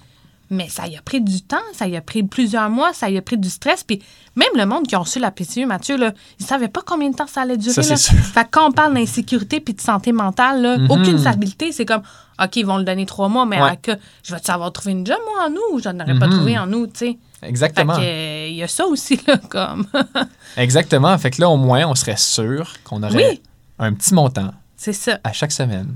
Mais 0.49 0.69
ça 0.69 0.87
y 0.87 0.97
a 0.97 1.03
pris 1.03 1.21
du 1.21 1.41
temps, 1.43 1.57
ça 1.73 1.89
y 1.89 1.97
a 1.97 2.01
pris 2.01 2.23
plusieurs 2.23 2.71
mois, 2.71 2.93
ça 2.93 3.11
y 3.11 3.17
a 3.19 3.23
pris 3.23 3.37
du 3.37 3.51
stress. 3.51 3.83
Puis 3.83 4.01
même 4.37 4.49
le 4.57 4.65
monde 4.65 4.87
qui 4.87 4.95
a 4.95 4.99
reçu 4.99 5.19
la 5.19 5.33
PCU, 5.33 5.67
Mathieu, 5.67 5.97
là, 5.97 6.13
ils 6.39 6.43
ne 6.45 6.47
savaient 6.49 6.69
pas 6.69 6.83
combien 6.87 7.11
de 7.11 7.17
temps 7.17 7.27
ça 7.27 7.41
allait 7.43 7.57
durer. 7.57 7.73
Ça, 7.75 7.83
c'est 7.83 7.91
là. 7.91 7.97
sûr. 7.97 8.15
Fait 8.19 8.45
que 8.45 8.49
quand 8.53 8.69
on 8.69 8.73
parle 8.73 8.95
d'insécurité 8.95 9.59
puis 9.61 9.75
de 9.75 9.81
santé 9.81 10.13
mentale, 10.13 10.63
là, 10.63 10.79
Mhm. 10.79 10.91
aucune 10.91 11.19
stabilité, 11.19 11.73
c'est 11.73 11.85
comme, 11.85 12.03
OK, 12.41 12.55
ils 12.57 12.65
vont 12.67 12.77
le 12.79 12.85
donner 12.85 13.07
trois 13.07 13.29
mois, 13.29 13.45
mais 13.45 13.61
Ouais. 13.61 13.77
que, 13.83 13.93
je 14.23 14.33
vais-tu 14.35 14.51
avoir 14.53 14.71
trouvé 14.73 14.93
une 14.93 15.05
job, 15.07 15.17
moi, 15.27 15.47
en 15.49 15.53
août, 15.53 15.63
ou 15.73 15.79
je 15.81 15.89
n'aurais 15.89 16.17
pas 16.19 16.27
Mhm. 16.29 16.33
trouvé 16.37 16.59
en 16.59 16.73
août, 16.73 16.91
tu 16.93 16.99
sais? 17.07 17.19
Exactement. 17.43 17.97
il 17.99 18.55
y 18.55 18.63
a 18.63 18.69
ça 18.69 18.87
aussi, 18.87 19.19
là, 19.27 19.37
comme. 19.51 19.87
Exactement. 20.57 21.17
Fait 21.19 21.31
que 21.31 21.41
là, 21.41 21.49
au 21.49 21.57
moins, 21.57 21.85
on 21.87 21.95
serait 21.95 22.17
sûr 22.17 22.73
qu'on 22.85 23.03
aurait 23.03 23.31
Oui. 23.31 23.41
un 23.79 23.93
petit 23.93 24.15
montant 24.15 24.53
c'est 24.77 24.93
ça. 24.93 25.19
à 25.25 25.33
chaque 25.33 25.53
semaine. 25.53 25.95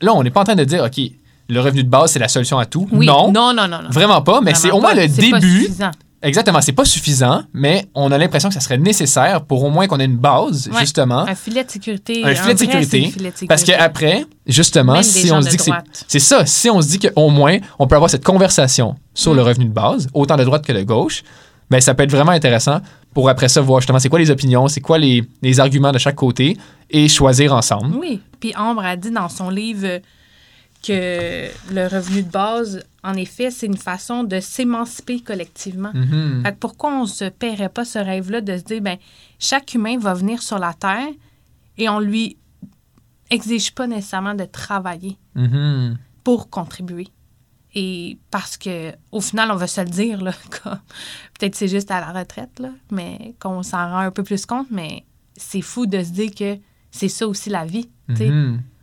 Là, 0.00 0.14
on 0.14 0.22
n'est 0.22 0.30
pas 0.30 0.40
en 0.40 0.44
train 0.44 0.54
de 0.56 0.64
dire, 0.64 0.82
OK, 0.84 0.98
le 1.50 1.60
revenu 1.60 1.82
de 1.84 1.88
base, 1.88 2.12
c'est 2.12 2.18
la 2.18 2.28
solution 2.28 2.58
à 2.58 2.66
tout? 2.66 2.88
Oui. 2.92 3.06
Non, 3.06 3.30
Non, 3.32 3.52
non, 3.52 3.68
non. 3.68 3.82
non. 3.82 3.90
vraiment 3.90 4.22
pas. 4.22 4.40
Mais 4.40 4.54
c'est 4.54 4.70
au 4.70 4.80
moins 4.80 4.94
pas. 4.94 5.02
le 5.02 5.08
C'est 5.08 5.30
pas 5.30 5.38
début. 5.40 5.60
suffisant. 5.64 5.90
Exactement. 6.22 6.60
C'est 6.60 6.72
pas 6.72 6.84
suffisant, 6.84 7.42
mais 7.54 7.86
on 7.94 8.12
a 8.12 8.18
l'impression 8.18 8.48
que 8.50 8.54
ça 8.54 8.60
serait 8.60 8.76
nécessaire 8.76 9.40
pour 9.42 9.64
au 9.64 9.70
moins 9.70 9.86
qu'on 9.86 9.98
ait 10.00 10.04
une 10.04 10.18
base, 10.18 10.68
Ouais. 10.70 10.80
justement. 10.80 11.20
Un 11.26 11.34
filet 11.34 11.64
de 11.64 11.70
sécurité. 11.70 12.22
Un 12.24 12.34
filet 12.34 12.52
de 12.54 12.58
sécurité, 12.58 13.06
filet 13.10 13.32
de 13.40 13.46
Parce 13.46 13.64
qu'après, 13.64 14.26
justement, 14.46 14.92
Même 14.94 15.02
si 15.02 15.32
on 15.32 15.40
se 15.40 15.48
dit 15.48 15.56
que 15.56 15.62
c'est. 16.06 16.18
ça, 16.18 16.44
si 16.44 16.68
on 16.68 16.82
se 16.82 16.88
dit 16.88 16.98
qu'au 16.98 17.30
moins, 17.30 17.56
on 17.78 17.86
peut 17.86 17.94
avoir 17.96 18.10
cette 18.10 18.24
conversation 18.24 18.96
sur 19.14 19.32
Mm. 19.32 19.36
le 19.36 19.42
revenu 19.42 19.64
de 19.64 19.72
base, 19.72 20.08
autant 20.12 20.36
de 20.36 20.44
droite 20.44 20.64
que 20.64 20.72
de 20.74 20.82
gauche, 20.82 21.22
ben, 21.70 21.80
ça 21.80 21.94
peut 21.94 22.02
être 22.02 22.10
vraiment 22.10 22.32
intéressant 22.32 22.80
pour 23.14 23.28
après 23.30 23.48
ça 23.48 23.60
voir 23.62 23.80
justement 23.80 23.98
c'est 23.98 24.08
quoi 24.10 24.18
les 24.18 24.30
opinions, 24.30 24.68
c'est 24.68 24.80
quoi 24.80 24.98
les, 24.98 25.24
les 25.40 25.58
arguments 25.60 25.92
de 25.92 25.98
chaque 25.98 26.16
côté 26.16 26.56
et 26.90 27.08
choisir 27.08 27.54
ensemble. 27.54 27.96
Oui. 27.96 28.20
Puis 28.40 28.52
Ambre 28.58 28.84
a 28.84 28.96
dit 28.96 29.10
dans 29.10 29.28
son 29.28 29.48
livre 29.50 30.00
que 30.82 31.48
le 31.72 31.86
revenu 31.88 32.22
de 32.22 32.30
base, 32.30 32.82
en 33.04 33.14
effet, 33.14 33.50
c'est 33.50 33.66
une 33.66 33.76
façon 33.76 34.24
de 34.24 34.40
s'émanciper 34.40 35.20
collectivement. 35.20 35.90
Mhm. 35.94 36.42
Fait 36.44 36.52
que 36.52 36.58
pourquoi 36.58 36.94
on 37.00 37.06
se 37.06 37.28
paierait 37.28 37.68
pas 37.68 37.84
ce 37.84 37.98
rêve-là 37.98 38.40
de 38.40 38.56
se 38.56 38.62
dire, 38.64 38.80
ben, 38.80 38.96
chaque 39.38 39.74
humain 39.74 39.98
va 39.98 40.14
venir 40.14 40.42
sur 40.42 40.58
la 40.58 40.72
Terre 40.74 41.08
et 41.78 41.88
on 41.88 42.00
lui 42.00 42.36
exige 43.30 43.72
pas 43.74 43.86
nécessairement 43.86 44.34
de 44.34 44.44
travailler 44.44 45.16
Mhm. 45.34 45.98
pour 46.24 46.50
contribuer. 46.50 47.08
Et 47.74 48.18
parce 48.32 48.56
que, 48.56 48.92
au 49.12 49.20
final, 49.20 49.50
on 49.52 49.56
va 49.56 49.66
se 49.68 49.80
le 49.80 49.88
dire, 49.88 50.18
peut-être 51.38 51.54
c'est 51.54 51.68
juste 51.68 51.90
à 51.90 52.00
la 52.00 52.12
retraite, 52.18 52.58
là, 52.58 52.70
mais 52.90 53.34
qu'on 53.40 53.62
s'en 53.62 53.88
rend 53.88 53.98
un 53.98 54.10
peu 54.10 54.24
plus 54.24 54.44
compte, 54.46 54.66
mais 54.70 55.04
c'est 55.36 55.62
fou 55.62 55.86
de 55.86 56.02
se 56.02 56.10
dire 56.10 56.34
que 56.34 56.58
c'est 56.90 57.08
ça 57.08 57.28
aussi 57.28 57.48
la 57.50 57.64
vie. 57.64 57.88
sais. 58.16 58.28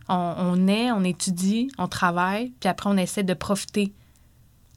On, 0.10 0.34
on 0.38 0.68
est, 0.68 0.92
on 0.92 1.04
étudie, 1.04 1.70
on 1.78 1.88
travaille, 1.88 2.54
puis 2.60 2.70
après, 2.70 2.90
on 2.90 2.98
essaie 2.98 3.24
de 3.24 3.34
profiter 3.34 3.94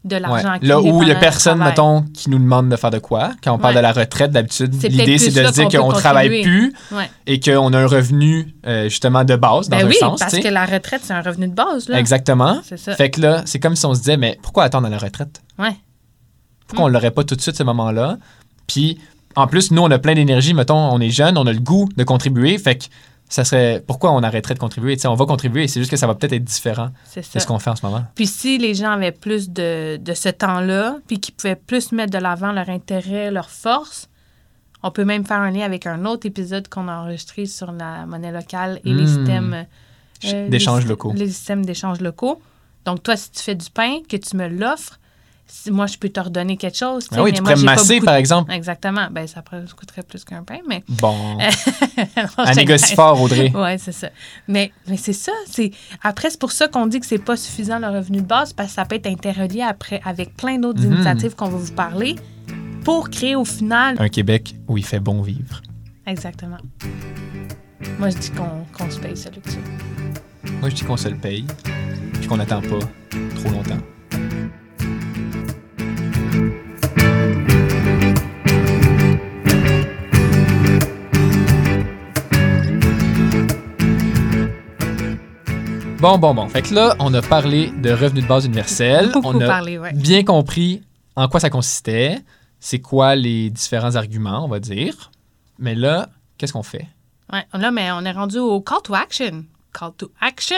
de 0.03 0.15
Ouais. 0.15 0.21
l'argent 0.21 0.59
qui 0.59 0.67
Là 0.67 0.81
où 0.81 1.03
il 1.03 1.07
n'y 1.07 1.13
a 1.13 1.17
personne, 1.17 1.59
mettons, 1.59 2.03
qui 2.15 2.31
nous 2.31 2.39
demande 2.39 2.71
de 2.71 2.77
faire 2.77 2.91
de 2.91 2.99
quoi. 2.99 3.33
Quand 3.45 3.53
on 3.53 3.59
parle 3.59 3.75
Ouais. 3.75 3.81
de 3.83 3.87
la 3.87 3.93
retraite, 3.93 4.31
d'habitude, 4.31 4.73
l'idée, 4.83 5.19
c'est 5.19 5.31
de 5.31 5.47
se 5.47 5.53
dire 5.53 5.69
qu'on 5.69 5.89
qu'on 5.89 5.93
travaille 5.93 6.43
plus 6.43 6.73
Ouais. 6.91 7.11
et 7.27 7.39
qu'on 7.39 7.73
a 7.75 7.79
un 7.79 7.87
revenu, 7.87 8.55
euh, 8.67 8.85
justement, 8.89 9.25
de 9.25 9.37
base, 9.37 9.69
dans 9.69 9.77
Ben 9.77 9.85
un 9.87 9.89
oui, 9.91 9.97
sens. 10.01 10.19
parce 10.19 10.39
que 10.39 10.49
la 10.49 10.65
retraite, 10.65 11.03
c'est 11.05 11.13
un 11.13 11.21
revenu 11.21 11.49
de 11.49 11.55
base. 11.55 11.89
Là. 11.91 11.99
Exactement. 12.01 12.61
Ça. 12.77 12.97
Fait 12.97 13.11
que 13.11 13.21
là, 13.21 13.43
c'est 13.45 13.61
comme 13.61 13.77
si 13.77 13.85
on 13.85 13.93
se 13.95 13.99
disait, 14.01 14.17
mais 14.17 14.39
pourquoi 14.43 14.65
attendre 14.65 14.87
à 14.87 14.91
la 14.91 14.99
retraite? 14.99 15.43
Ouais. 15.59 15.77
Pourquoi 16.67 16.87
on 16.87 16.89
Hmm. 16.89 16.93
l'aurait 16.93 17.11
pas 17.11 17.25
tout 17.25 17.37
de 17.37 17.41
suite, 17.43 17.57
ce 17.57 17.63
moment-là? 17.65 18.17
Puis, 18.67 18.99
en 19.37 19.47
plus, 19.49 19.71
nous, 19.71 19.83
on 19.83 19.91
a 19.91 19.99
plein 19.99 20.15
d'énergie, 20.15 20.55
mettons, 20.55 20.77
on 20.79 20.99
est 21.01 21.11
jeunes, 21.11 21.37
on 21.37 21.47
a 21.47 21.53
le 21.53 21.59
goût 21.61 21.89
de 21.97 22.05
contribuer. 22.05 22.57
Fait 22.59 22.77
que 22.77 22.85
ça 23.31 23.45
serait. 23.45 23.83
Pourquoi 23.87 24.13
on 24.13 24.23
arrêterait 24.23 24.53
de 24.55 24.59
contribuer? 24.59 24.99
On 25.07 25.15
va 25.15 25.25
contribuer, 25.25 25.67
c'est 25.69 25.81
juste 25.81 25.91
que 25.91 25.97
ça 25.97 26.07
va 26.07 26.15
peut-être 26.15 26.35
être 26.35 26.45
différent 26.45 26.91
de 27.17 27.23
ce 27.39 27.47
qu'on 27.47 27.59
fait 27.59 27.71
en 27.71 27.77
ce 27.77 27.87
moment. 27.87 28.05
Puis 28.15 28.27
si 28.27 28.59
les 28.59 28.75
gens 28.75 28.91
avaient 28.91 29.13
plus 29.13 29.49
de, 29.49 29.97
de 29.97 30.15
ce 30.15 30.29
temps-là, 30.29 30.97
puis 31.07 31.19
qu'ils 31.21 31.35
pouvaient 31.35 31.57
plus 31.57 31.93
mettre 31.93 32.13
de 32.13 32.19
l'avant 32.19 32.53
leur 32.53 32.69
intérêt, 32.69 33.31
leur 33.31 33.49
force, 33.49 34.09
on 34.83 34.91
peut 34.91 35.05
même 35.05 35.25
faire 35.25 35.41
un 35.41 35.51
lien 35.51 35.65
avec 35.65 35.87
un 35.87 36.05
autre 36.05 36.27
épisode 36.27 36.69
qu'on 36.69 36.89
a 36.89 36.97
enregistré 36.97 37.47
sur 37.47 37.73
la 37.73 38.05
monnaie 38.07 38.33
locale 38.33 38.81
et 38.85 38.93
les 38.93 39.05
Hmm. 39.05 39.07
systèmes 39.07 39.67
euh, 40.25 40.49
D'échanges 40.51 40.87
locaux. 40.87 41.13
Les 41.15 41.29
systèmes 41.29 41.65
d'échanges 41.65 42.01
locaux. 42.01 42.43
Donc 42.85 43.03
toi, 43.03 43.17
si 43.17 43.31
tu 43.31 43.41
fais 43.43 43.55
du 43.55 43.71
pain, 43.71 43.99
que 44.09 44.17
tu 44.19 44.37
me 44.37 44.49
l'offres, 44.49 44.99
moi, 45.71 45.87
je 45.87 45.97
peux 45.99 46.09
te 46.09 46.21
redonner 46.21 46.57
quelque 46.57 46.77
chose. 46.77 47.07
Ah 47.13 47.23
oui, 47.23 47.31
mais 47.31 47.37
tu 47.37 47.43
moi, 47.43 47.53
pourrais 47.53 47.65
pas 47.65 47.73
masser, 47.77 47.95
beaucoup 47.95 48.05
par 48.07 48.15
de- 48.15 48.21
exemple. 48.21 48.53
Exactement. 48.53 49.09
Ben, 49.11 49.27
ça 49.27 49.43
coûterait 49.77 50.03
plus 50.03 50.25
qu'un 50.25 50.43
pain, 50.43 50.59
mais... 50.69 50.83
Bon. 50.89 51.15
Non, 51.39 52.45
Elle 52.47 52.47
je 52.55 52.57
négocie 52.57 52.91
te- 52.91 52.95
fort, 52.95 53.21
Audrey. 53.21 53.53
Oui, 53.55 53.79
c'est 53.79 53.93
ça. 53.93 54.09
Mais, 54.49 54.73
mais 54.89 54.97
c'est 54.97 55.13
ça. 55.13 55.33
C'est... 55.47 55.71
Après, 56.03 56.31
c'est 56.31 56.41
pour 56.41 56.53
ça 56.53 56.69
qu'on 56.69 56.87
dit 56.87 57.01
que 57.01 57.07
c'est 57.07 57.19
pas 57.19 57.37
suffisant 57.37 57.79
le 57.79 57.89
revenu 57.89 58.19
de 58.19 58.27
base, 58.27 58.53
parce 58.53 58.71
que 58.71 58.75
ça 58.77 58.85
peut 58.85 58.97
être 58.97 59.07
interrelié 59.07 59.63
après 59.63 60.01
avec 60.05 60.37
plein 60.37 60.59
d'autres 60.59 60.81
Mhm. 60.83 60.95
initiatives 60.95 61.35
qu'on 61.35 61.49
va 61.49 61.59
vous 61.59 61.73
parler 61.73 62.17
pour 62.85 63.11
créer 63.11 63.37
au 63.37 63.45
final. 63.45 63.97
Un 63.99 64.09
Québec 64.09 64.55
où 64.69 64.79
il 64.79 64.85
fait 64.85 65.01
bon 65.01 65.21
vivre. 65.23 65.61
Exactement. 66.07 66.57
Moi, 67.99 68.11
je 68.11 68.17
dis 68.19 68.31
qu'on, 68.31 68.65
qu'on 68.77 68.91
se 68.91 68.99
paye 68.99 69.17
ça, 69.17 69.31
Luxo. 69.31 69.59
Moi, 70.61 70.71
je 70.71 70.75
dis 70.77 70.85
qu'on 70.85 70.97
se 70.97 71.09
le 71.09 71.17
paye, 71.17 71.45
puis 72.15 72.27
qu'on 72.27 72.37
n'attend 72.39 72.61
pas 72.61 72.79
trop 73.37 73.51
longtemps. 73.51 73.79
Bon, 86.01 86.17
bon, 86.17 86.33
bon. 86.33 86.49
Fait 86.49 86.63
que 86.63 86.73
là, 86.73 86.97
on 86.99 87.13
a 87.13 87.21
parlé 87.21 87.73
de 87.73 87.91
revenu 87.91 88.23
de 88.23 88.27
base 88.27 88.47
universel. 88.47 89.11
Beaucoup 89.13 89.29
on 89.29 89.41
a 89.43 89.47
parlé, 89.47 89.79
ouais. 89.79 89.93
bien 89.93 90.25
compris 90.25 90.83
en 91.15 91.29
quoi 91.29 91.41
ça 91.41 91.51
consistait, 91.51 92.23
c'est 92.59 92.79
quoi 92.79 93.15
les 93.17 93.51
différents 93.51 93.97
arguments, 93.97 94.43
on 94.43 94.49
va 94.49 94.61
dire. 94.61 95.11
Mais 95.59 95.75
là, 95.75 96.09
qu'est-ce 96.39 96.55
qu'on 96.55 96.63
fait? 96.63 96.87
Ouais. 97.31 97.45
Là, 97.53 97.71
mais 97.71 97.93
on 97.93 98.03
est 98.07 98.13
rendu 98.13 98.39
au 98.39 98.63
call 98.63 98.81
to 98.83 98.95
action. 98.95 99.45
Call 99.79 99.93
to 99.99 100.11
action. 100.23 100.57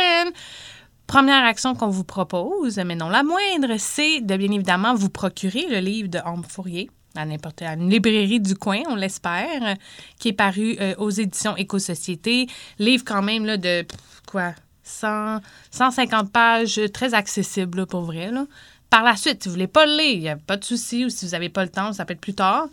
Première 1.08 1.44
action 1.44 1.74
qu'on 1.74 1.88
vous 1.88 2.04
propose, 2.04 2.78
mais 2.78 2.94
non 2.94 3.08
la 3.08 3.24
moindre, 3.24 3.74
c'est 3.78 4.20
de 4.20 4.36
bien 4.36 4.52
évidemment 4.52 4.94
vous 4.94 5.10
procurer 5.10 5.66
le 5.68 5.78
livre 5.78 6.08
de 6.08 6.20
Ambre 6.24 6.46
Fourier 6.48 6.88
à 7.16 7.26
n'importe 7.26 7.62
à 7.62 7.74
une 7.74 7.90
librairie 7.90 8.38
du 8.38 8.54
coin, 8.54 8.82
on 8.88 8.94
l'espère, 8.94 9.74
qui 10.20 10.28
est 10.28 10.32
paru 10.32 10.76
euh, 10.80 10.94
aux 10.98 11.10
éditions 11.10 11.56
Éco-Société. 11.56 12.46
Livre 12.78 13.02
quand 13.04 13.22
même 13.22 13.44
là, 13.44 13.56
de 13.56 13.84
quoi 14.26 14.54
100, 14.84 15.40
150 15.70 16.30
pages, 16.32 16.80
très 16.92 17.14
accessible 17.14 17.78
là, 17.80 17.86
pour 17.86 18.02
vrai. 18.02 18.30
Là. 18.30 18.46
Par 18.90 19.02
la 19.04 19.16
suite, 19.16 19.42
si 19.42 19.48
vous 19.48 19.54
voulez 19.54 19.66
pas 19.66 19.86
le 19.86 19.92
lire, 19.96 20.12
il 20.14 20.20
n'y 20.20 20.28
a 20.28 20.36
pas 20.36 20.56
de 20.56 20.64
souci, 20.64 21.04
ou 21.04 21.08
si 21.10 21.24
vous 21.24 21.32
n'avez 21.32 21.48
pas 21.48 21.62
le 21.62 21.70
temps, 21.70 21.92
ça 21.92 22.04
peut 22.04 22.12
être 22.14 22.20
plus 22.20 22.34
tard 22.34 22.66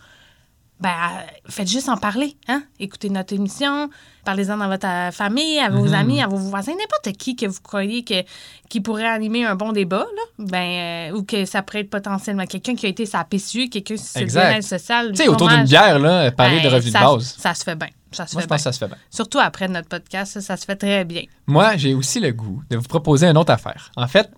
ben, 0.82 0.88
euh, 0.90 1.22
faites 1.50 1.68
juste 1.68 1.90
en 1.90 1.98
parler. 1.98 2.38
Hein? 2.48 2.64
Écoutez 2.80 3.10
notre 3.10 3.34
émission, 3.34 3.90
parlez-en 4.24 4.56
dans 4.56 4.70
votre 4.70 4.88
euh, 4.88 5.12
famille, 5.12 5.60
à 5.60 5.70
vos 5.70 5.88
Mhm. 5.88 5.94
amis, 5.94 6.22
à 6.22 6.28
vos 6.28 6.38
voisins, 6.38 6.72
n'importe 6.72 7.18
qui 7.18 7.36
que 7.36 7.46
vous 7.48 7.60
croyez 7.62 8.06
que, 8.06 8.24
qui 8.70 8.80
pourrait 8.80 9.06
animer 9.10 9.44
un 9.44 9.56
bon 9.56 9.74
débat, 9.74 10.06
là, 10.16 10.22
ben, 10.38 11.12
euh, 11.12 11.18
ou 11.18 11.24
que 11.24 11.44
ça 11.44 11.64
pourrait 11.64 11.82
être 11.82 11.90
potentiellement 11.90 12.46
quelqu'un 12.46 12.76
qui 12.76 12.86
a 12.86 12.90
été 12.90 13.06
sa 13.06 13.26
PSU, 13.26 13.68
quelqu'un 13.68 13.96
qui 13.96 14.02
se 14.04 14.20
Exact. 14.20 14.52
bien 14.52 14.62
social. 14.62 15.10
Tu 15.12 15.18
sais, 15.18 15.28
autour 15.28 15.50
d'une 15.50 15.66
bière, 15.66 16.00
là, 16.00 16.32
parler 16.32 16.62
de 16.62 16.70
Ben, 16.70 16.76
revenu 16.76 16.92
ça, 16.92 17.00
de 17.00 17.04
base. 17.04 17.36
Ça 17.38 17.54
se 17.54 17.64
fait 17.66 17.76
bien. 17.76 17.90
Ça 18.12 18.26
se 18.28 18.34
Moi, 18.36 18.42
fait 18.42 18.46
je 18.46 18.48
pense 18.50 18.58
que 18.58 18.64
ça 18.64 18.72
se 18.72 18.80
fait 18.80 18.88
bien. 18.88 18.98
Surtout 19.10 19.40
après 19.40 19.68
notre 19.68 19.88
podcast, 19.88 20.34
ça, 20.34 20.42
ça 20.42 20.58
se 20.58 20.66
fait 20.66 20.76
très 20.76 21.06
bien. 21.06 21.24
Moi, 21.48 21.78
j'ai 21.78 21.94
aussi 21.94 22.20
le 22.20 22.32
goût 22.32 22.62
de 22.70 22.78
vous 22.78 22.88
proposer 22.88 23.28
une 23.28 23.38
autre 23.38 23.52
affaire. 23.52 23.92
En 23.96 24.08
fait, 24.08 24.30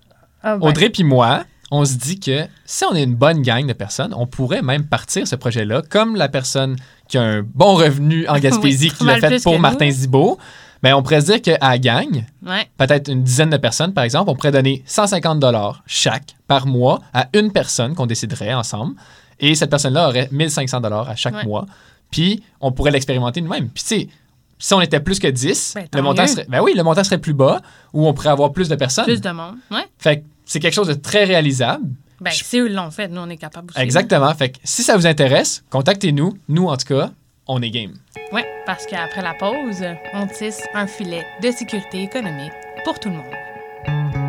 Ah, 0.43 0.57
ben, 0.57 0.67
Audrey 0.67 0.89
puis 0.89 1.03
moi, 1.03 1.43
on 1.71 1.85
se 1.85 1.93
dit 1.95 2.19
que 2.19 2.45
si 2.65 2.83
on 2.83 2.93
est 2.95 3.03
une 3.03 3.15
bonne 3.15 3.41
gang 3.41 3.65
de 3.65 3.73
personnes, 3.73 4.13
on 4.15 4.27
pourrait 4.27 4.61
même 4.61 4.85
partir 4.87 5.25
ce 5.27 5.35
projet-là 5.35 5.81
comme 5.89 6.15
la 6.15 6.27
personne 6.29 6.75
qui 7.07 7.17
a 7.17 7.21
un 7.21 7.41
bon 7.43 7.75
revenu 7.75 8.27
en 8.27 8.35
Gaspésie 8.39 8.89
Oui, 8.89 8.93
qui 8.97 9.03
l'a 9.05 9.11
mal 9.13 9.21
fait 9.21 9.27
plus 9.29 9.43
pour 9.43 9.57
Martin. 9.59 9.89
Zibault. 9.89 10.37
Ben, 10.83 10.95
on 10.95 11.03
pourrait 11.03 11.21
se 11.21 11.27
dire 11.27 11.41
qu'à 11.43 11.57
la 11.61 11.77
gang, 11.77 12.25
Ouais. 12.43 12.67
peut-être 12.77 13.07
une 13.11 13.21
dizaine 13.23 13.51
de 13.51 13.57
personnes, 13.57 13.93
par 13.93 14.03
exemple, 14.03 14.31
on 14.31 14.35
pourrait 14.35 14.51
donner 14.51 14.81
150 14.87 15.39
dollars 15.39 15.83
chaque 15.85 16.35
par 16.47 16.65
mois 16.65 17.01
à 17.13 17.27
une 17.33 17.51
personne 17.51 17.93
qu'on 17.93 18.07
déciderait 18.07 18.53
ensemble. 18.55 18.95
Et 19.39 19.53
cette 19.55 19.69
personne-là 19.69 20.07
aurait 20.09 20.27
1500 20.31 20.81
dollars 20.81 21.07
à 21.09 21.15
chaque 21.15 21.35
Ouais. 21.35 21.45
mois. 21.45 21.65
Puis, 22.11 22.43
on 22.59 22.71
pourrait 22.71 22.91
l'expérimenter 22.91 23.41
nous-mêmes. 23.41 23.69
Puis, 23.69 23.83
tu 23.83 23.87
sais, 24.01 24.07
si 24.59 24.73
on 24.73 24.81
était 24.81 24.99
plus 24.99 25.17
que 25.19 25.27
10, 25.27 25.73
Ben, 25.75 25.87
le 25.93 26.01
montant 26.01 26.21
mieux. 26.23 26.27
serait, 26.27 26.45
ben 26.47 26.61
oui, 26.61 26.73
le 26.75 26.83
montant 26.83 27.03
serait 27.03 27.17
plus 27.17 27.33
bas 27.33 27.61
ou 27.93 28.07
on 28.07 28.13
pourrait 28.13 28.29
avoir 28.29 28.51
plus 28.51 28.69
de 28.69 28.75
personnes. 28.75 29.05
Plus 29.05 29.21
de 29.21 29.31
monde. 29.31 29.55
Ouais. 29.71 29.85
Fait 29.97 30.19
que 30.19 30.23
c'est 30.45 30.59
quelque 30.59 30.73
chose 30.75 30.87
de 30.89 30.93
très 30.93 31.23
réalisable. 31.23 31.87
Ben, 32.19 32.29
Je- 32.29 32.43
si 32.43 32.59
eux 32.59 32.67
l'ont 32.67 32.91
fait, 32.91 33.07
nous, 33.07 33.21
on 33.21 33.29
est 33.29 33.37
capable 33.37 33.71
aussi. 33.71 33.79
Exactement. 33.81 34.31
Fait 34.35 34.49
que 34.51 34.57
si 34.63 34.83
ça 34.83 34.95
vous 34.95 35.07
intéresse, 35.07 35.63
contactez-nous. 35.71 36.33
Nous, 36.49 36.67
en 36.67 36.77
tout 36.77 36.85
cas, 36.93 37.09
on 37.47 37.59
est 37.63 37.71
game. 37.71 37.93
Oui, 38.31 38.41
parce 38.67 38.85
qu'après 38.85 39.23
la 39.23 39.33
pause, 39.33 39.83
on 40.13 40.27
tisse 40.27 40.61
un 40.75 40.85
filet 40.85 41.25
de 41.41 41.49
sécurité 41.49 42.03
économique 42.03 42.53
pour 42.85 42.99
tout 42.99 43.09
le 43.09 43.15
monde. 43.15 44.20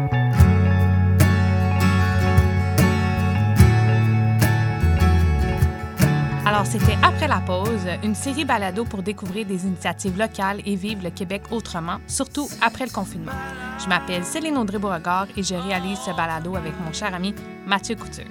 Alors, 6.45 6.67
c'était 6.67 6.97
après 7.05 7.29
la 7.29 7.39
pause, 7.39 7.87
une 8.03 8.17
série 8.17 8.45
balado 8.45 8.85
pour 8.85 9.05
découvrir 9.05 9.47
des 9.47 9.65
initiatives 9.65 10.19
locales 10.19 10.61
et 10.67 10.75
vivre 10.75 11.05
le 11.05 11.11
Québec 11.11 11.43
autrement, 11.53 11.99
surtout 12.09 12.49
après 12.61 12.85
le 12.85 12.91
confinement. 12.91 13.31
Je 13.79 13.89
m'appelle 13.89 14.25
Céline 14.25 14.59
Audrey 14.59 14.79
Beauregard 14.79 15.29
et 15.37 15.43
je 15.45 15.55
réalise 15.55 15.99
ce 16.01 16.11
balado 16.17 16.57
avec 16.57 16.73
mon 16.85 16.93
cher 16.93 17.15
ami 17.15 17.33
Mathieu 17.65 17.95
Couture. 17.95 18.25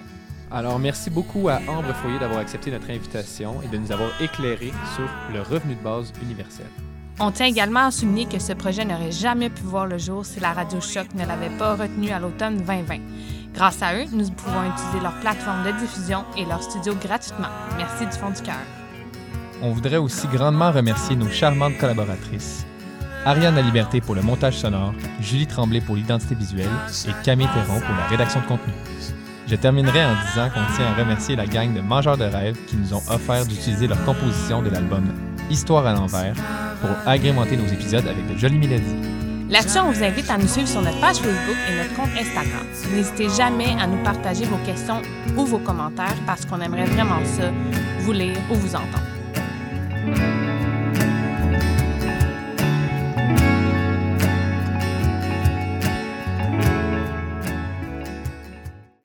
Alors, 0.51 0.77
merci 0.77 1.09
beaucoup 1.09 1.47
à 1.47 1.61
Ambre 1.69 1.93
Foyer 2.01 2.19
d'avoir 2.19 2.41
accepté 2.41 2.69
notre 2.69 2.89
invitation 2.89 3.61
et 3.63 3.69
de 3.69 3.77
nous 3.77 3.93
avoir 3.93 4.09
éclairé 4.21 4.73
sur 4.95 5.07
le 5.33 5.41
revenu 5.41 5.75
de 5.75 5.81
base 5.81 6.11
universel. 6.21 6.67
On 7.21 7.31
tient 7.31 7.45
également 7.45 7.85
à 7.85 7.91
souligner 7.91 8.25
que 8.25 8.39
ce 8.39 8.51
projet 8.51 8.83
n'aurait 8.83 9.11
jamais 9.11 9.49
pu 9.49 9.61
voir 9.61 9.85
le 9.85 9.97
jour 9.97 10.25
si 10.25 10.41
la 10.41 10.51
Radio 10.51 10.81
Choc 10.81 11.13
ne 11.15 11.25
l'avait 11.25 11.55
pas 11.57 11.75
retenu 11.75 12.09
à 12.09 12.19
l'automne 12.19 12.57
2020. 12.57 12.97
Grâce 13.53 13.81
à 13.81 13.95
eux, 13.95 14.05
nous 14.11 14.29
pouvons 14.29 14.63
utiliser 14.63 14.99
leur 15.01 15.19
plateforme 15.19 15.63
de 15.65 15.71
diffusion 15.79 16.23
et 16.37 16.45
leur 16.45 16.63
studio 16.63 16.93
gratuitement. 16.95 17.49
Merci 17.77 18.05
du 18.05 18.11
fond 18.11 18.29
du 18.29 18.41
cœur. 18.41 18.55
On 19.61 19.71
voudrait 19.71 19.97
aussi 19.97 20.27
grandement 20.27 20.71
remercier 20.71 21.15
nos 21.15 21.29
charmantes 21.29 21.77
collaboratrices. 21.77 22.65
Ariane 23.25 23.55
La 23.55 23.61
Liberté 23.61 24.01
pour 24.01 24.15
le 24.15 24.21
montage 24.21 24.57
sonore, 24.57 24.93
Julie 25.19 25.45
Tremblay 25.45 25.81
pour 25.81 25.95
l'identité 25.95 26.33
visuelle 26.33 26.69
et 27.07 27.23
Camille 27.23 27.49
Perron 27.53 27.79
pour 27.79 27.95
la 27.95 28.07
rédaction 28.07 28.39
de 28.41 28.45
contenu. 28.47 28.73
Je 29.47 29.55
terminerai 29.55 30.05
en 30.05 30.15
disant 30.25 30.49
qu'on 30.49 30.75
tient 30.75 30.87
à 30.87 30.95
remercier 30.95 31.35
la 31.35 31.45
gang 31.45 31.73
de 31.73 31.81
Mangeurs 31.81 32.17
de 32.17 32.23
rêves 32.23 32.57
qui 32.65 32.77
nous 32.77 32.93
ont 32.93 33.03
offert 33.09 33.45
d'utiliser 33.45 33.85
leur 33.85 34.03
composition 34.05 34.61
de 34.63 34.69
l'album 34.69 35.03
Histoire 35.49 35.85
à 35.85 35.93
l'envers 35.93 36.33
pour 36.79 36.89
agrémenter 37.05 37.57
nos 37.57 37.67
épisodes 37.67 38.07
avec 38.07 38.33
de 38.33 38.37
jolies 38.37 38.57
mélodies. 38.57 38.95
Là-dessus, 39.51 39.79
on 39.79 39.91
vous 39.91 40.01
invite 40.01 40.29
à 40.29 40.37
nous 40.37 40.47
suivre 40.47 40.69
sur 40.69 40.81
notre 40.81 41.01
page 41.01 41.17
Facebook 41.17 41.57
et 41.69 41.75
notre 41.75 41.93
compte 41.93 42.09
Instagram. 42.17 42.65
N'hésitez 42.95 43.27
jamais 43.29 43.75
à 43.81 43.85
nous 43.85 44.01
partager 44.01 44.45
vos 44.45 44.55
questions 44.65 45.01
ou 45.35 45.45
vos 45.45 45.59
commentaires 45.59 46.15
parce 46.25 46.45
qu'on 46.45 46.61
aimerait 46.61 46.85
vraiment 46.85 47.19
ça, 47.25 47.51
vous 47.99 48.13
lire 48.13 48.37
ou 48.49 48.55
vous 48.55 48.75
entendre. 48.75 49.10